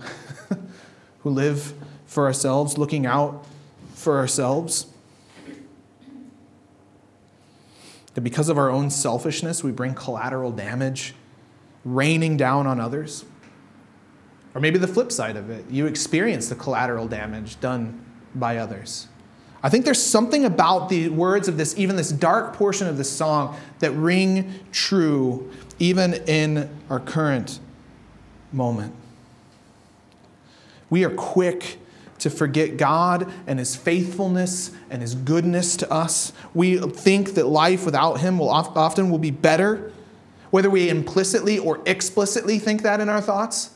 who 1.19 1.29
live 1.29 1.73
for 2.05 2.25
ourselves, 2.25 2.77
looking 2.77 3.05
out 3.05 3.45
for 3.93 4.17
ourselves. 4.17 4.87
That 8.15 8.21
because 8.21 8.49
of 8.49 8.57
our 8.57 8.69
own 8.69 8.89
selfishness, 8.89 9.63
we 9.63 9.71
bring 9.71 9.93
collateral 9.93 10.51
damage, 10.51 11.13
raining 11.83 12.37
down 12.37 12.65
on 12.65 12.79
others. 12.79 13.25
Or 14.55 14.61
maybe 14.61 14.79
the 14.79 14.87
flip 14.87 15.11
side 15.11 15.35
of 15.35 15.49
it, 15.49 15.65
you 15.69 15.85
experience 15.85 16.49
the 16.49 16.55
collateral 16.55 17.07
damage 17.07 17.59
done 17.59 18.03
by 18.33 18.57
others. 18.57 19.07
I 19.61 19.69
think 19.69 19.83
there's 19.83 20.01
something 20.01 20.45
about 20.45 20.89
the 20.89 21.09
words 21.09 21.47
of 21.47 21.57
this, 21.57 21.77
even 21.77 21.95
this 21.95 22.11
dark 22.11 22.53
portion 22.53 22.87
of 22.87 22.97
this 22.97 23.09
song, 23.09 23.57
that 23.79 23.91
ring 23.91 24.53
true 24.71 25.51
even 25.79 26.13
in 26.13 26.69
our 26.89 26.99
current 26.99 27.59
moment. 28.51 28.93
We 30.89 31.03
are 31.03 31.09
quick 31.09 31.79
to 32.25 32.29
forget 32.31 32.75
God 32.75 33.31
and 33.45 33.59
His 33.59 33.75
faithfulness 33.75 34.71
and 34.89 35.03
His 35.03 35.13
goodness 35.13 35.77
to 35.77 35.91
us. 35.93 36.33
We 36.55 36.79
think 36.79 37.35
that 37.35 37.45
life 37.45 37.85
without 37.85 38.19
Him 38.19 38.39
will 38.39 38.49
often 38.49 39.11
will 39.11 39.19
be 39.19 39.29
better, 39.29 39.91
whether 40.49 40.67
we 40.67 40.89
implicitly 40.89 41.59
or 41.59 41.81
explicitly 41.85 42.57
think 42.57 42.81
that 42.81 42.99
in 42.99 43.09
our 43.09 43.21
thoughts. 43.21 43.69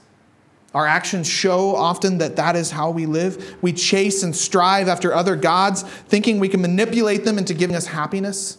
Our 0.74 0.88
actions 0.88 1.28
show 1.28 1.76
often 1.76 2.18
that 2.18 2.38
that 2.38 2.56
is 2.56 2.72
how 2.72 2.89
we 2.89 3.06
live. 3.06 3.56
We 3.62 3.72
chase 3.72 4.24
and 4.24 4.36
strive 4.36 4.88
after 4.88 5.14
other 5.14 5.36
gods, 5.36 5.84
thinking 5.84 6.39
we 6.39 6.50
can 6.50 6.62
manipulate 6.62 7.26
them 7.26 7.38
into 7.38 7.54
giving 7.54 7.76
us 7.76 7.86
happiness. 7.86 8.58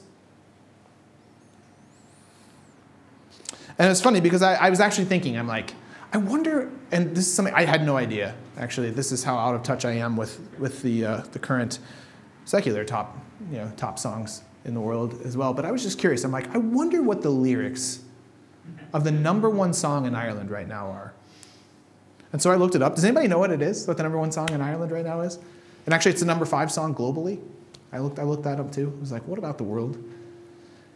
And 3.76 3.90
it's 3.90 4.00
funny 4.00 4.20
because 4.20 4.42
I, 4.42 4.54
I 4.54 4.70
was 4.70 4.78
actually 4.78 5.06
thinking, 5.06 5.36
I'm 5.36 5.48
like, 5.48 5.74
I 6.12 6.16
wonder, 6.16 6.70
and 6.90 7.10
this 7.10 7.26
is 7.26 7.32
something 7.32 7.54
I 7.54 7.64
had 7.64 7.84
no 7.84 7.96
idea. 7.96 8.34
Actually, 8.58 8.90
this 8.90 9.12
is 9.12 9.22
how 9.22 9.38
out 9.38 9.54
of 9.54 9.62
touch 9.62 9.84
I 9.84 9.92
am 9.92 10.16
with 10.16 10.40
with 10.58 10.82
the 10.82 11.04
uh, 11.04 11.16
the 11.32 11.38
current 11.38 11.78
secular 12.44 12.84
top 12.84 13.16
you 13.50 13.58
know 13.58 13.72
top 13.76 13.98
songs 13.98 14.42
in 14.64 14.74
the 14.74 14.80
world 14.80 15.20
as 15.24 15.36
well. 15.36 15.54
But 15.54 15.64
I 15.64 15.70
was 15.70 15.82
just 15.82 15.98
curious. 15.98 16.24
I'm 16.24 16.32
like, 16.32 16.52
I 16.54 16.58
wonder 16.58 17.02
what 17.02 17.22
the 17.22 17.30
lyrics 17.30 18.00
of 18.92 19.04
the 19.04 19.12
number 19.12 19.48
one 19.48 19.72
song 19.72 20.04
in 20.04 20.14
Ireland 20.14 20.50
right 20.50 20.66
now 20.66 20.88
are. 20.88 21.14
And 22.32 22.42
so 22.42 22.50
I 22.50 22.56
looked 22.56 22.74
it 22.74 22.82
up. 22.82 22.94
Does 22.94 23.04
anybody 23.04 23.28
know 23.28 23.38
what 23.38 23.50
it 23.50 23.62
is? 23.62 23.86
What 23.86 23.96
the 23.96 24.02
number 24.02 24.18
one 24.18 24.32
song 24.32 24.50
in 24.50 24.60
Ireland 24.60 24.92
right 24.92 25.04
now 25.04 25.20
is? 25.20 25.38
And 25.86 25.94
actually, 25.94 26.12
it's 26.12 26.20
the 26.20 26.26
number 26.26 26.44
five 26.44 26.70
song 26.70 26.94
globally. 26.94 27.40
I 27.92 27.98
looked, 27.98 28.18
I 28.18 28.22
looked 28.22 28.44
that 28.44 28.60
up 28.60 28.70
too. 28.70 28.92
I 28.96 29.00
was 29.00 29.10
like, 29.10 29.26
what 29.26 29.38
about 29.38 29.58
the 29.58 29.64
world? 29.64 29.96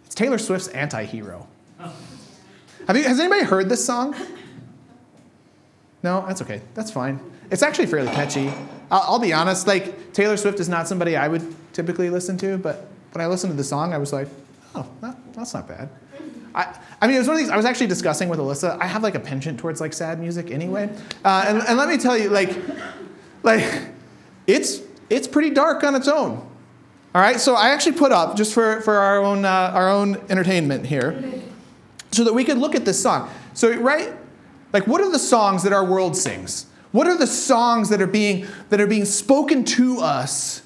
It's 0.05 0.15
Taylor 0.15 0.39
Swift's 0.39 0.69
Anti 0.69 1.05
Hero. 1.05 1.49
Have 2.87 2.97
you, 2.99 3.05
has 3.05 3.19
anybody 3.19 3.45
heard 3.45 3.71
this 3.71 3.85
song? 3.85 4.15
No, 6.05 6.22
that's 6.28 6.42
okay. 6.42 6.61
That's 6.74 6.90
fine. 6.90 7.18
It's 7.50 7.62
actually 7.62 7.86
fairly 7.86 8.11
catchy. 8.11 8.48
I'll, 8.90 9.05
I'll, 9.09 9.18
be 9.18 9.32
honest, 9.32 9.66
like, 9.66 10.12
Taylor 10.12 10.36
Swift 10.36 10.61
is 10.61 10.68
not 10.68 10.86
somebody 10.86 11.16
I 11.16 11.28
would 11.28 11.57
typically 11.72 12.11
listen 12.11 12.36
to, 12.38 12.59
but 12.59 12.86
when 13.12 13.24
I 13.24 13.26
listened 13.26 13.52
to 13.52 13.57
the 13.57 13.64
song, 13.64 13.94
I 13.94 13.98
was 13.98 14.12
like, 14.12 14.28
oh, 14.74 14.86
that, 15.00 15.16
that's 15.32 15.55
not 15.55 15.66
bad. 15.66 15.88
I, 16.55 16.78
I 17.00 17.07
mean, 17.07 17.16
it 17.16 17.20
was 17.20 17.26
one 17.26 17.36
of 17.36 17.42
these, 17.42 17.48
I 17.48 17.57
was 17.57 17.64
actually 17.64 17.86
discussing 17.86 18.28
with 18.28 18.38
Alyssa, 18.38 18.78
I 18.80 18.86
have 18.86 19.02
like 19.02 19.14
a 19.14 19.20
penchant 19.20 19.59
towards 19.59 19.80
like 19.80 19.94
sad 19.94 20.20
music 20.20 20.50
anyway. 20.50 20.94
Uh, 21.24 21.46
and, 21.48 21.62
and 21.66 21.78
let 21.78 21.88
me 21.88 21.96
tell 21.96 22.18
you, 22.18 22.28
like, 22.28 22.55
like, 23.42 23.88
it's, 24.46 24.82
it's 25.09 25.26
pretty 25.26 25.50
dark 25.50 25.84
on 25.84 25.94
its 25.94 26.07
own. 26.07 26.32
All 27.14 27.22
right, 27.22 27.40
so 27.40 27.55
I 27.55 27.70
actually 27.70 27.96
put 27.96 28.12
up, 28.12 28.36
just 28.36 28.52
for, 28.52 28.82
for 28.82 28.96
our, 28.96 29.24
own, 29.24 29.46
uh, 29.46 29.72
our 29.74 29.88
own 29.88 30.20
entertainment 30.28 30.84
here, 30.84 31.32
so 32.12 32.24
that 32.24 32.34
we 32.34 32.44
could 32.44 32.59
look 32.59 32.74
at 32.74 32.84
this 32.84 33.02
song. 33.02 33.30
So, 33.55 33.74
right, 33.78 34.12
like, 34.75 34.89
what 34.89 35.01
are 35.01 35.11
the 35.11 35.20
songs 35.20 35.62
that 35.62 35.72
our 35.72 35.85
world 35.85 36.16
sings? 36.16 36.66
What 36.91 37.07
are 37.07 37.16
the 37.16 37.29
songs 37.29 37.89
that 37.89 38.03
are 38.03 38.09
being, 38.09 38.47
that 38.70 38.81
are 38.81 38.87
being 38.89 39.05
spoken 39.05 39.64
to 39.64 40.01
us 40.01 40.62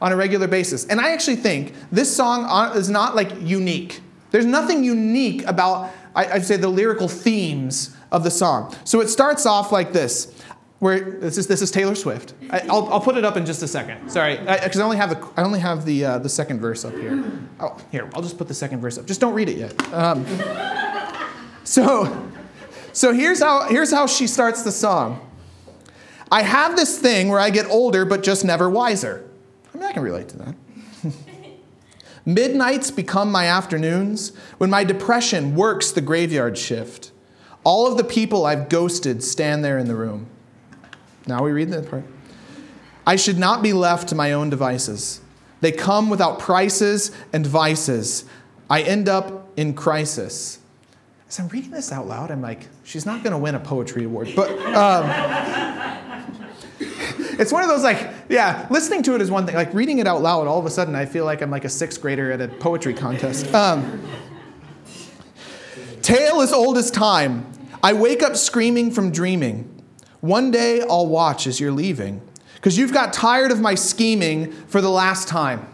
on 0.00 0.10
a 0.10 0.16
regular 0.16 0.48
basis? 0.48 0.86
And 0.86 0.98
I 0.98 1.12
actually 1.12 1.36
think 1.36 1.74
this 1.92 2.14
song 2.14 2.46
is 2.76 2.88
not 2.88 3.14
like 3.14 3.30
unique. 3.40 4.00
There's 4.30 4.46
nothing 4.46 4.82
unique 4.82 5.46
about, 5.46 5.90
I'd 6.14 6.44
say, 6.44 6.56
the 6.56 6.68
lyrical 6.68 7.08
themes 7.08 7.94
of 8.10 8.24
the 8.24 8.30
song. 8.30 8.74
So 8.84 9.02
it 9.02 9.08
starts 9.08 9.44
off 9.46 9.70
like 9.70 9.92
this. 9.92 10.34
Where 10.78 10.98
this 10.98 11.38
is 11.38 11.46
this 11.46 11.62
is 11.62 11.70
Taylor 11.70 11.94
Swift. 11.94 12.34
I, 12.50 12.64
will 12.64 12.92
I'll 12.92 13.00
put 13.00 13.16
it 13.16 13.24
up 13.24 13.36
in 13.36 13.46
just 13.46 13.62
a 13.62 13.68
second. 13.68 14.10
Sorry, 14.10 14.36
because 14.36 14.80
I, 14.80 14.82
I, 14.82 14.84
only 14.84 14.96
have 14.96 15.10
the 15.10 15.40
I 15.40 15.44
only 15.44 15.60
have 15.60 15.84
the 15.84 16.04
uh, 16.04 16.18
the 16.18 16.28
second 16.28 16.58
verse 16.58 16.84
up 16.84 16.92
here. 16.94 17.22
Oh, 17.60 17.78
here 17.92 18.10
I'll 18.12 18.22
just 18.22 18.36
put 18.36 18.48
the 18.48 18.54
second 18.54 18.80
verse 18.80 18.98
up. 18.98 19.06
Just 19.06 19.20
don't 19.20 19.32
read 19.32 19.48
it 19.48 19.58
yet. 19.58 19.94
Um, 19.94 20.26
so, 21.62 22.32
so 22.92 23.12
here's 23.12 23.40
how 23.40 23.68
here's 23.68 23.90
how 23.90 24.06
she 24.06 24.26
starts 24.26 24.62
the 24.62 24.72
song. 24.72 25.28
I 26.30 26.42
have 26.42 26.76
this 26.76 26.98
thing 26.98 27.28
where 27.28 27.40
I 27.40 27.50
get 27.50 27.66
older 27.66 28.04
but 28.04 28.22
just 28.22 28.44
never 28.44 28.68
wiser. 28.70 29.28
I 29.74 29.78
mean, 29.78 29.86
I 29.86 29.92
can 29.92 30.02
relate 30.02 30.28
to 30.30 30.38
that. 30.38 30.54
Midnights 32.24 32.90
become 32.90 33.30
my 33.30 33.46
afternoons 33.46 34.34
when 34.58 34.70
my 34.70 34.84
depression 34.84 35.54
works 35.54 35.90
the 35.90 36.00
graveyard 36.00 36.56
shift. 36.56 37.10
All 37.64 37.86
of 37.86 37.96
the 37.96 38.04
people 38.04 38.46
I've 38.46 38.68
ghosted 38.68 39.22
stand 39.22 39.64
there 39.64 39.78
in 39.78 39.88
the 39.88 39.94
room. 39.94 40.26
Now 41.26 41.42
we 41.42 41.52
read 41.52 41.70
that 41.70 41.88
part. 41.88 42.04
I 43.06 43.16
should 43.16 43.38
not 43.38 43.62
be 43.62 43.72
left 43.72 44.08
to 44.08 44.14
my 44.14 44.32
own 44.32 44.50
devices. 44.50 45.20
They 45.60 45.72
come 45.72 46.10
without 46.10 46.38
prices 46.38 47.12
and 47.32 47.46
vices. 47.46 48.24
I 48.70 48.82
end 48.82 49.08
up 49.08 49.50
in 49.56 49.74
crisis. 49.74 50.58
As 51.32 51.38
I'm 51.38 51.48
reading 51.48 51.70
this 51.70 51.90
out 51.92 52.06
loud, 52.06 52.30
I'm 52.30 52.42
like, 52.42 52.68
she's 52.84 53.06
not 53.06 53.22
going 53.22 53.30
to 53.30 53.38
win 53.38 53.54
a 53.54 53.58
poetry 53.58 54.04
award. 54.04 54.34
But 54.36 54.50
um, 54.50 55.06
it's 56.78 57.50
one 57.50 57.62
of 57.62 57.70
those 57.70 57.82
like, 57.82 58.12
yeah, 58.28 58.66
listening 58.68 59.02
to 59.04 59.14
it 59.14 59.22
is 59.22 59.30
one 59.30 59.46
thing. 59.46 59.54
Like 59.54 59.72
reading 59.72 59.98
it 59.98 60.06
out 60.06 60.20
loud, 60.20 60.46
all 60.46 60.58
of 60.58 60.66
a 60.66 60.70
sudden 60.70 60.94
I 60.94 61.06
feel 61.06 61.24
like 61.24 61.40
I'm 61.40 61.50
like 61.50 61.64
a 61.64 61.70
sixth 61.70 62.02
grader 62.02 62.30
at 62.30 62.42
a 62.42 62.48
poetry 62.48 62.92
contest. 62.92 63.46
Um, 63.54 64.06
tale 66.02 66.42
as 66.42 66.52
old 66.52 66.76
as 66.76 66.90
time. 66.90 67.50
I 67.82 67.94
wake 67.94 68.22
up 68.22 68.36
screaming 68.36 68.90
from 68.90 69.10
dreaming. 69.10 69.82
One 70.20 70.50
day 70.50 70.82
I'll 70.82 71.06
watch 71.06 71.46
as 71.46 71.58
you're 71.58 71.72
leaving, 71.72 72.20
because 72.56 72.76
you've 72.76 72.92
got 72.92 73.14
tired 73.14 73.50
of 73.50 73.58
my 73.58 73.74
scheming 73.74 74.52
for 74.52 74.82
the 74.82 74.90
last 74.90 75.28
time. 75.28 75.66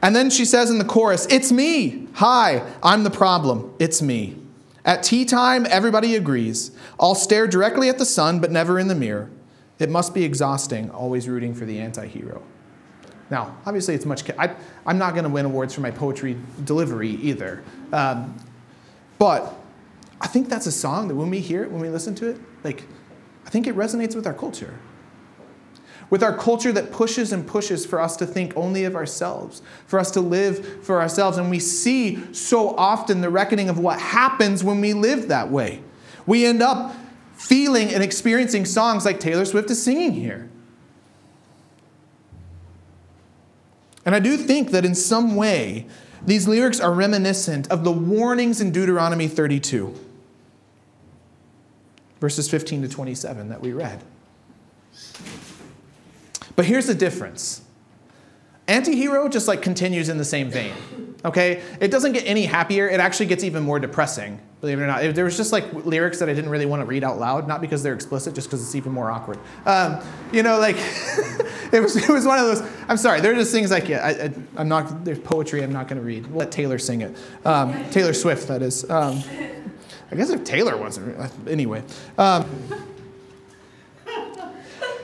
And 0.00 0.16
then 0.16 0.30
she 0.30 0.46
says 0.46 0.70
in 0.70 0.78
the 0.78 0.86
chorus, 0.86 1.26
It's 1.28 1.52
me. 1.52 2.08
Hi, 2.14 2.62
I'm 2.82 3.04
the 3.04 3.10
problem. 3.10 3.74
It's 3.78 4.00
me. 4.00 4.47
At 4.88 5.02
tea 5.02 5.26
time, 5.26 5.66
everybody 5.68 6.16
agrees. 6.16 6.70
I'll 6.98 7.14
stare 7.14 7.46
directly 7.46 7.90
at 7.90 7.98
the 7.98 8.06
sun, 8.06 8.40
but 8.40 8.50
never 8.50 8.78
in 8.78 8.88
the 8.88 8.94
mirror. 8.94 9.28
It 9.78 9.90
must 9.90 10.14
be 10.14 10.24
exhausting 10.24 10.90
always 10.90 11.28
rooting 11.28 11.52
for 11.54 11.66
the 11.66 11.78
anti 11.78 12.06
hero. 12.06 12.42
Now, 13.28 13.54
obviously, 13.66 13.94
it's 13.94 14.06
much. 14.06 14.28
I, 14.38 14.56
am 14.86 14.96
not 14.96 15.12
going 15.12 15.24
to 15.24 15.30
win 15.30 15.44
awards 15.44 15.74
for 15.74 15.82
my 15.82 15.90
poetry 15.90 16.38
delivery 16.64 17.10
either. 17.10 17.62
Um, 17.92 18.34
but 19.18 19.54
I 20.22 20.26
think 20.26 20.48
that's 20.48 20.66
a 20.66 20.72
song 20.72 21.08
that 21.08 21.16
when 21.16 21.28
we 21.28 21.40
hear 21.40 21.62
it, 21.64 21.70
when 21.70 21.82
we 21.82 21.90
listen 21.90 22.14
to 22.14 22.28
it, 22.28 22.40
like, 22.64 22.84
I 23.44 23.50
think 23.50 23.66
it 23.66 23.76
resonates 23.76 24.16
with 24.16 24.26
our 24.26 24.32
culture. 24.32 24.72
With 26.10 26.22
our 26.22 26.36
culture 26.36 26.72
that 26.72 26.90
pushes 26.90 27.32
and 27.32 27.46
pushes 27.46 27.84
for 27.84 28.00
us 28.00 28.16
to 28.16 28.26
think 28.26 28.56
only 28.56 28.84
of 28.84 28.96
ourselves, 28.96 29.60
for 29.86 29.98
us 29.98 30.10
to 30.12 30.20
live 30.20 30.84
for 30.84 31.00
ourselves. 31.00 31.36
And 31.36 31.50
we 31.50 31.58
see 31.58 32.32
so 32.32 32.74
often 32.76 33.20
the 33.20 33.28
reckoning 33.28 33.68
of 33.68 33.78
what 33.78 34.00
happens 34.00 34.64
when 34.64 34.80
we 34.80 34.94
live 34.94 35.28
that 35.28 35.50
way. 35.50 35.82
We 36.26 36.46
end 36.46 36.62
up 36.62 36.94
feeling 37.36 37.92
and 37.92 38.02
experiencing 38.02 38.64
songs 38.64 39.04
like 39.04 39.20
Taylor 39.20 39.44
Swift 39.44 39.70
is 39.70 39.82
singing 39.82 40.12
here. 40.12 40.48
And 44.04 44.14
I 44.14 44.20
do 44.20 44.38
think 44.38 44.70
that 44.70 44.86
in 44.86 44.94
some 44.94 45.36
way, 45.36 45.86
these 46.24 46.48
lyrics 46.48 46.80
are 46.80 46.92
reminiscent 46.92 47.70
of 47.70 47.84
the 47.84 47.92
warnings 47.92 48.60
in 48.60 48.72
Deuteronomy 48.72 49.28
32, 49.28 49.94
verses 52.18 52.48
15 52.50 52.82
to 52.82 52.88
27 52.88 53.50
that 53.50 53.60
we 53.60 53.72
read. 53.72 54.02
But 56.58 56.66
here's 56.66 56.88
the 56.88 56.94
difference 56.94 57.62
Antihero 58.66 59.30
just 59.30 59.46
like 59.46 59.62
continues 59.62 60.08
in 60.08 60.18
the 60.18 60.24
same 60.24 60.50
vein. 60.50 60.74
Okay? 61.24 61.62
It 61.80 61.92
doesn't 61.92 62.14
get 62.14 62.26
any 62.26 62.46
happier, 62.46 62.88
it 62.88 62.98
actually 62.98 63.26
gets 63.26 63.44
even 63.44 63.62
more 63.62 63.78
depressing 63.78 64.40
believe 64.60 64.80
it 64.80 64.82
or 64.82 64.86
not. 64.86 65.14
There 65.14 65.24
was 65.24 65.36
just 65.36 65.52
like 65.52 65.72
lyrics 65.72 66.18
that 66.18 66.28
I 66.28 66.34
didn't 66.34 66.50
really 66.50 66.66
want 66.66 66.80
to 66.80 66.86
read 66.86 67.04
out 67.04 67.18
loud, 67.18 67.46
not 67.46 67.60
because 67.60 67.82
they're 67.82 67.94
explicit, 67.94 68.34
just 68.34 68.48
because 68.48 68.60
it's 68.60 68.74
even 68.74 68.92
more 68.92 69.10
awkward. 69.10 69.38
Um, 69.66 70.00
you 70.32 70.42
know, 70.42 70.58
like 70.58 70.76
it 71.72 71.80
was 71.80 71.96
it 71.96 72.08
was 72.08 72.26
one 72.26 72.38
of 72.38 72.46
those. 72.46 72.68
I'm 72.88 72.96
sorry, 72.96 73.20
there 73.20 73.32
are 73.32 73.36
just 73.36 73.52
things 73.52 73.70
like 73.70 73.88
yeah, 73.88 74.32
I, 74.56 74.60
am 74.60 74.68
not. 74.68 75.04
There's 75.04 75.20
poetry 75.20 75.62
I'm 75.62 75.72
not 75.72 75.86
going 75.86 76.00
to 76.00 76.04
read. 76.04 76.26
We'll 76.26 76.40
let 76.40 76.50
Taylor 76.50 76.78
sing 76.78 77.02
it. 77.02 77.16
Um, 77.44 77.88
Taylor 77.90 78.12
Swift, 78.12 78.48
that 78.48 78.62
is. 78.62 78.88
Um, 78.90 79.22
I 80.10 80.16
guess 80.16 80.30
if 80.30 80.42
Taylor 80.42 80.76
wasn't 80.76 81.30
anyway. 81.46 81.82
Um, 82.16 82.44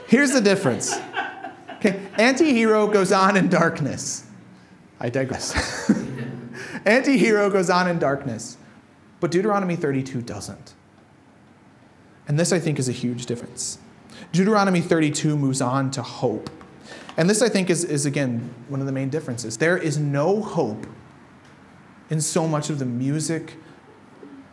here's 0.07 0.31
the 0.31 0.41
difference. 0.41 0.93
Anti-hero 2.17 2.87
goes 2.87 3.11
on 3.11 3.37
in 3.37 3.49
darkness. 3.49 4.25
I 4.99 5.09
digress. 5.09 5.91
anti-hero 6.85 7.49
goes 7.49 7.69
on 7.69 7.87
in 7.87 7.99
darkness. 7.99 8.57
But 9.19 9.31
Deuteronomy 9.31 9.75
32 9.75 10.21
doesn't. 10.21 10.73
And 12.27 12.39
this, 12.39 12.51
I 12.51 12.59
think, 12.59 12.79
is 12.79 12.89
a 12.89 12.93
huge 12.93 13.25
difference. 13.25 13.79
Deuteronomy 14.31 14.81
32 14.81 15.37
moves 15.37 15.61
on 15.61 15.91
to 15.91 16.01
hope. 16.01 16.49
And 17.17 17.29
this, 17.29 17.41
I 17.41 17.49
think, 17.49 17.69
is, 17.69 17.83
is 17.83 18.05
again 18.05 18.53
one 18.67 18.79
of 18.79 18.85
the 18.85 18.91
main 18.91 19.09
differences. 19.09 19.57
There 19.57 19.77
is 19.77 19.97
no 19.97 20.41
hope 20.41 20.85
in 22.09 22.21
so 22.21 22.47
much 22.47 22.69
of 22.69 22.79
the 22.79 22.85
music 22.85 23.55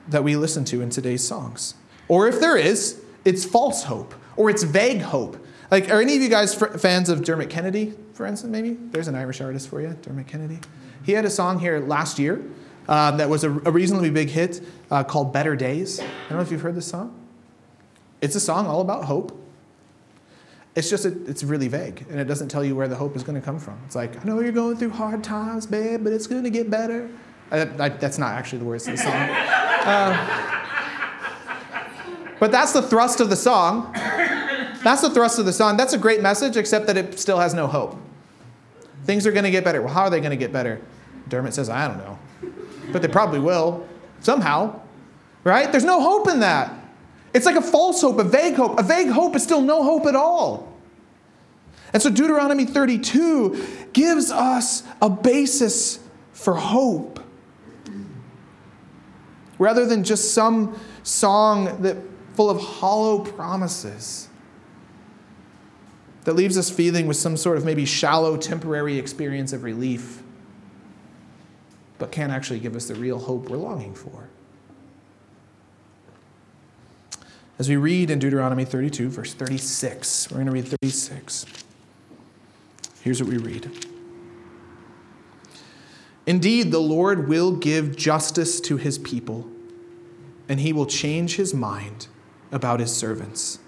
that 0.08 0.24
we 0.24 0.36
listen 0.36 0.64
to 0.66 0.80
in 0.80 0.90
today's 0.90 1.26
songs. 1.26 1.74
Or 2.08 2.28
if 2.28 2.40
there 2.40 2.56
is, 2.56 3.00
it's 3.24 3.44
false 3.44 3.84
hope 3.84 4.14
or 4.36 4.50
it's 4.50 4.62
vague 4.62 5.02
hope. 5.02 5.41
Like, 5.72 5.90
are 5.90 6.02
any 6.02 6.14
of 6.14 6.20
you 6.20 6.28
guys 6.28 6.54
fans 6.54 7.08
of 7.08 7.24
Dermot 7.24 7.48
Kennedy, 7.48 7.94
for 8.12 8.26
instance, 8.26 8.52
maybe? 8.52 8.76
There's 8.90 9.08
an 9.08 9.14
Irish 9.14 9.40
artist 9.40 9.70
for 9.70 9.80
you, 9.80 9.96
Dermot 10.02 10.26
Kennedy. 10.26 10.58
He 11.02 11.12
had 11.12 11.24
a 11.24 11.30
song 11.30 11.58
here 11.58 11.80
last 11.80 12.18
year 12.18 12.44
um, 12.88 13.16
that 13.16 13.30
was 13.30 13.42
a, 13.42 13.48
a, 13.50 13.70
reasonably 13.70 14.10
big 14.10 14.28
hit 14.28 14.62
uh, 14.90 15.02
called 15.02 15.32
Better 15.32 15.56
Days. 15.56 15.98
I 15.98 16.04
don't 16.28 16.36
know 16.36 16.42
if 16.42 16.52
you've 16.52 16.60
heard 16.60 16.74
this 16.74 16.88
song. 16.88 17.18
It's 18.20 18.34
a 18.34 18.40
song 18.40 18.66
all 18.66 18.82
about 18.82 19.04
hope. 19.04 19.34
It's 20.74 20.90
just, 20.90 21.06
a, 21.06 21.08
it's 21.24 21.42
really 21.42 21.68
vague, 21.68 22.04
and 22.10 22.20
it 22.20 22.24
doesn't 22.24 22.48
tell 22.48 22.62
you 22.62 22.76
where 22.76 22.86
the 22.86 22.96
hope 22.96 23.16
is 23.16 23.22
going 23.22 23.40
to 23.40 23.44
come 23.44 23.58
from. 23.58 23.80
It's 23.86 23.96
like, 23.96 24.22
I 24.22 24.24
know 24.24 24.40
you're 24.40 24.52
going 24.52 24.76
through 24.76 24.90
hard 24.90 25.24
times, 25.24 25.64
babe, 25.64 26.04
but 26.04 26.12
it's 26.12 26.26
going 26.26 26.44
to 26.44 26.50
get 26.50 26.68
better. 26.68 27.08
I, 27.50 27.62
I, 27.78 27.88
that's 27.88 28.18
not 28.18 28.32
actually 28.32 28.58
the 28.58 28.66
words 28.66 28.86
of 28.86 28.98
the 28.98 29.02
song. 29.02 29.14
Uh, 29.14 30.58
but 32.40 32.52
that's 32.52 32.74
the 32.74 32.82
thrust 32.82 33.20
of 33.20 33.30
the 33.30 33.36
song. 33.36 33.90
That's 34.84 35.02
the 35.02 35.10
thrust 35.10 35.38
of 35.38 35.46
the 35.46 35.52
song. 35.52 35.76
That's 35.76 35.92
a 35.92 35.98
great 35.98 36.22
message, 36.22 36.56
except 36.56 36.86
that 36.86 36.96
it 36.96 37.18
still 37.18 37.38
has 37.38 37.54
no 37.54 37.66
hope. 37.66 37.96
Things 39.04 39.26
are 39.26 39.32
going 39.32 39.44
to 39.44 39.50
get 39.50 39.64
better. 39.64 39.82
Well, 39.82 39.92
how 39.92 40.02
are 40.02 40.10
they 40.10 40.20
going 40.20 40.30
to 40.30 40.36
get 40.36 40.52
better? 40.52 40.80
Dermot 41.28 41.54
says, 41.54 41.68
I 41.68 41.88
don't 41.88 41.98
know 41.98 42.18
but 42.92 43.02
they 43.02 43.08
probably 43.08 43.38
will 43.38 43.86
somehow, 44.20 44.80
right? 45.44 45.70
There's 45.72 45.84
no 45.84 46.00
hope 46.00 46.28
in 46.28 46.40
that. 46.40 46.72
It's 47.34 47.46
like 47.46 47.56
a 47.56 47.62
false 47.62 48.00
hope, 48.02 48.18
a 48.18 48.24
vague 48.24 48.54
hope. 48.54 48.78
A 48.78 48.82
vague 48.82 49.08
hope 49.08 49.34
is 49.34 49.42
still 49.42 49.62
no 49.62 49.82
hope 49.82 50.06
at 50.06 50.14
all. 50.14 50.72
And 51.92 52.02
so 52.02 52.10
Deuteronomy 52.10 52.64
32 52.64 53.88
gives 53.92 54.30
us 54.30 54.82
a 55.00 55.08
basis 55.08 55.98
for 56.32 56.54
hope. 56.54 57.20
Rather 59.58 59.86
than 59.86 60.04
just 60.04 60.32
some 60.34 60.78
song 61.02 61.82
that 61.82 61.96
full 62.34 62.50
of 62.50 62.60
hollow 62.60 63.20
promises 63.20 64.28
that 66.24 66.34
leaves 66.34 66.56
us 66.56 66.70
feeling 66.70 67.06
with 67.06 67.16
some 67.16 67.36
sort 67.36 67.56
of 67.56 67.64
maybe 67.64 67.84
shallow 67.84 68.36
temporary 68.36 68.98
experience 68.98 69.52
of 69.52 69.64
relief, 69.64 70.22
but 71.98 72.12
can't 72.12 72.32
actually 72.32 72.60
give 72.60 72.76
us 72.76 72.88
the 72.88 72.94
real 72.94 73.18
hope 73.18 73.48
we're 73.48 73.56
longing 73.56 73.94
for. 73.94 74.28
As 77.58 77.68
we 77.68 77.76
read 77.76 78.10
in 78.10 78.18
Deuteronomy 78.18 78.64
32, 78.64 79.08
verse 79.08 79.34
36, 79.34 80.30
we're 80.30 80.36
going 80.36 80.46
to 80.46 80.52
read 80.52 80.66
36. 80.82 81.46
Here's 83.02 83.22
what 83.22 83.30
we 83.30 83.38
read 83.38 83.70
Indeed, 86.24 86.70
the 86.70 86.80
Lord 86.80 87.28
will 87.28 87.52
give 87.52 87.96
justice 87.96 88.60
to 88.62 88.76
his 88.76 88.96
people, 88.98 89.50
and 90.48 90.60
he 90.60 90.72
will 90.72 90.86
change 90.86 91.36
his 91.36 91.52
mind 91.52 92.06
about 92.52 92.80
his 92.80 92.94
servants. 92.94 93.58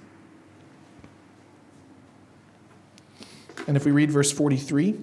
And 3.67 3.77
if 3.77 3.85
we 3.85 3.93
read 3.93 4.11
verse 4.11 4.31
43, 4.31 4.91
it 4.91 4.99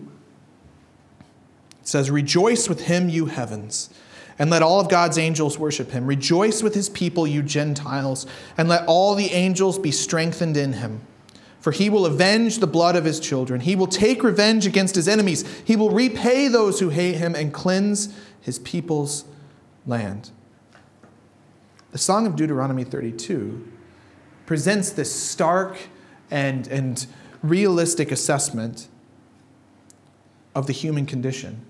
says, 1.83 2.11
Rejoice 2.11 2.69
with 2.69 2.81
him, 2.81 3.09
you 3.09 3.25
heavens, 3.25 3.89
and 4.37 4.49
let 4.49 4.61
all 4.61 4.79
of 4.79 4.89
God's 4.89 5.17
angels 5.17 5.57
worship 5.57 5.91
him. 5.91 6.05
Rejoice 6.05 6.61
with 6.61 6.75
his 6.75 6.89
people, 6.89 7.25
you 7.25 7.41
Gentiles, 7.41 8.27
and 8.57 8.69
let 8.69 8.85
all 8.87 9.15
the 9.15 9.31
angels 9.31 9.79
be 9.79 9.91
strengthened 9.91 10.57
in 10.57 10.73
him. 10.73 11.01
For 11.59 11.71
he 11.71 11.89
will 11.89 12.07
avenge 12.07 12.57
the 12.57 12.67
blood 12.67 12.95
of 12.95 13.05
his 13.05 13.19
children. 13.19 13.61
He 13.61 13.75
will 13.75 13.87
take 13.87 14.23
revenge 14.23 14.65
against 14.65 14.95
his 14.95 15.07
enemies. 15.07 15.43
He 15.63 15.75
will 15.75 15.91
repay 15.91 16.47
those 16.47 16.79
who 16.79 16.89
hate 16.89 17.15
him 17.15 17.35
and 17.35 17.53
cleanse 17.53 18.15
his 18.41 18.57
people's 18.59 19.25
land. 19.85 20.31
The 21.91 21.99
Song 21.99 22.25
of 22.25 22.35
Deuteronomy 22.35 22.83
32 22.83 23.71
presents 24.47 24.89
this 24.91 25.13
stark 25.13 25.77
and, 26.31 26.67
and 26.67 27.05
realistic 27.43 28.11
assessment 28.11 28.87
of 30.53 30.67
the 30.67 30.73
human 30.73 31.05
condition. 31.05 31.65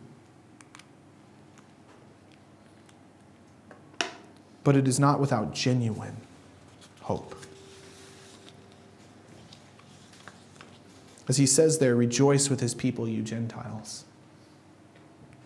But 4.64 4.76
it 4.76 4.88
is 4.88 5.00
not 5.00 5.20
without 5.20 5.54
genuine 5.54 6.18
hope. 7.02 7.36
As 11.28 11.38
he 11.38 11.46
says 11.46 11.80
there, 11.80 11.96
rejoice 11.96 12.50
with 12.50 12.60
his 12.60 12.74
people, 12.74 13.08
you 13.08 13.22
Gentiles. 13.22 14.06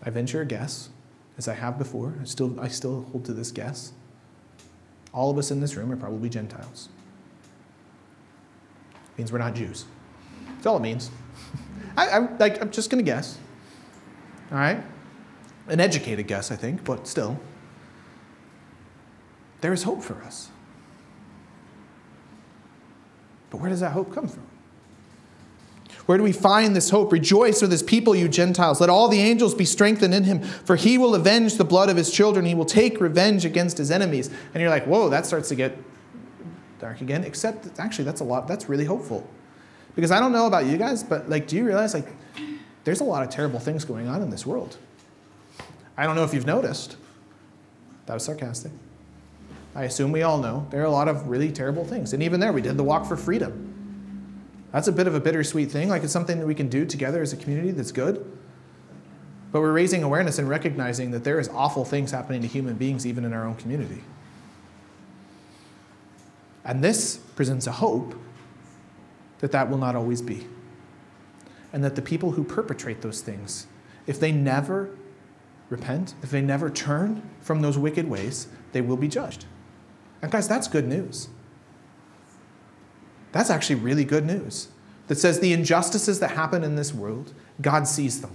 I 0.03 0.09
venture 0.09 0.41
a 0.41 0.45
guess, 0.45 0.89
as 1.37 1.47
I 1.47 1.53
have 1.53 1.77
before, 1.77 2.15
I 2.21 2.25
still, 2.25 2.59
I 2.59 2.67
still 2.67 3.03
hold 3.11 3.25
to 3.25 3.33
this 3.33 3.51
guess. 3.51 3.91
All 5.13 5.31
of 5.31 5.37
us 5.37 5.51
in 5.51 5.61
this 5.61 5.75
room 5.75 5.91
are 5.91 5.95
probably 5.95 6.29
Gentiles. 6.29 6.89
It 9.13 9.19
means 9.19 9.31
we're 9.31 9.39
not 9.39 9.55
Jews. 9.55 9.85
That's 10.65 10.71
all 10.71 10.77
it 10.77 10.81
means. 10.81 11.11
I, 11.97 12.07
I, 12.07 12.17
like, 12.37 12.59
I'm 12.59 12.71
just 12.71 12.89
going 12.89 12.97
to 12.97 13.05
guess. 13.05 13.37
All 14.51 14.57
right? 14.57 14.83
An 15.67 15.79
educated 15.79 16.25
guess, 16.25 16.49
I 16.49 16.55
think, 16.55 16.83
but 16.83 17.07
still. 17.07 17.39
There 19.61 19.73
is 19.73 19.83
hope 19.83 20.01
for 20.01 20.15
us. 20.23 20.49
But 23.51 23.61
where 23.61 23.69
does 23.69 23.81
that 23.81 23.91
hope 23.91 24.11
come 24.11 24.27
from? 24.27 24.41
Where 26.07 26.17
do 26.17 26.23
we 26.23 26.31
find 26.31 26.75
this 26.75 26.89
hope? 26.89 27.11
Rejoice 27.11 27.61
with 27.61 27.69
his 27.69 27.83
people, 27.83 28.15
you 28.15 28.27
Gentiles. 28.27 28.81
Let 28.81 28.89
all 28.89 29.07
the 29.07 29.19
angels 29.19 29.53
be 29.53 29.65
strengthened 29.65 30.15
in 30.15 30.23
him, 30.23 30.41
for 30.41 30.75
he 30.75 30.97
will 30.97 31.13
avenge 31.13 31.57
the 31.57 31.63
blood 31.63 31.91
of 31.91 31.95
his 31.95 32.09
children. 32.09 32.43
He 32.43 32.55
will 32.55 32.65
take 32.65 32.99
revenge 32.99 33.45
against 33.45 33.77
his 33.77 33.91
enemies. 33.91 34.31
And 34.55 34.61
you're 34.61 34.71
like, 34.71 34.85
whoa, 34.85 35.09
that 35.09 35.27
starts 35.27 35.47
to 35.49 35.55
get 35.55 35.77
dark 36.79 37.01
again. 37.01 37.23
Except, 37.23 37.79
actually, 37.79 38.05
that's 38.05 38.21
a 38.21 38.23
lot, 38.23 38.47
that's 38.47 38.67
really 38.67 38.85
hopeful. 38.85 39.29
Because 39.95 40.11
I 40.11 40.19
don't 40.19 40.31
know 40.31 40.45
about 40.45 40.65
you 40.65 40.77
guys, 40.77 41.03
but 41.03 41.29
like, 41.29 41.47
do 41.47 41.55
you 41.55 41.65
realize 41.65 41.93
like 41.93 42.07
there's 42.83 42.99
a 42.99 43.05
lot 43.05 43.23
of 43.23 43.29
terrible 43.29 43.59
things 43.59 43.85
going 43.85 44.07
on 44.07 44.21
in 44.21 44.29
this 44.29 44.45
world? 44.45 44.77
I 45.97 46.05
don't 46.05 46.15
know 46.15 46.23
if 46.23 46.33
you've 46.33 46.45
noticed. 46.45 46.97
That 48.05 48.13
was 48.13 48.23
sarcastic. 48.23 48.71
I 49.73 49.83
assume 49.83 50.11
we 50.11 50.23
all 50.23 50.37
know 50.37 50.67
there 50.69 50.81
are 50.81 50.85
a 50.85 50.91
lot 50.91 51.07
of 51.07 51.27
really 51.27 51.51
terrible 51.51 51.85
things. 51.85 52.13
And 52.13 52.21
even 52.21 52.39
there, 52.39 52.53
we 52.53 52.61
did 52.61 52.77
the 52.77 52.83
walk 52.83 53.05
for 53.05 53.17
freedom. 53.17 53.71
That's 54.71 54.87
a 54.87 54.91
bit 54.91 55.07
of 55.07 55.15
a 55.15 55.19
bittersweet 55.19 55.71
thing. 55.71 55.89
Like 55.89 56.03
it's 56.03 56.13
something 56.13 56.39
that 56.39 56.45
we 56.45 56.55
can 56.55 56.67
do 56.67 56.85
together 56.85 57.21
as 57.21 57.33
a 57.33 57.37
community 57.37 57.71
that's 57.71 57.91
good. 57.91 58.25
But 59.51 59.61
we're 59.61 59.71
raising 59.71 60.03
awareness 60.03 60.37
and 60.37 60.49
recognizing 60.49 61.11
that 61.11 61.23
there 61.23 61.39
is 61.39 61.47
awful 61.49 61.85
things 61.85 62.11
happening 62.11 62.41
to 62.41 62.47
human 62.47 62.75
beings 62.75 63.07
even 63.07 63.23
in 63.23 63.31
our 63.31 63.45
own 63.45 63.55
community. 63.55 64.03
And 66.65 66.83
this 66.83 67.17
presents 67.17 67.67
a 67.67 67.71
hope 67.71 68.15
that 69.39 69.51
that 69.51 69.69
will 69.69 69.77
not 69.77 69.95
always 69.95 70.21
be. 70.21 70.47
And 71.73 71.83
that 71.83 71.95
the 71.95 72.01
people 72.01 72.31
who 72.31 72.43
perpetrate 72.43 73.01
those 73.01 73.21
things, 73.21 73.67
if 74.07 74.19
they 74.19 74.31
never 74.31 74.89
repent, 75.69 76.13
if 76.21 76.31
they 76.31 76.41
never 76.41 76.69
turn 76.69 77.27
from 77.41 77.61
those 77.61 77.77
wicked 77.77 78.09
ways, 78.09 78.47
they 78.71 78.81
will 78.81 78.97
be 78.97 79.07
judged. 79.07 79.45
And 80.21 80.31
guys, 80.31 80.47
that's 80.47 80.67
good 80.67 80.87
news. 80.87 81.29
That's 83.31 83.49
actually 83.49 83.75
really 83.75 84.05
good 84.05 84.25
news. 84.25 84.69
That 85.07 85.17
says 85.17 85.39
the 85.39 85.53
injustices 85.53 86.19
that 86.19 86.31
happen 86.31 86.63
in 86.63 86.75
this 86.75 86.93
world, 86.93 87.33
God 87.61 87.87
sees 87.87 88.21
them. 88.21 88.31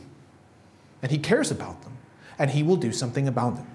And 1.02 1.10
He 1.10 1.18
cares 1.18 1.50
about 1.50 1.82
them. 1.82 1.96
And 2.38 2.50
He 2.50 2.62
will 2.62 2.76
do 2.76 2.92
something 2.92 3.26
about 3.26 3.56
them. 3.56 3.66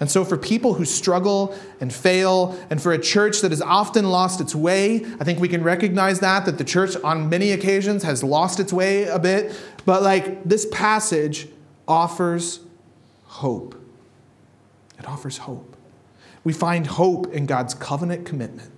And 0.00 0.10
so, 0.10 0.24
for 0.24 0.38
people 0.38 0.74
who 0.74 0.86
struggle 0.86 1.54
and 1.78 1.92
fail, 1.92 2.58
and 2.70 2.80
for 2.80 2.92
a 2.92 2.98
church 2.98 3.42
that 3.42 3.50
has 3.50 3.60
often 3.60 4.08
lost 4.08 4.40
its 4.40 4.54
way, 4.54 5.04
I 5.20 5.24
think 5.24 5.38
we 5.38 5.48
can 5.48 5.62
recognize 5.62 6.20
that, 6.20 6.46
that 6.46 6.56
the 6.56 6.64
church 6.64 6.96
on 7.04 7.28
many 7.28 7.52
occasions 7.52 8.02
has 8.04 8.24
lost 8.24 8.58
its 8.58 8.72
way 8.72 9.04
a 9.04 9.18
bit. 9.18 9.54
But, 9.84 10.02
like, 10.02 10.42
this 10.42 10.66
passage 10.72 11.48
offers 11.86 12.60
hope. 13.24 13.78
It 14.98 15.06
offers 15.06 15.36
hope. 15.38 15.76
We 16.44 16.54
find 16.54 16.86
hope 16.86 17.30
in 17.34 17.44
God's 17.44 17.74
covenant 17.74 18.24
commitment, 18.24 18.72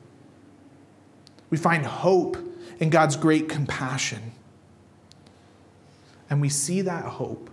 we 1.50 1.56
find 1.56 1.86
hope 1.86 2.36
in 2.80 2.90
God's 2.90 3.14
great 3.14 3.48
compassion. 3.48 4.32
And 6.28 6.40
we 6.40 6.48
see 6.48 6.80
that 6.80 7.04
hope 7.04 7.50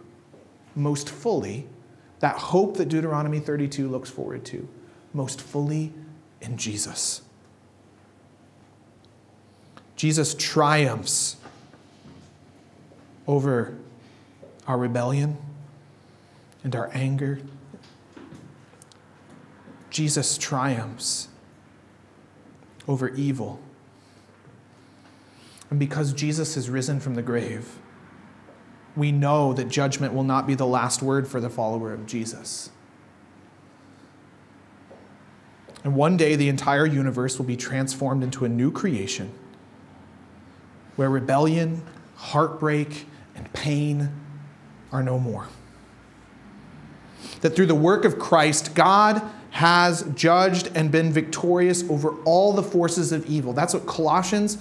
most 0.73 1.09
fully 1.09 1.67
that 2.19 2.35
hope 2.37 2.77
that 2.77 2.89
Deuteronomy 2.89 3.39
32 3.39 3.87
looks 3.87 4.09
forward 4.09 4.45
to 4.45 4.67
most 5.13 5.41
fully 5.41 5.93
in 6.41 6.57
Jesus. 6.57 7.21
Jesus 9.95 10.33
triumphs 10.37 11.35
over 13.27 13.77
our 14.67 14.77
rebellion 14.77 15.37
and 16.63 16.75
our 16.75 16.89
anger. 16.93 17.39
Jesus 19.89 20.37
triumphs 20.37 21.27
over 22.87 23.09
evil. 23.09 23.59
And 25.69 25.79
because 25.79 26.13
Jesus 26.13 26.55
has 26.55 26.69
risen 26.69 26.99
from 26.99 27.15
the 27.15 27.21
grave, 27.21 27.77
we 28.99 29.11
know 29.11 29.53
that 29.53 29.69
judgment 29.69 30.13
will 30.13 30.23
not 30.23 30.45
be 30.45 30.53
the 30.53 30.67
last 30.67 31.01
word 31.01 31.27
for 31.27 31.39
the 31.39 31.49
follower 31.49 31.93
of 31.93 32.05
Jesus. 32.05 32.69
And 35.83 35.95
one 35.95 36.17
day, 36.17 36.35
the 36.35 36.49
entire 36.49 36.85
universe 36.85 37.37
will 37.37 37.45
be 37.45 37.55
transformed 37.55 38.21
into 38.23 38.43
a 38.43 38.49
new 38.49 38.71
creation 38.71 39.31
where 40.97 41.09
rebellion, 41.09 41.81
heartbreak, 42.17 43.05
and 43.35 43.51
pain 43.53 44.11
are 44.91 45.01
no 45.01 45.17
more. 45.17 45.47
That 47.41 47.55
through 47.55 47.67
the 47.67 47.75
work 47.75 48.03
of 48.03 48.19
Christ, 48.19 48.75
God 48.75 49.21
has 49.51 50.03
judged 50.13 50.69
and 50.75 50.91
been 50.91 51.11
victorious 51.13 51.89
over 51.89 52.15
all 52.25 52.51
the 52.51 52.63
forces 52.63 53.13
of 53.13 53.25
evil. 53.27 53.53
That's 53.53 53.73
what 53.73 53.85
Colossians 53.85 54.57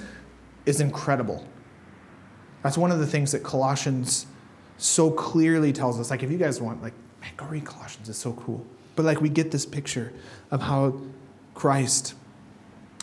is 0.64 0.80
incredible. 0.80 1.44
That's 2.62 2.78
one 2.78 2.90
of 2.90 2.98
the 2.98 3.06
things 3.06 3.32
that 3.32 3.42
Colossians 3.42 4.26
so 4.76 5.10
clearly 5.10 5.72
tells 5.72 5.98
us. 5.98 6.10
Like, 6.10 6.22
if 6.22 6.30
you 6.30 6.38
guys 6.38 6.60
want, 6.60 6.82
like, 6.82 6.94
man, 7.20 7.30
go 7.36 7.46
read 7.46 7.64
Colossians, 7.64 8.08
it's 8.08 8.18
so 8.18 8.32
cool. 8.32 8.64
But, 8.96 9.04
like, 9.04 9.20
we 9.20 9.28
get 9.28 9.50
this 9.50 9.64
picture 9.64 10.12
of 10.50 10.62
how 10.62 11.00
Christ 11.54 12.14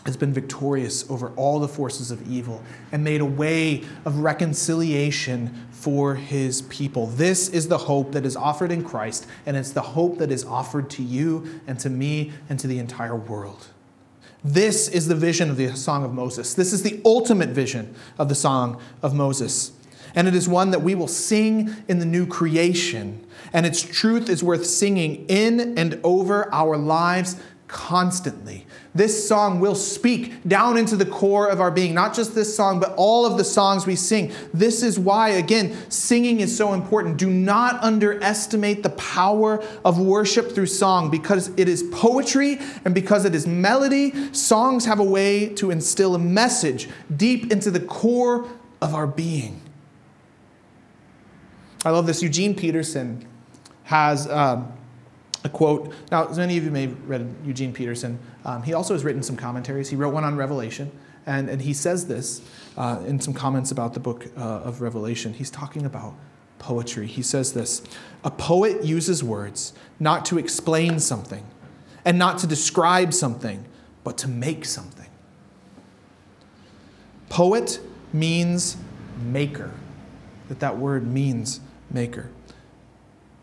has 0.04 0.16
been 0.16 0.32
victorious 0.32 1.08
over 1.10 1.32
all 1.36 1.58
the 1.58 1.68
forces 1.68 2.10
of 2.10 2.30
evil 2.30 2.62
and 2.92 3.02
made 3.02 3.20
a 3.20 3.24
way 3.24 3.82
of 4.04 4.18
reconciliation 4.18 5.66
for 5.72 6.14
his 6.14 6.62
people. 6.62 7.08
This 7.08 7.48
is 7.48 7.68
the 7.68 7.78
hope 7.78 8.12
that 8.12 8.24
is 8.24 8.36
offered 8.36 8.70
in 8.70 8.84
Christ, 8.84 9.26
and 9.46 9.56
it's 9.56 9.72
the 9.72 9.82
hope 9.82 10.18
that 10.18 10.30
is 10.30 10.44
offered 10.44 10.88
to 10.90 11.02
you 11.02 11.60
and 11.66 11.78
to 11.80 11.90
me 11.90 12.32
and 12.48 12.58
to 12.60 12.66
the 12.66 12.78
entire 12.78 13.16
world. 13.16 13.66
This 14.44 14.88
is 14.88 15.08
the 15.08 15.14
vision 15.14 15.50
of 15.50 15.56
the 15.56 15.74
Song 15.76 16.04
of 16.04 16.12
Moses. 16.12 16.54
This 16.54 16.72
is 16.72 16.82
the 16.82 17.00
ultimate 17.04 17.50
vision 17.50 17.94
of 18.18 18.28
the 18.28 18.34
Song 18.34 18.80
of 19.02 19.14
Moses. 19.14 19.72
And 20.14 20.26
it 20.26 20.34
is 20.34 20.48
one 20.48 20.70
that 20.70 20.82
we 20.82 20.94
will 20.94 21.08
sing 21.08 21.74
in 21.88 21.98
the 21.98 22.06
new 22.06 22.26
creation. 22.26 23.26
And 23.52 23.66
its 23.66 23.82
truth 23.82 24.28
is 24.28 24.42
worth 24.42 24.66
singing 24.66 25.26
in 25.28 25.76
and 25.78 26.00
over 26.02 26.52
our 26.54 26.76
lives 26.76 27.36
constantly. 27.68 28.65
This 28.96 29.28
song 29.28 29.60
will 29.60 29.74
speak 29.74 30.32
down 30.48 30.78
into 30.78 30.96
the 30.96 31.04
core 31.04 31.48
of 31.48 31.60
our 31.60 31.70
being, 31.70 31.92
not 31.92 32.14
just 32.14 32.34
this 32.34 32.56
song, 32.56 32.80
but 32.80 32.94
all 32.96 33.26
of 33.26 33.36
the 33.36 33.44
songs 33.44 33.86
we 33.86 33.94
sing. 33.94 34.32
This 34.54 34.82
is 34.82 34.98
why, 34.98 35.28
again, 35.30 35.76
singing 35.90 36.40
is 36.40 36.56
so 36.56 36.72
important. 36.72 37.18
Do 37.18 37.28
not 37.28 37.82
underestimate 37.82 38.82
the 38.82 38.90
power 38.90 39.62
of 39.84 40.00
worship 40.00 40.52
through 40.52 40.66
song 40.66 41.10
because 41.10 41.48
it 41.58 41.68
is 41.68 41.82
poetry 41.92 42.58
and 42.86 42.94
because 42.94 43.26
it 43.26 43.34
is 43.34 43.46
melody. 43.46 44.32
Songs 44.32 44.86
have 44.86 44.98
a 44.98 45.04
way 45.04 45.48
to 45.56 45.70
instill 45.70 46.14
a 46.14 46.18
message 46.18 46.88
deep 47.14 47.52
into 47.52 47.70
the 47.70 47.80
core 47.80 48.48
of 48.80 48.94
our 48.94 49.06
being. 49.06 49.60
I 51.84 51.90
love 51.90 52.06
this. 52.06 52.22
Eugene 52.22 52.54
Peterson 52.54 53.28
has. 53.84 54.26
Um, 54.28 54.72
a 55.46 55.48
quote. 55.48 55.92
Now, 56.10 56.28
as 56.28 56.36
many 56.36 56.58
of 56.58 56.64
you 56.64 56.70
may 56.70 56.82
have 56.82 57.08
read 57.08 57.34
Eugene 57.44 57.72
Peterson. 57.72 58.18
Um, 58.46 58.62
he 58.62 58.72
also 58.74 58.94
has 58.94 59.02
written 59.02 59.24
some 59.24 59.36
commentaries. 59.36 59.90
He 59.90 59.96
wrote 59.96 60.14
one 60.14 60.22
on 60.22 60.36
Revelation, 60.36 60.92
and, 61.26 61.50
and 61.50 61.60
he 61.60 61.74
says 61.74 62.06
this 62.06 62.40
uh, 62.76 63.02
in 63.04 63.20
some 63.20 63.34
comments 63.34 63.72
about 63.72 63.92
the 63.92 64.00
book 64.00 64.28
uh, 64.36 64.40
of 64.40 64.80
Revelation. 64.80 65.34
He's 65.34 65.50
talking 65.50 65.84
about 65.84 66.14
poetry. 66.60 67.08
He 67.08 67.22
says 67.22 67.54
this 67.54 67.82
A 68.22 68.30
poet 68.30 68.84
uses 68.84 69.24
words 69.24 69.72
not 69.98 70.24
to 70.26 70.38
explain 70.38 71.00
something 71.00 71.44
and 72.04 72.18
not 72.18 72.38
to 72.38 72.46
describe 72.46 73.12
something, 73.12 73.64
but 74.04 74.16
to 74.18 74.28
make 74.28 74.64
something. 74.64 75.10
Poet 77.28 77.80
means 78.12 78.76
maker, 79.20 79.72
that 80.48 80.60
that 80.60 80.78
word 80.78 81.04
means 81.04 81.58
maker. 81.90 82.30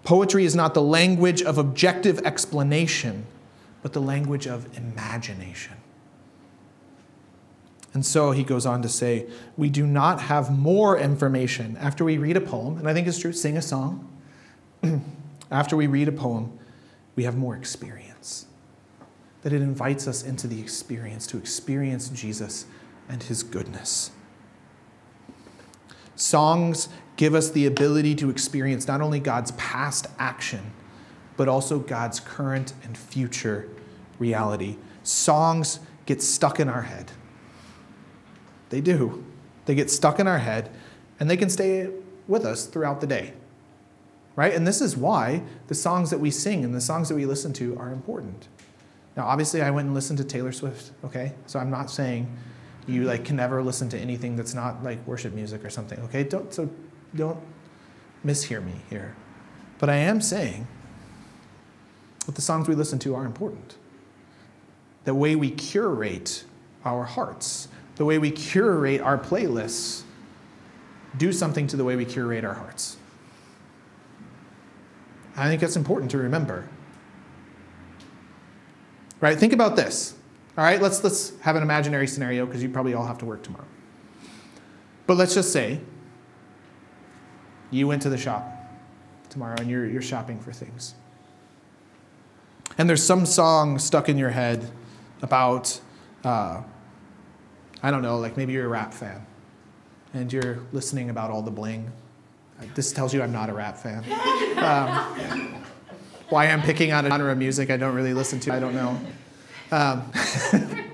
Poetry 0.05 0.45
is 0.45 0.55
not 0.55 0.73
the 0.73 0.81
language 0.81 1.41
of 1.41 1.57
objective 1.57 2.19
explanation, 2.19 3.25
but 3.83 3.93
the 3.93 4.01
language 4.01 4.47
of 4.47 4.75
imagination. 4.75 5.75
And 7.93 8.03
so 8.03 8.31
he 8.31 8.43
goes 8.43 8.65
on 8.65 8.81
to 8.81 8.89
say, 8.89 9.27
we 9.55 9.69
do 9.69 9.85
not 9.85 10.21
have 10.21 10.49
more 10.49 10.97
information 10.97 11.77
after 11.77 12.03
we 12.03 12.17
read 12.17 12.35
a 12.35 12.41
poem, 12.41 12.77
and 12.79 12.89
I 12.89 12.93
think 12.93 13.07
it's 13.07 13.19
true, 13.19 13.33
sing 13.33 13.55
a 13.55 13.61
song. 13.61 14.09
after 15.51 15.75
we 15.75 15.85
read 15.85 16.07
a 16.07 16.11
poem, 16.11 16.57
we 17.15 17.25
have 17.25 17.37
more 17.37 17.55
experience. 17.55 18.47
That 19.43 19.53
it 19.53 19.61
invites 19.61 20.07
us 20.07 20.23
into 20.23 20.47
the 20.47 20.59
experience, 20.59 21.27
to 21.27 21.37
experience 21.37 22.09
Jesus 22.09 22.65
and 23.07 23.21
his 23.21 23.43
goodness. 23.43 24.09
Songs 26.15 26.89
give 27.17 27.35
us 27.35 27.51
the 27.51 27.67
ability 27.67 28.15
to 28.15 28.29
experience 28.29 28.87
not 28.87 29.01
only 29.01 29.19
God's 29.19 29.51
past 29.51 30.07
action, 30.17 30.71
but 31.37 31.47
also 31.47 31.79
God's 31.79 32.19
current 32.19 32.73
and 32.83 32.97
future 32.97 33.69
reality. 34.19 34.77
Songs 35.03 35.79
get 36.05 36.21
stuck 36.21 36.59
in 36.59 36.69
our 36.69 36.83
head. 36.83 37.11
They 38.69 38.81
do. 38.81 39.23
They 39.65 39.75
get 39.75 39.89
stuck 39.89 40.19
in 40.19 40.27
our 40.27 40.39
head 40.39 40.69
and 41.19 41.29
they 41.29 41.37
can 41.37 41.49
stay 41.49 41.89
with 42.27 42.45
us 42.45 42.65
throughout 42.65 43.01
the 43.01 43.07
day. 43.07 43.33
Right? 44.35 44.53
And 44.53 44.65
this 44.65 44.81
is 44.81 44.97
why 44.97 45.43
the 45.67 45.75
songs 45.75 46.09
that 46.09 46.19
we 46.19 46.31
sing 46.31 46.63
and 46.63 46.73
the 46.73 46.81
songs 46.81 47.09
that 47.09 47.15
we 47.15 47.25
listen 47.25 47.53
to 47.53 47.77
are 47.77 47.91
important. 47.91 48.47
Now, 49.15 49.27
obviously, 49.27 49.61
I 49.61 49.69
went 49.69 49.85
and 49.85 49.93
listened 49.93 50.17
to 50.17 50.23
Taylor 50.23 50.51
Swift, 50.51 50.91
okay? 51.05 51.33
So 51.45 51.59
I'm 51.59 51.69
not 51.69 51.91
saying 51.91 52.35
you 52.87 53.03
like 53.03 53.25
can 53.25 53.35
never 53.35 53.61
listen 53.61 53.89
to 53.89 53.97
anything 53.97 54.35
that's 54.35 54.53
not 54.53 54.83
like 54.83 55.05
worship 55.05 55.33
music 55.33 55.63
or 55.63 55.69
something, 55.69 55.99
okay? 55.99 56.23
Don't 56.23 56.51
so 56.53 56.69
don't 57.15 57.39
mishear 58.25 58.63
me 58.65 58.73
here. 58.89 59.15
But 59.77 59.89
I 59.89 59.95
am 59.97 60.19
saying 60.19 60.67
that 62.25 62.35
the 62.35 62.41
songs 62.41 62.67
we 62.67 62.75
listen 62.75 62.99
to 62.99 63.15
are 63.15 63.25
important. 63.25 63.75
The 65.03 65.13
way 65.13 65.35
we 65.35 65.51
curate 65.51 66.45
our 66.85 67.03
hearts, 67.03 67.67
the 67.95 68.05
way 68.05 68.17
we 68.17 68.31
curate 68.31 69.01
our 69.01 69.17
playlists, 69.17 70.03
do 71.17 71.31
something 71.31 71.67
to 71.67 71.77
the 71.77 71.83
way 71.83 71.95
we 71.95 72.05
curate 72.05 72.43
our 72.43 72.53
hearts. 72.53 72.97
I 75.35 75.47
think 75.47 75.61
that's 75.61 75.75
important 75.75 76.11
to 76.11 76.17
remember. 76.17 76.67
Right? 79.19 79.37
Think 79.37 79.53
about 79.53 79.75
this. 79.75 80.15
All 80.57 80.63
right, 80.63 80.79
let's 80.79 81.03
let's 81.03 81.37
have 81.39 81.55
an 81.55 81.63
imaginary 81.63 82.05
scenario 82.05 82.45
because 82.45 82.61
you 82.61 82.69
probably 82.69 82.93
all 82.93 83.05
have 83.05 83.17
to 83.19 83.25
work 83.25 83.41
tomorrow. 83.41 83.65
But 85.07 85.17
let's 85.17 85.33
just 85.33 85.51
say 85.51 85.79
you 87.71 87.87
went 87.87 88.03
to 88.03 88.09
the 88.09 88.17
shop 88.17 88.47
tomorrow 89.29 89.55
and 89.59 89.69
you're, 89.69 89.87
you're 89.87 90.01
shopping 90.01 90.39
for 90.39 90.53
things. 90.53 90.93
And 92.77 92.89
there's 92.89 93.03
some 93.03 93.25
song 93.25 93.79
stuck 93.79 94.09
in 94.09 94.17
your 94.17 94.31
head 94.31 94.69
about, 95.21 95.79
uh, 96.23 96.61
I 97.81 97.91
don't 97.91 98.01
know, 98.01 98.17
like 98.17 98.37
maybe 98.37 98.53
you're 98.53 98.65
a 98.65 98.69
rap 98.69 98.93
fan 98.93 99.25
and 100.13 100.31
you're 100.31 100.59
listening 100.71 101.09
about 101.09 101.31
all 101.31 101.41
the 101.41 101.51
bling. 101.51 101.91
This 102.75 102.91
tells 102.91 103.13
you 103.13 103.21
I'm 103.21 103.33
not 103.33 103.49
a 103.49 103.53
rap 103.53 103.77
fan. 103.77 104.03
Um, 104.53 105.61
why 106.29 106.47
I'm 106.47 106.61
picking 106.61 106.93
on 106.93 107.05
a 107.05 107.09
genre 107.09 107.33
of 107.33 107.37
music 107.37 107.69
I 107.69 107.75
don't 107.75 107.93
really 107.93 108.13
listen 108.13 108.39
to, 108.41 108.53
I 108.53 108.59
don't 108.61 108.73
know. 108.73 108.97
Um, 109.71 110.09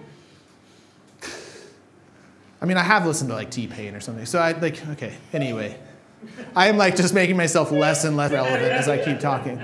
I 2.62 2.66
mean, 2.66 2.78
I 2.78 2.84
have 2.84 3.06
listened 3.06 3.30
to 3.30 3.36
like 3.36 3.52
T 3.52 3.68
Pain 3.68 3.94
or 3.94 4.00
something. 4.00 4.26
So 4.26 4.40
I 4.40 4.54
like, 4.54 4.84
okay, 4.90 5.14
anyway. 5.32 5.78
I 6.56 6.68
am 6.68 6.78
like 6.78 6.96
just 6.96 7.14
making 7.14 7.38
myself 7.38 7.72
less 7.72 8.04
and 8.06 8.18
less 8.18 8.32
relevant 8.32 8.64
as 8.64 8.90
I 8.90 8.98
keep 8.98 9.20
talking. 9.20 9.62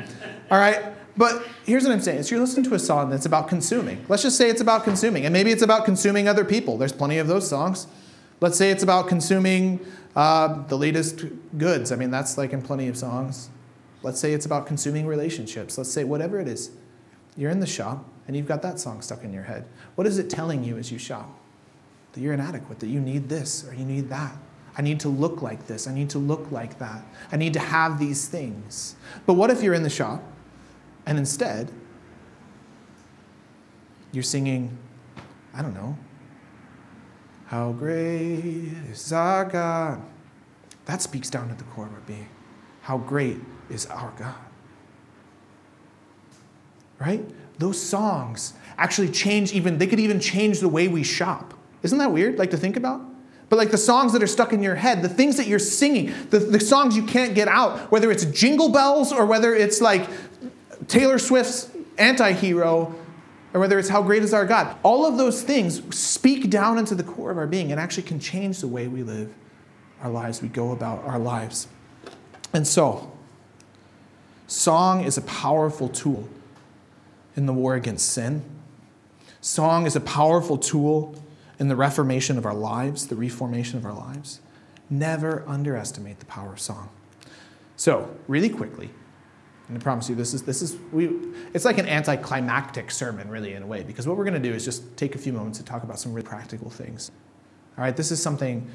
All 0.52 0.58
right? 0.60 0.95
But 1.18 1.46
here's 1.64 1.84
what 1.84 1.92
I'm 1.92 2.02
saying. 2.02 2.20
Is 2.20 2.32
you're 2.32 2.40
listening 2.40 2.66
to 2.66 2.76
a 2.76 2.80
song 2.80 3.10
that's 3.10 3.26
about 3.26 3.48
consuming. 3.48 4.06
Let's 4.10 4.24
just 4.24 4.38
say 4.38 4.50
it's 4.50 4.62
about 4.62 4.84
consuming. 4.84 5.26
And 5.26 5.34
maybe 5.34 5.52
it's 5.52 5.62
about 5.62 5.86
consuming 5.86 6.28
other 6.28 6.44
people. 6.44 6.78
There's 6.78 6.92
plenty 6.92 7.18
of 7.18 7.28
those 7.28 7.48
songs. 7.48 7.88
Let's 8.42 8.58
say 8.58 8.70
it's 8.70 8.84
about 8.84 9.08
consuming 9.08 9.80
uh, 10.16 10.64
the 10.68 10.78
latest 10.78 11.26
goods. 11.58 11.92
I 11.92 11.96
mean, 11.96 12.12
that's 12.12 12.38
like 12.38 12.52
in 12.52 12.62
plenty 12.62 12.88
of 12.88 12.98
songs. 12.98 13.50
Let's 14.04 14.20
say 14.20 14.34
it's 14.34 14.46
about 14.46 14.68
consuming 14.68 15.08
relationships. 15.08 15.78
Let's 15.78 15.92
say 15.92 16.04
whatever 16.04 16.40
it 16.40 16.48
is. 16.48 16.72
You're 17.38 17.52
in 17.52 17.60
the 17.60 17.68
shop 17.68 18.06
and 18.28 18.36
you've 18.36 18.48
got 18.48 18.62
that 18.62 18.80
song 18.80 19.02
stuck 19.02 19.24
in 19.24 19.34
your 19.34 19.44
head. 19.44 19.66
What 19.96 20.06
is 20.08 20.18
it 20.18 20.30
telling 20.30 20.64
you 20.64 20.78
as 20.78 20.92
you 20.92 20.98
shop? 20.98 21.30
That 22.12 22.22
you're 22.22 22.34
inadequate, 22.34 22.80
that 22.80 22.88
you 22.88 23.00
need 23.00 23.30
this 23.30 23.66
or 23.68 23.74
you 23.74 23.86
need 23.86 24.10
that. 24.10 24.36
I 24.78 24.82
need 24.82 25.00
to 25.02 25.10
look 25.10 25.42
like 25.42 25.68
this. 25.68 25.88
I 25.88 25.94
need 25.94 26.10
to 26.12 26.20
look 26.20 26.52
like 26.52 26.80
that. 26.80 27.04
I 27.32 27.38
need 27.38 27.54
to 27.54 27.60
have 27.60 27.98
these 27.98 28.28
things. 28.28 28.96
But 29.26 29.34
what 29.34 29.50
if 29.50 29.64
you're 29.64 29.74
in 29.74 29.84
the 29.84 29.90
shop 29.90 30.22
and 31.06 31.18
instead 31.18 31.72
you're 34.12 34.24
singing, 34.24 34.78
I 35.54 35.62
don't 35.62 35.74
know, 35.74 35.98
How 37.48 37.74
great 37.74 38.72
is 38.90 39.14
our 39.14 39.46
God? 39.46 40.02
That 40.86 41.02
speaks 41.02 41.30
down 41.30 41.50
to 41.50 41.56
the 41.56 41.64
core 41.66 41.86
of 41.86 41.94
our 41.94 42.00
being. 42.02 42.28
How 42.82 42.98
great 42.98 43.38
is 43.70 43.86
our 43.88 44.14
God? 44.18 44.36
Right? 47.00 47.24
Those 47.58 47.82
songs 47.82 48.54
actually 48.78 49.10
change 49.10 49.54
even, 49.54 49.78
they 49.78 49.88
could 49.88 50.00
even 50.00 50.20
change 50.20 50.60
the 50.60 50.70
way 50.70 50.88
we 50.88 51.04
shop. 51.04 51.54
Isn't 51.84 51.98
that 52.00 52.12
weird, 52.12 52.38
like 52.38 52.52
to 52.52 52.58
think 52.58 52.78
about? 52.78 53.02
But 53.48 53.58
like 53.58 53.72
the 53.72 53.78
songs 53.78 54.12
that 54.14 54.24
are 54.24 54.28
stuck 54.28 54.54
in 54.54 54.64
your 54.64 54.76
head, 54.76 55.02
the 55.02 55.10
things 55.10 55.38
that 55.38 55.46
you're 55.46 55.60
singing, 55.60 56.14
the, 56.32 56.40
the 56.40 56.60
songs 56.60 56.98
you 56.98 57.04
can't 57.04 57.36
get 57.36 57.48
out, 57.48 57.92
whether 57.92 58.10
it's 58.12 58.26
Jingle 58.26 58.70
Bells 58.70 59.14
or 59.14 59.26
whether 59.26 59.54
it's 59.54 59.82
like 59.82 60.08
Taylor 60.88 61.20
Swift's 61.20 61.70
Anti 61.98 62.34
Hero 62.34 62.96
or 63.56 63.62
whether 63.62 63.80
it's 63.80 63.88
How 63.88 64.02
Great 64.02 64.22
is 64.22 64.34
Our 64.34 64.46
God, 64.46 64.76
all 64.84 65.06
of 65.06 65.18
those 65.18 65.42
things 65.42 65.82
speak 65.98 66.50
down 66.50 66.78
into 66.78 66.94
the 66.94 67.04
core 67.04 67.32
of 67.32 67.38
our 67.38 67.48
being 67.48 67.72
and 67.72 67.80
actually 67.80 68.04
can 68.04 68.20
change 68.20 68.60
the 68.60 68.68
way 68.68 68.90
we 68.90 69.02
live 69.02 69.34
our 70.02 70.10
lives, 70.10 70.42
we 70.42 70.50
go 70.50 70.74
about 70.74 71.04
our 71.06 71.18
lives. 71.18 71.70
And 72.54 72.68
so, 72.68 73.12
song 74.46 75.06
is 75.06 75.18
a 75.18 75.22
powerful 75.22 75.88
tool 75.88 76.28
in 77.38 77.46
the 77.46 77.54
war 77.54 77.76
against 77.76 78.10
sin. 78.10 78.44
Song 79.40 79.86
is 79.86 79.96
a 79.96 80.02
powerful 80.02 80.58
tool 80.58 81.16
in 81.60 81.70
the 81.70 81.78
reformation 81.78 82.38
of 82.38 82.46
our 82.46 82.54
lives, 82.54 83.08
the 83.08 83.16
reformation 83.16 83.78
of 83.78 83.86
our 83.86 83.94
lives. 83.94 84.42
Never 84.90 85.44
underestimate 85.48 86.20
the 86.20 86.26
power 86.26 86.54
of 86.54 86.60
song. 86.60 86.90
So, 87.78 88.16
really 88.28 88.50
quickly, 88.50 88.90
and 89.68 89.78
I 89.78 89.82
promise 89.82 90.10
you, 90.10 90.16
this 90.16 90.34
is 90.34 90.44
this 90.44 90.62
is 90.62 90.78
we. 90.92 91.10
It's 91.54 91.66
like 91.66 91.78
an 91.78 91.88
anticlimactic 91.88 92.92
sermon, 92.92 93.30
really, 93.30 93.54
in 93.54 93.64
a 93.64 93.68
way, 93.68 93.84
because 93.84 94.08
what 94.08 94.18
we're 94.18 94.26
going 94.26 94.42
to 94.42 94.50
do 94.50 94.54
is 94.54 94.64
just 94.64 94.96
take 94.96 95.16
a 95.16 95.18
few 95.18 95.34
moments 95.34 95.58
to 95.58 95.66
talk 95.66 95.84
about 95.84 96.00
some 96.00 96.14
really 96.14 96.28
practical 96.28 96.70
things. 96.70 97.12
All 97.78 97.84
right, 97.84 97.96
this 97.96 98.12
is 98.12 98.22
something 98.22 98.70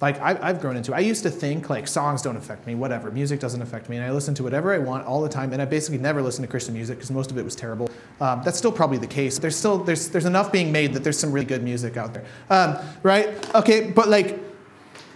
like 0.00 0.20
I, 0.20 0.48
have 0.48 0.60
grown 0.60 0.76
into. 0.76 0.92
I 0.92 0.98
used 0.98 1.22
to 1.22 1.30
think 1.30 1.70
like 1.70 1.86
songs 1.86 2.22
don't 2.22 2.36
affect 2.36 2.66
me, 2.66 2.74
whatever. 2.74 3.12
Music 3.12 3.38
doesn't 3.38 3.62
affect 3.62 3.88
me, 3.88 3.96
and 3.96 4.04
I 4.04 4.10
listen 4.10 4.34
to 4.34 4.42
whatever 4.42 4.74
I 4.74 4.78
want 4.78 5.06
all 5.06 5.22
the 5.22 5.28
time. 5.28 5.52
And 5.52 5.62
I 5.62 5.64
basically 5.64 5.98
never 5.98 6.20
listen 6.20 6.42
to 6.42 6.48
Christian 6.48 6.74
music 6.74 6.96
because 6.98 7.12
most 7.12 7.30
of 7.30 7.38
it 7.38 7.44
was 7.44 7.54
terrible. 7.54 7.88
Um, 8.20 8.42
that's 8.44 8.58
still 8.58 8.72
probably 8.72 8.98
the 8.98 9.06
case. 9.06 9.38
There's 9.38 9.54
still 9.54 9.78
there's 9.78 10.08
there's 10.08 10.24
enough 10.24 10.50
being 10.50 10.72
made 10.72 10.92
that 10.94 11.04
there's 11.04 11.18
some 11.18 11.30
really 11.30 11.46
good 11.46 11.62
music 11.62 11.96
out 11.96 12.14
there, 12.14 12.24
um, 12.50 12.78
right? 13.04 13.28
Okay, 13.54 13.92
but 13.92 14.08
like 14.08 14.40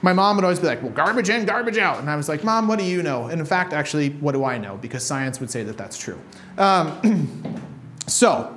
My 0.03 0.12
mom 0.12 0.36
would 0.36 0.44
always 0.44 0.61
be 0.61 0.66
like, 0.66 0.82
well, 0.82 0.92
garbage 0.92 1.30
in, 1.30 1.47
garbage 1.47 1.78
out. 1.78 1.99
And 1.99 2.11
I 2.11 2.16
was 2.16 2.28
like, 2.28 2.44
Mom, 2.44 2.68
what 2.68 2.78
do 2.78 2.84
you 2.84 3.03
know? 3.03 3.26
And 3.26 3.40
in 3.40 3.47
fact, 3.47 3.72
actually, 3.72 4.11
what 4.11 4.32
do 4.32 4.44
I 4.44 4.59
know? 4.59 4.76
Because 4.76 5.05
science 5.05 5.40
would 5.40 5.51
say 5.51 5.62
that 5.62 5.76
that's 5.76 5.97
true. 5.97 6.20
Um, 6.59 7.62
so, 8.07 8.57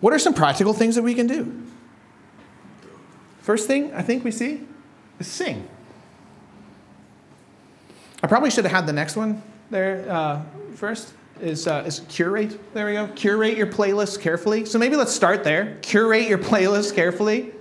what 0.00 0.12
are 0.12 0.18
some 0.18 0.34
practical 0.34 0.72
things 0.74 0.94
that 0.94 1.02
we 1.02 1.14
can 1.14 1.26
do? 1.26 1.62
First 3.40 3.66
thing 3.66 3.94
I 3.94 4.02
think 4.02 4.24
we 4.24 4.30
see 4.30 4.60
is 5.18 5.26
sing. 5.26 5.66
I 8.22 8.26
probably 8.26 8.50
should 8.50 8.64
have 8.64 8.72
had 8.72 8.86
the 8.86 8.92
next 8.92 9.16
one 9.16 9.42
there 9.70 10.04
uh, 10.10 10.42
first. 10.74 11.14
Is, 11.40 11.66
uh, 11.66 11.84
is 11.86 12.00
curate. 12.08 12.58
There 12.72 12.86
we 12.86 12.94
go. 12.94 13.08
Curate 13.08 13.58
your 13.58 13.66
playlist 13.66 14.22
carefully. 14.22 14.64
So 14.64 14.78
maybe 14.78 14.96
let's 14.96 15.12
start 15.12 15.44
there. 15.44 15.76
Curate 15.82 16.28
your 16.28 16.38
playlist 16.50 16.94
carefully. 16.94 17.52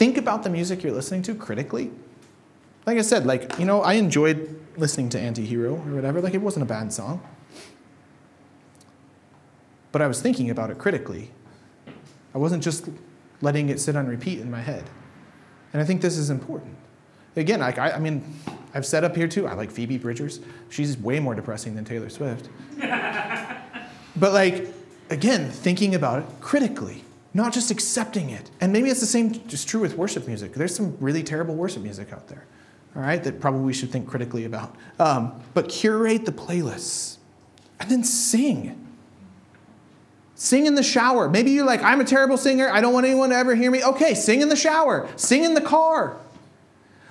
Think 0.00 0.16
about 0.16 0.44
the 0.44 0.48
music 0.48 0.82
you're 0.82 0.94
listening 0.94 1.20
to 1.24 1.34
critically. 1.34 1.90
Like 2.86 2.96
I 2.96 3.02
said, 3.02 3.26
like, 3.26 3.58
you 3.58 3.66
know, 3.66 3.82
I 3.82 3.92
enjoyed 3.92 4.58
listening 4.78 5.10
to 5.10 5.20
Anti-Hero 5.20 5.72
or 5.72 5.94
whatever. 5.94 6.22
Like, 6.22 6.32
it 6.32 6.40
wasn't 6.40 6.62
a 6.62 6.66
bad 6.66 6.90
song. 6.90 7.20
But 9.92 10.00
I 10.00 10.06
was 10.06 10.22
thinking 10.22 10.48
about 10.48 10.70
it 10.70 10.78
critically. 10.78 11.32
I 12.34 12.38
wasn't 12.38 12.62
just 12.62 12.88
letting 13.42 13.68
it 13.68 13.78
sit 13.78 13.94
on 13.94 14.06
repeat 14.06 14.38
in 14.38 14.50
my 14.50 14.62
head. 14.62 14.88
And 15.74 15.82
I 15.82 15.84
think 15.84 16.00
this 16.00 16.16
is 16.16 16.30
important. 16.30 16.76
Again, 17.36 17.60
like, 17.60 17.76
I, 17.76 17.90
I 17.90 17.98
mean, 17.98 18.24
I've 18.72 18.86
said 18.86 19.04
up 19.04 19.14
here 19.14 19.28
too, 19.28 19.46
I 19.46 19.52
like 19.52 19.70
Phoebe 19.70 19.98
Bridgers. 19.98 20.40
She's 20.70 20.96
way 20.96 21.20
more 21.20 21.34
depressing 21.34 21.74
than 21.74 21.84
Taylor 21.84 22.08
Swift. 22.08 22.48
but, 22.78 24.32
like, 24.32 24.66
again, 25.10 25.50
thinking 25.50 25.94
about 25.94 26.20
it 26.20 26.26
critically, 26.40 27.04
not 27.32 27.52
just 27.52 27.70
accepting 27.70 28.30
it. 28.30 28.50
And 28.60 28.72
maybe 28.72 28.90
it's 28.90 29.00
the 29.00 29.06
same, 29.06 29.32
just 29.46 29.68
true 29.68 29.80
with 29.80 29.96
worship 29.96 30.26
music. 30.26 30.52
There's 30.54 30.74
some 30.74 30.96
really 31.00 31.22
terrible 31.22 31.54
worship 31.54 31.82
music 31.82 32.12
out 32.12 32.28
there, 32.28 32.44
all 32.96 33.02
right, 33.02 33.22
that 33.22 33.40
probably 33.40 33.62
we 33.62 33.72
should 33.72 33.90
think 33.90 34.08
critically 34.08 34.44
about. 34.44 34.74
Um, 34.98 35.40
but 35.54 35.68
curate 35.68 36.24
the 36.24 36.32
playlists 36.32 37.18
and 37.78 37.90
then 37.90 38.04
sing. 38.04 38.76
Sing 40.34 40.66
in 40.66 40.74
the 40.74 40.82
shower. 40.82 41.28
Maybe 41.28 41.50
you're 41.50 41.66
like, 41.66 41.82
I'm 41.82 42.00
a 42.00 42.04
terrible 42.04 42.38
singer. 42.38 42.70
I 42.70 42.80
don't 42.80 42.94
want 42.94 43.04
anyone 43.06 43.30
to 43.30 43.36
ever 43.36 43.54
hear 43.54 43.70
me. 43.70 43.84
Okay, 43.84 44.14
sing 44.14 44.40
in 44.40 44.48
the 44.48 44.56
shower. 44.56 45.06
Sing 45.16 45.44
in 45.44 45.54
the 45.54 45.60
car. 45.60 46.16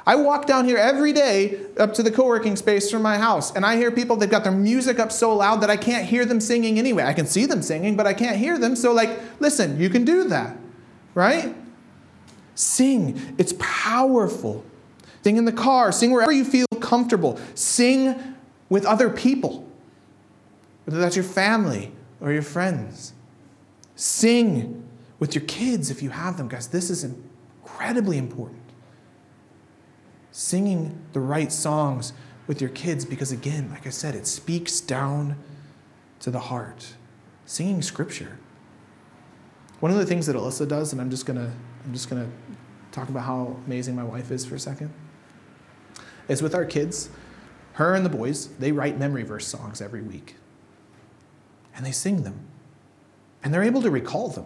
I 0.06 0.16
walk 0.16 0.46
down 0.46 0.66
here 0.66 0.78
every 0.78 1.14
day 1.14 1.60
up 1.78 1.94
to 1.96 2.04
the 2.04 2.12
co 2.12 2.26
working 2.26 2.56
space 2.56 2.90
from 2.90 3.02
my 3.02 3.18
house, 3.18 3.56
and 3.56 3.66
I 3.66 3.76
hear 3.76 3.92
people, 3.92 4.16
they've 4.16 4.30
got 4.30 4.44
their 4.44 4.54
music 4.54 5.00
up 5.00 5.12
so 5.12 5.36
loud 5.36 5.62
that 5.62 5.70
I 5.70 5.78
can't 5.78 6.06
hear 6.06 6.26
them 6.26 6.40
singing 6.40 6.80
anyway. 6.80 7.04
I 7.04 7.14
can 7.14 7.26
see 7.26 7.46
them 7.46 7.62
singing, 7.62 7.96
but 7.96 8.08
I 8.08 8.14
can't 8.14 8.38
hear 8.38 8.58
them. 8.58 8.76
So, 8.76 8.92
like, 8.92 9.20
listen, 9.40 9.80
you 9.80 9.90
can 9.90 10.06
do 10.06 10.24
that, 10.26 10.58
right? 11.14 11.56
Sing. 12.56 13.36
It's 13.38 13.54
powerful. 13.60 14.64
Sing 15.24 15.38
in 15.38 15.46
the 15.46 15.52
car, 15.52 15.92
sing 15.92 16.12
wherever 16.12 16.32
you 16.32 16.46
feel 16.46 16.66
comfortable. 16.80 17.40
Sing 17.54 18.36
with 18.70 18.86
other 18.86 19.10
people, 19.10 19.68
whether 20.86 21.00
that's 21.00 21.16
your 21.16 21.26
family 21.26 21.92
or 22.22 22.32
your 22.32 22.42
friends. 22.42 23.14
Sing 23.96 24.84
with 25.20 25.36
your 25.36 25.44
kids 25.44 25.92
if 25.92 26.02
you 26.02 26.10
have 26.10 26.38
them, 26.38 26.48
guys. 26.48 26.68
This 26.68 26.90
is 26.90 27.04
incredibly 27.04 28.18
important. 28.18 28.59
Singing 30.32 31.02
the 31.14 31.20
right 31.20 31.52
songs 31.52 32.14
with 32.48 32.62
your 32.62 32.70
kids 32.70 33.06
because, 33.06 33.32
again, 33.32 33.70
like 33.72 33.88
I 33.88 33.90
said, 33.90 34.16
it 34.16 34.28
speaks 34.28 34.80
down 34.80 35.36
to 36.20 36.32
the 36.32 36.40
heart. 36.40 36.94
Singing 37.46 37.82
scripture. 37.82 38.38
One 39.80 39.92
of 39.92 39.98
the 39.98 40.06
things 40.06 40.26
that 40.28 40.36
Alyssa 40.36 40.68
does, 40.68 40.92
and 40.92 41.02
I'm 41.02 41.10
just 41.10 41.26
gonna, 41.26 41.52
I'm 41.86 41.94
just 41.94 42.10
gonna 42.10 42.30
talk 42.92 43.10
about 43.10 43.24
how 43.24 43.58
amazing 43.66 43.96
my 43.96 44.04
wife 44.04 44.32
is 44.32 44.46
for 44.46 44.56
a 44.56 44.60
second, 44.60 44.92
is 46.28 46.42
with 46.42 46.54
our 46.54 46.66
kids, 46.66 47.10
her 47.74 47.96
and 47.96 48.06
the 48.06 48.10
boys, 48.10 48.48
they 48.58 48.72
write 48.72 49.00
memory 49.00 49.24
verse 49.24 49.48
songs 49.48 49.82
every 49.82 50.02
week. 50.02 50.36
And 51.76 51.86
they 51.86 51.92
sing 51.92 52.24
them 52.24 52.50
and 53.44 53.54
they're 53.54 53.64
able 53.64 53.82
to 53.82 53.92
recall 53.92 54.30
them. 54.30 54.46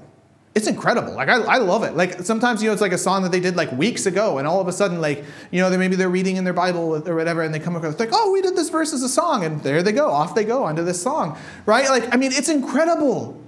It's 0.56 0.68
incredible. 0.68 1.14
Like 1.14 1.30
I, 1.30 1.42
I 1.42 1.58
love 1.58 1.84
it. 1.84 1.96
Like 1.96 2.20
sometimes 2.22 2.62
you 2.62 2.70
know 2.70 2.74
it's 2.74 2.82
like 2.82 2.92
a 2.92 2.98
song 2.98 3.24
that 3.24 3.32
they 3.32 3.40
did 3.40 3.56
like 3.56 3.72
weeks 3.72 4.06
ago, 4.06 4.38
and 4.38 4.48
all 4.48 4.62
of 4.62 4.68
a 4.68 4.72
sudden 4.72 5.02
like 5.02 5.24
you 5.50 5.60
know 5.60 5.72
they 5.72 5.78
maybe 5.78 5.96
they're 5.96 6.10
reading 6.10 6.36
in 6.36 6.44
their 6.44 6.54
Bible 6.54 6.96
or 7.08 7.16
whatever, 7.16 7.42
and 7.42 7.54
they 7.54 7.60
come 7.60 7.76
across 7.76 8.00
like 8.00 8.10
oh 8.12 8.32
we 8.32 8.42
did 8.42 8.56
this 8.56 8.70
verse 8.70 8.94
as 8.94 9.02
a 9.02 9.10
song, 9.10 9.44
and 9.44 9.64
there 9.64 9.82
they 9.82 9.92
go 9.92 10.10
off 10.10 10.36
they 10.36 10.46
go 10.46 10.64
onto 10.64 10.84
this 10.84 11.02
song, 11.02 11.38
right? 11.66 11.90
Like 11.90 12.14
I 12.14 12.18
mean 12.18 12.32
it's 12.32 12.50
incredible. 12.50 13.42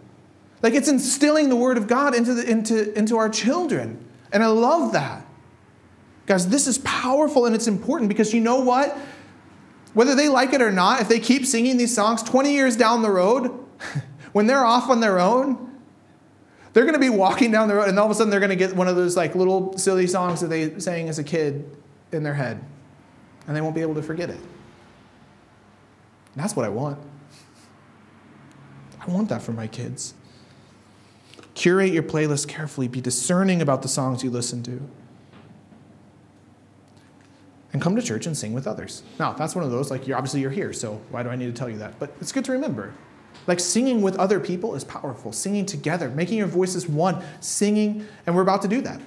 Like 0.63 0.73
it's 0.73 0.87
instilling 0.87 1.49
the 1.49 1.55
Word 1.55 1.77
of 1.77 1.87
God 1.87 2.15
into 2.15 2.33
the, 2.33 2.49
into 2.49 2.97
into 2.97 3.17
our 3.17 3.29
children, 3.29 4.03
and 4.31 4.43
I 4.43 4.47
love 4.47 4.93
that, 4.93 5.27
guys. 6.25 6.47
This 6.47 6.65
is 6.65 6.79
powerful 6.79 7.45
and 7.45 7.53
it's 7.53 7.67
important 7.67 8.09
because 8.09 8.33
you 8.33 8.41
know 8.41 8.61
what? 8.61 8.97
Whether 9.93 10.15
they 10.15 10.27
like 10.27 10.53
it 10.53 10.61
or 10.61 10.71
not, 10.71 11.01
if 11.01 11.07
they 11.07 11.19
keep 11.19 11.45
singing 11.45 11.77
these 11.77 11.93
songs 11.93 12.23
20 12.23 12.51
years 12.51 12.75
down 12.75 13.03
the 13.03 13.11
road. 13.11 13.63
when 14.35 14.47
they're 14.47 14.65
off 14.65 14.89
on 14.89 14.99
their 14.99 15.17
own, 15.17 15.74
they're 16.75 16.83
going 16.83 16.93
to 16.93 16.99
be 16.99 17.09
walking 17.09 17.51
down 17.51 17.69
the 17.69 17.75
road 17.75 17.87
and 17.87 17.97
all 17.97 18.05
of 18.05 18.11
a 18.11 18.15
sudden 18.15 18.29
they're 18.29 18.41
going 18.41 18.49
to 18.49 18.55
get 18.57 18.75
one 18.75 18.89
of 18.89 18.97
those 18.97 19.15
like 19.15 19.33
little 19.33 19.77
silly 19.77 20.05
songs 20.05 20.41
that 20.41 20.47
they 20.47 20.77
sang 20.77 21.07
as 21.07 21.17
a 21.17 21.23
kid 21.23 21.65
in 22.11 22.21
their 22.21 22.33
head 22.33 22.61
and 23.47 23.55
they 23.55 23.61
won't 23.61 23.75
be 23.75 23.81
able 23.81 23.95
to 23.95 24.03
forget 24.03 24.29
it. 24.29 24.35
And 24.35 24.43
that's 26.35 26.53
what 26.53 26.65
I 26.65 26.69
want. 26.69 26.99
I 28.99 29.09
want 29.09 29.29
that 29.29 29.41
for 29.41 29.53
my 29.53 29.67
kids. 29.67 30.15
Curate 31.53 31.93
your 31.93 32.03
playlist 32.03 32.49
carefully, 32.49 32.89
be 32.89 32.99
discerning 32.99 33.61
about 33.61 33.81
the 33.81 33.87
songs 33.87 34.21
you 34.21 34.29
listen 34.29 34.61
to. 34.63 34.81
And 37.71 37.81
come 37.81 37.95
to 37.95 38.01
church 38.01 38.25
and 38.25 38.37
sing 38.37 38.51
with 38.51 38.67
others. 38.67 39.01
Now, 39.17 39.31
that's 39.31 39.55
one 39.55 39.63
of 39.63 39.71
those, 39.71 39.89
like, 39.89 40.07
you're, 40.07 40.17
obviously 40.17 40.41
you're 40.41 40.51
here, 40.51 40.73
so 40.73 41.01
why 41.09 41.23
do 41.23 41.29
I 41.29 41.37
need 41.37 41.45
to 41.45 41.53
tell 41.53 41.69
you 41.69 41.77
that? 41.77 41.97
But 41.99 42.13
it's 42.19 42.33
good 42.33 42.43
to 42.45 42.51
remember. 42.51 42.93
Like 43.47 43.59
singing 43.59 44.01
with 44.01 44.17
other 44.17 44.39
people 44.39 44.75
is 44.75 44.83
powerful. 44.83 45.31
Singing 45.31 45.65
together, 45.65 46.09
making 46.09 46.37
your 46.37 46.47
voices 46.47 46.87
one, 46.87 47.23
singing, 47.39 48.07
and 48.25 48.35
we're 48.35 48.41
about 48.41 48.61
to 48.63 48.67
do 48.67 48.81
that. 48.81 48.99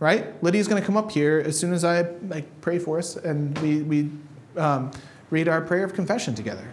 Right? 0.00 0.42
Lydia's 0.42 0.68
going 0.68 0.80
to 0.80 0.86
come 0.86 0.96
up 0.96 1.10
here 1.10 1.42
as 1.44 1.58
soon 1.58 1.72
as 1.72 1.84
I 1.84 2.02
like 2.28 2.60
pray 2.60 2.78
for 2.78 2.98
us 2.98 3.16
and 3.16 3.58
we, 3.58 3.82
we 3.82 4.10
um, 4.56 4.90
read 5.30 5.48
our 5.48 5.60
prayer 5.60 5.84
of 5.84 5.92
confession 5.92 6.34
together. 6.34 6.66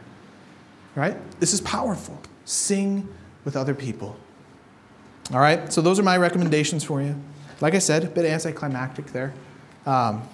Right? 0.95 1.17
This 1.39 1.53
is 1.53 1.61
powerful. 1.61 2.19
Sing 2.45 3.07
with 3.43 3.55
other 3.55 3.73
people. 3.73 4.15
All 5.33 5.39
right? 5.39 5.73
So 5.73 5.81
those 5.81 5.99
are 5.99 6.03
my 6.03 6.17
recommendations 6.17 6.83
for 6.83 7.01
you. 7.01 7.15
Like 7.61 7.73
I 7.73 7.79
said, 7.79 8.03
a 8.03 8.07
bit 8.07 8.25
anticlimactic 8.25 9.07
there. 9.07 9.33
Um, 9.85 10.27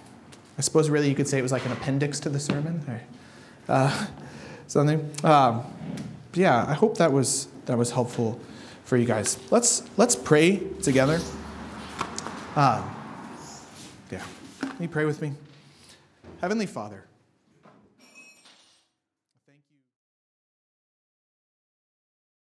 I 0.57 0.61
suppose 0.61 0.89
really 0.89 1.09
you 1.09 1.15
could 1.15 1.27
say 1.27 1.39
it 1.39 1.43
was 1.43 1.51
like 1.51 1.65
an 1.65 1.71
appendix 1.71 2.19
to 2.21 2.29
the 2.29 2.39
sermon 2.39 2.83
or 2.87 3.01
uh, 3.67 4.07
something. 4.67 5.09
Um, 5.23 5.63
yeah, 6.33 6.65
I 6.67 6.73
hope 6.73 6.97
that 6.97 7.11
was 7.11 7.47
that 7.65 7.77
was 7.77 7.91
helpful 7.91 8.39
for 8.83 8.97
you 8.97 9.05
guys. 9.05 9.37
Let's 9.51 9.83
let's 9.97 10.15
pray 10.15 10.57
together. 10.81 11.19
Um, 12.55 12.95
yeah, 14.11 14.23
can 14.59 14.81
you 14.81 14.89
pray 14.89 15.05
with 15.05 15.21
me? 15.21 15.33
Heavenly 16.41 16.65
Father. 16.65 17.05